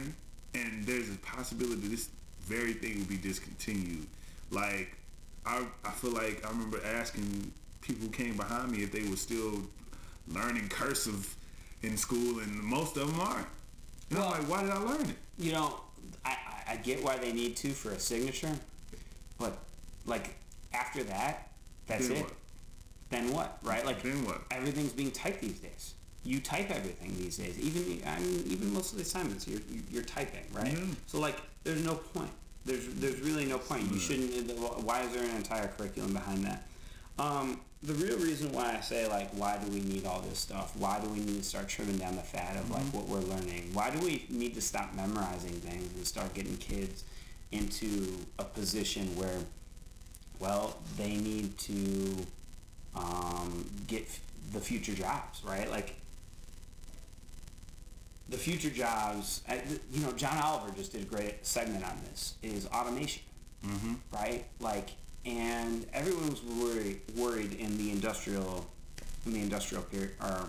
[0.54, 2.08] and there's a possibility this
[2.40, 4.06] very thing will be discontinued.
[4.50, 4.96] Like
[5.44, 9.16] I, I feel like I remember asking people who came behind me if they were
[9.16, 9.62] still
[10.28, 11.34] learning cursive
[11.82, 13.44] in school, and most of them are.
[14.10, 15.16] And Well- I'm like, why did I learn it?
[15.38, 15.80] you know,
[16.24, 18.52] I, I, I get why they need to for a signature,
[19.38, 19.58] but
[20.06, 20.34] like
[20.72, 21.48] after that,
[21.86, 22.22] that's Then it.
[22.24, 22.32] what?
[23.10, 23.58] Then what?
[23.62, 23.84] Right?
[23.84, 24.42] Like Then what?
[24.50, 25.94] Everything's being typed these days.
[26.24, 27.58] You type everything these days.
[27.58, 29.60] Even I mean, even most of the assignments you're
[29.90, 30.72] you're typing, right?
[30.72, 30.84] Yeah.
[31.08, 32.30] So like, there's no point.
[32.64, 33.90] There's there's really no point.
[33.92, 34.50] You shouldn't.
[34.84, 36.66] Why is there an entire curriculum behind that?
[37.18, 40.76] Um, the real reason why I say like, why do we need all this stuff?
[40.76, 43.70] Why do we need to start trimming down the fat of like what we're learning?
[43.72, 47.04] Why do we need to stop memorizing things and start getting kids
[47.50, 49.38] into a position where,
[50.38, 52.16] well, they need to
[52.94, 54.20] um, get f-
[54.52, 55.70] the future jobs, right?
[55.70, 55.96] Like
[58.28, 59.42] the future jobs.
[59.90, 62.34] You know, John Oliver just did a great segment on this.
[62.42, 63.22] Is automation,
[63.64, 63.94] mm-hmm.
[64.12, 64.44] right?
[64.60, 64.90] Like,
[65.24, 68.66] and everyone was worried worried in the industrial
[69.26, 70.48] in the industrial period or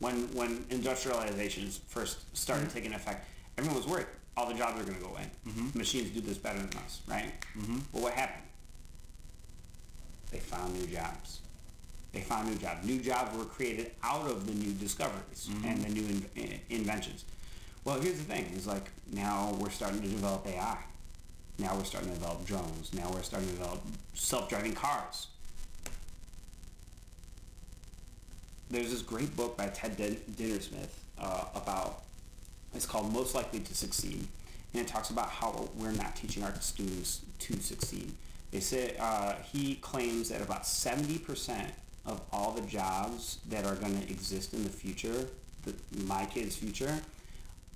[0.00, 3.26] when when industrialization first started taking effect.
[3.56, 4.06] Everyone was worried.
[4.36, 5.26] All the jobs are going to go away.
[5.74, 7.32] Machines do this better than us, right?
[7.58, 7.78] Mm-hmm.
[7.92, 8.44] But what happened?
[10.30, 11.40] They found new jobs.
[12.12, 12.86] They found new jobs.
[12.86, 15.68] New jobs were created out of the new discoveries mm-hmm.
[15.68, 17.24] and the new in- inventions.
[17.84, 20.78] Well, here's the thing: is like now we're starting to develop AI.
[21.58, 22.94] Now we're starting to develop drones.
[22.94, 23.80] Now we're starting to develop
[24.14, 25.26] self-driving cars.
[28.70, 30.90] There's this great book by Ted Dintersmith
[31.20, 32.04] uh, about.
[32.74, 34.26] It's called "Most Likely to Succeed,"
[34.72, 38.12] and it talks about how we're not teaching our students to succeed.
[38.50, 41.72] They say uh, he claims that about seventy percent
[42.08, 45.26] of all the jobs that are going to exist in the future,
[45.64, 45.74] the,
[46.04, 46.94] my kids' future,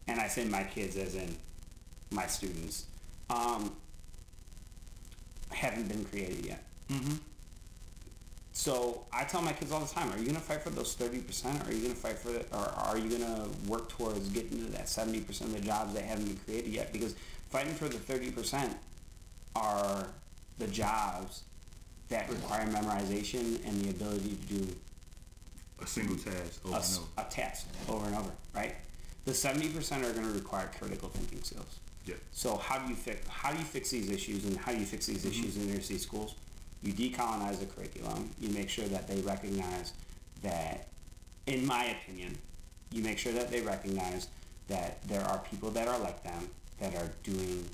[0.09, 1.36] and I say my kids as in
[2.10, 2.86] my students,
[3.30, 3.72] um,
[5.50, 6.64] haven't been created yet.
[8.52, 10.94] So I tell my kids all the time: Are you going to fight for those
[10.94, 11.62] thirty percent?
[11.62, 14.28] or Are you going to fight for, the, or are you going to work towards
[14.28, 16.92] getting to that seventy percent of the jobs that haven't been created yet?
[16.92, 17.14] Because
[17.50, 18.76] fighting for the thirty percent
[19.56, 20.06] are
[20.59, 21.44] the jobs
[22.12, 24.68] that require memorization and the ability to do
[25.82, 26.60] A single task.
[26.64, 27.22] Oh a, s- no.
[27.22, 28.76] a task over and over, right?
[29.24, 31.78] The seventy percent are going to require critical thinking skills.
[32.06, 32.16] Yeah.
[32.32, 34.86] So how do you fix how do you fix these issues and how do you
[34.86, 35.30] fix these mm-hmm.
[35.30, 36.34] issues in inner city schools?
[36.82, 38.30] You decolonize the curriculum.
[38.40, 39.93] You make sure that they recognize
[40.43, 40.89] that,
[41.47, 42.36] in my opinion,
[42.90, 44.28] you make sure that they recognize
[44.68, 46.48] that there are people that are like them
[46.80, 47.64] that are doing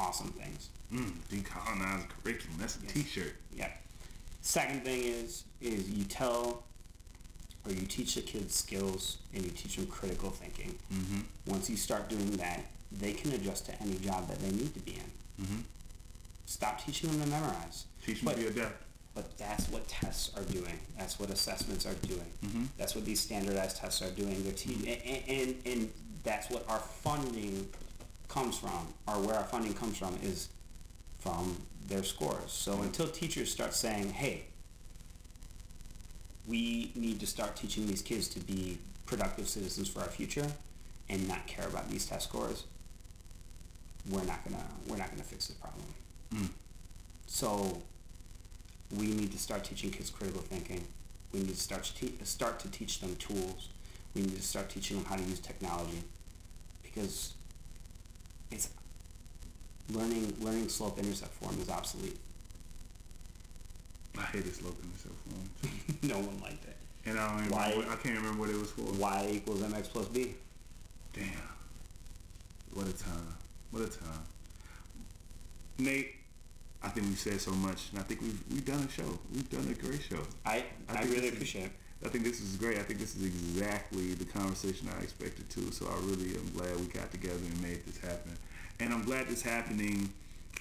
[0.00, 0.70] awesome things.
[0.92, 2.56] Mm, decolonize curriculum.
[2.58, 3.34] That's a T-shirt.
[3.54, 3.68] Yeah.
[4.40, 6.64] Second thing is is you tell
[7.66, 10.74] or you teach the kids skills and you teach them critical thinking.
[10.92, 11.20] Mm-hmm.
[11.46, 14.80] Once you start doing that, they can adjust to any job that they need to
[14.80, 15.44] be in.
[15.44, 15.60] Mm-hmm.
[16.46, 17.84] Stop teaching them to memorize.
[18.04, 18.82] Teach them But- to be adept.
[19.12, 20.78] But that's what tests are doing.
[20.96, 22.30] That's what assessments are doing.
[22.46, 22.64] Mm-hmm.
[22.78, 24.40] That's what these standardized tests are doing.
[24.44, 25.90] They're te- and, and, and
[26.22, 27.68] that's what our funding
[28.30, 30.48] comes from, or where our funding comes from, is
[31.18, 31.56] from
[31.88, 32.50] their scores.
[32.50, 32.84] So mm-hmm.
[32.84, 34.44] until teachers start saying, hey,
[36.48, 40.46] we need to start teaching these kids to be productive citizens for our future
[41.08, 42.64] and not care about these test scores,
[44.08, 45.84] we're not gonna we're not gonna fix the problem.
[46.34, 46.48] Mm.
[47.26, 47.82] So
[48.96, 50.84] we need to start teaching kids critical thinking.
[51.32, 53.68] We need to start to te- start to teach them tools.
[54.14, 56.02] We need to start teaching them how to use technology
[56.82, 57.34] because
[58.50, 58.68] it's
[59.90, 62.18] learning learning slope intercept form is obsolete.
[64.18, 65.98] I hate this slope intercept form.
[66.02, 66.76] no one liked it.
[67.06, 68.82] And I don't even Why- remember I can't remember what it was for.
[68.82, 70.34] Y equals mx plus b.
[71.12, 71.26] Damn.
[72.74, 73.34] What a time.
[73.70, 74.22] What a time.
[75.78, 76.14] Nate,
[76.82, 79.18] I think we've said so much, and I think we've we've done a show.
[79.32, 80.20] We've done a great show.
[80.44, 81.72] I I, think really appreciate it.
[82.04, 82.78] I think this is great.
[82.78, 85.70] I think this is exactly the conversation I expected to.
[85.70, 88.36] So I really am glad we got together and made this happen.
[88.78, 90.10] And I'm glad it's happening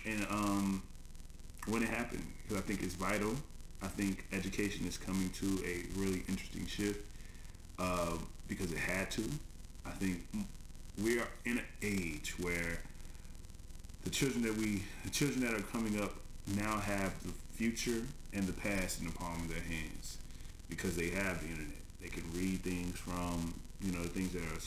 [0.06, 0.84] and um,
[1.68, 3.36] when it happened because I think it's vital.
[3.82, 7.00] I think education is coming to a really interesting shift
[7.78, 8.18] uh,
[8.50, 9.24] because it had to.
[9.86, 10.22] I think
[11.02, 12.82] we are in an age where
[14.04, 16.16] the children that we, the children that are coming up
[16.58, 18.04] now have the future
[18.34, 20.18] and the past in the palm of their hands
[20.70, 21.78] because they have the internet.
[22.02, 24.62] They can read things from, you know, things that are,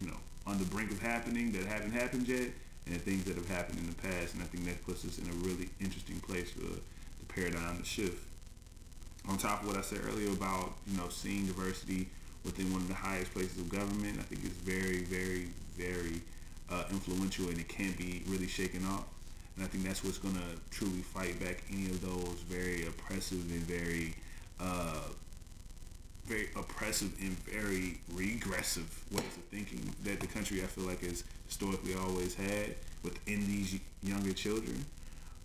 [0.00, 2.48] you know, on the brink of happening that haven't happened yet,
[2.86, 4.34] and the things that have happened in the past.
[4.34, 6.80] And I think that puts us in a really interesting place for the
[7.28, 8.22] paradigm to shift.
[9.28, 12.08] On top of what I said earlier about, you know, seeing diversity
[12.44, 16.22] within one of the highest places of government, I think it's very, very, very
[16.70, 19.04] uh, influential, and it can't be really shaken off.
[19.56, 23.50] And I think that's what's going to truly fight back any of those very oppressive
[23.50, 24.14] and very
[24.60, 25.08] uh,
[26.26, 31.24] very oppressive and very regressive ways of thinking that the country I feel like has
[31.46, 34.84] historically always had within these younger children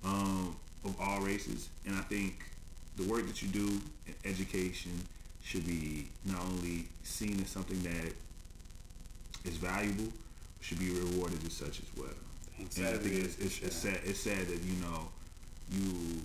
[0.03, 1.69] um, of all races.
[1.85, 2.43] And I think
[2.97, 3.67] the work that you do
[4.07, 4.91] in education
[5.43, 8.13] should be not only seen as something that
[9.43, 12.09] is valuable, but should be rewarded as such as well.
[12.57, 12.77] Thanks.
[12.77, 13.99] And I I think it's, it's, it's sad.
[14.03, 15.09] It's sad that you know
[15.71, 16.21] you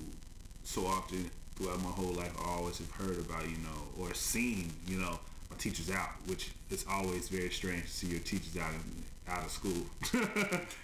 [0.65, 4.73] so often throughout my whole life I always have heard about you know or seen
[4.87, 5.19] you know
[5.51, 9.45] my teachers out, which is always very strange to see your teachers out of, out
[9.45, 9.87] of school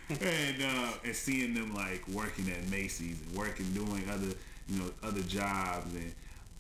[0.09, 4.35] and uh, and seeing them like working at Macy's and working doing other
[4.69, 6.13] you know other jobs and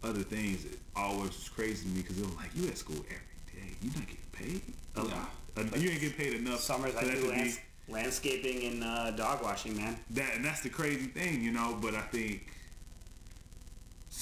[0.04, 0.64] other things.
[0.64, 3.74] It always was crazy to me because it was like you at school every day,
[3.82, 4.62] you not getting paid.
[4.96, 5.14] A Yeah.
[5.14, 5.30] lot.
[5.56, 6.60] Uh, you ain't getting paid enough.
[6.60, 9.96] Summers I do to be- lands- landscaping and uh, dog washing, man.
[10.10, 11.78] that and that's the crazy thing, you know.
[11.80, 12.46] But I think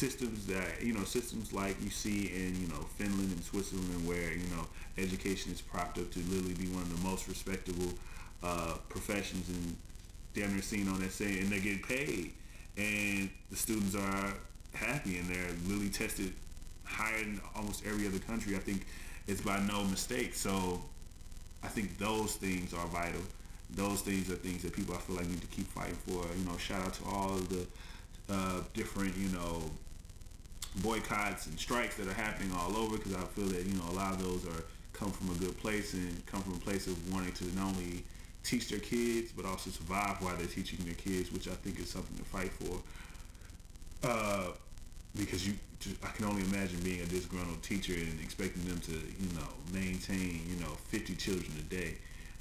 [0.00, 4.32] systems that you know systems like you see in you know Finland and Switzerland, where
[4.32, 4.64] you know
[4.96, 7.92] education is propped up to literally be one of the most respectable
[8.42, 9.76] uh, professions and
[10.32, 12.32] damn near seen on that say, and they get paid,
[12.78, 14.32] and the students are
[14.72, 16.32] happy and they're literally tested
[16.84, 18.56] higher than almost every other country.
[18.56, 18.86] I think
[19.26, 20.34] it's by no mistake.
[20.34, 20.80] So
[21.62, 23.20] I think those things are vital.
[23.74, 26.24] Those things are things that people I feel like need to keep fighting for.
[26.38, 27.66] You know, shout out to all the
[28.30, 29.62] uh, different, you know,
[30.76, 33.94] boycotts and strikes that are happening all over because I feel that you know a
[33.94, 37.12] lot of those are come from a good place and come from a place of
[37.12, 38.04] wanting to not only
[38.44, 41.90] teach their kids but also survive while they're teaching their kids, which I think is
[41.90, 42.80] something to fight for.
[44.02, 44.52] Uh,
[45.16, 45.54] because you,
[46.04, 50.42] I can only imagine being a disgruntled teacher and expecting them to, you know, maintain,
[50.48, 51.94] you know, 50 children a day,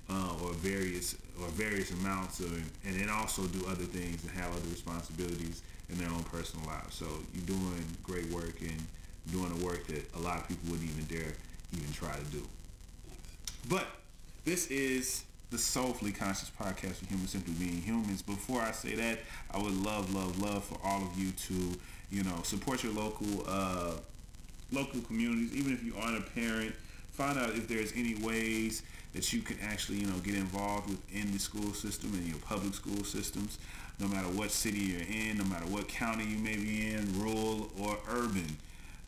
[0.09, 2.53] uh, or various or various amounts of,
[2.85, 6.95] and then also do other things and have other responsibilities in their own personal lives.
[6.95, 8.85] So you're doing great work and
[9.31, 11.33] doing the work that a lot of people wouldn't even dare
[11.73, 12.47] even try to do.
[13.69, 13.85] But
[14.45, 18.21] this is the Soulfully Conscious podcast for humans simply being humans.
[18.21, 19.19] Before I say that,
[19.51, 21.79] I would love, love, love for all of you to,
[22.11, 23.93] you know, support your local uh,
[24.71, 25.55] local communities.
[25.55, 26.73] Even if you aren't a parent,
[27.11, 28.83] find out if there's any ways
[29.13, 32.73] that you can actually, you know, get involved within the school system and your public
[32.73, 33.57] school systems.
[33.99, 37.69] No matter what city you're in, no matter what county you may be in, rural
[37.79, 38.57] or urban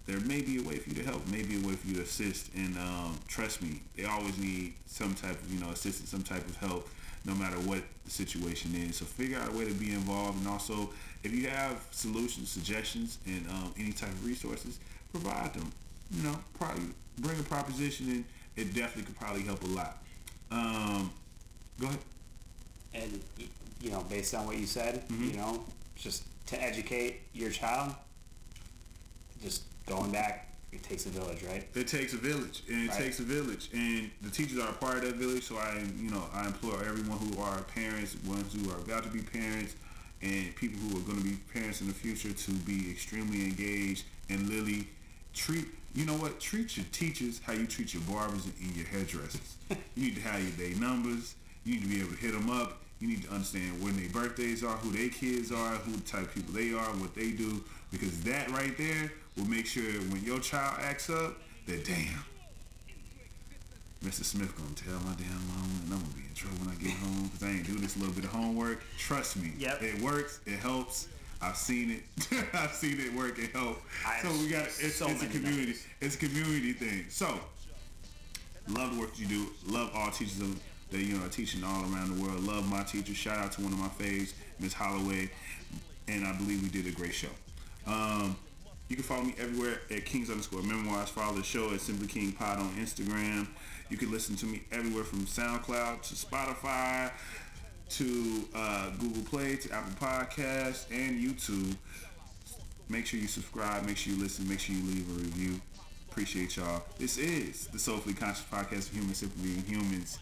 [0.06, 2.02] there may be a way for you to help, maybe a way for you to
[2.02, 2.50] assist.
[2.56, 6.46] And um, trust me, they always need some type of you know assistance, some type
[6.48, 6.90] of help,
[7.26, 8.98] no matter what the situation is.
[8.98, 10.90] So figure out a way to be involved, and also
[11.24, 14.80] if you have solutions, suggestions, and um, any type of resources,
[15.12, 15.72] provide them.
[16.12, 16.86] You know, probably
[17.20, 19.98] bring a proposition, and it definitely could probably help a lot.
[20.52, 21.12] Um,
[21.80, 22.00] go ahead.
[22.94, 23.22] And
[23.82, 25.32] you know, based on what you said, mm-hmm.
[25.32, 25.64] you know,
[25.96, 27.94] just to educate your child,
[29.42, 31.68] just going back, it takes a village, right?
[31.76, 32.98] It takes a village, and it right.
[32.98, 35.44] takes a village, and the teachers are a part of that village.
[35.44, 39.10] So I, you know, I implore everyone who are parents, ones who are about to
[39.10, 39.76] be parents,
[40.22, 44.06] and people who are going to be parents in the future to be extremely engaged
[44.30, 44.88] and literally
[45.34, 45.66] treat.
[45.94, 46.40] You know what?
[46.40, 49.58] Treat your teachers how you treat your barbers and your hairdressers.
[49.96, 51.36] you need to have your day numbers.
[51.66, 52.82] You need to be able to hit them up.
[53.02, 56.22] You need to understand when their birthdays are, who their kids are, who the type
[56.22, 60.24] of people they are, what they do, because that right there will make sure when
[60.24, 62.24] your child acts up, that damn,
[64.04, 64.24] Mr.
[64.24, 66.92] Smyth gonna tell my damn mom, and I'm gonna be in trouble when I get
[66.92, 68.84] home because I ain't do this little bit of homework.
[69.00, 69.82] Trust me, yep.
[69.82, 70.40] it works.
[70.46, 71.08] It helps.
[71.42, 72.04] I've seen it.
[72.54, 73.82] I've seen it work and help.
[74.06, 75.74] I so we got it's, so it's a community.
[76.00, 77.06] It's a community thing.
[77.10, 77.40] So
[78.70, 79.48] love the work you do.
[79.66, 80.42] Love all teachers
[80.92, 82.44] that you know are teaching all around the world.
[82.44, 83.18] Love my teachers.
[83.18, 85.30] Shout out to one of my faves, Miss Holloway,
[86.08, 87.30] and I believe we did a great show.
[87.88, 88.36] Um,
[88.90, 91.10] you can follow me everywhere at Kings underscore Memoirs.
[91.10, 93.48] Follow the show at Simply King Pod on Instagram.
[93.90, 97.12] You can listen to me everywhere from SoundCloud to Spotify
[97.92, 101.76] to uh, Google Play to Apple Podcasts and YouTube.
[102.90, 103.86] Make sure you subscribe.
[103.86, 104.48] Make sure you listen.
[104.48, 105.62] Make sure you leave a review.
[106.10, 106.84] Appreciate y'all.
[107.00, 110.20] This is the Soulfully Conscious Podcast for Humans Simply Being Humans.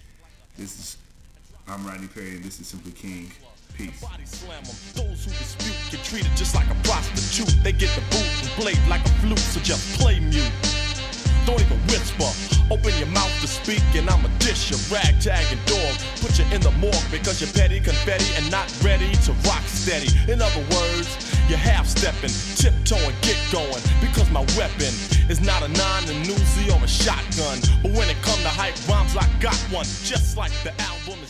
[0.60, 0.98] This is
[1.70, 3.32] I'm Rodney Perry and this is Simply King.
[3.78, 4.04] Peace.
[4.92, 7.64] Those who dispute get treated just like a prostitute.
[7.64, 10.52] They get the boot and played like a flute, so just play mute.
[11.46, 12.28] Don't even whisper.
[12.70, 15.96] Open your mouth to speak, and I'ma dish your ragtag and dog.
[16.20, 20.12] Put you in the morgue because you're petty confetti and not ready to rock steady.
[20.28, 21.08] In other words,
[21.50, 23.82] you're half stepping, tiptoeing, get going.
[24.00, 24.94] Because my weapon
[25.30, 27.60] is not a nine, a Uzi, or a shotgun.
[27.82, 29.86] But when it come to hype rhymes, I got one.
[30.04, 31.29] Just like the album.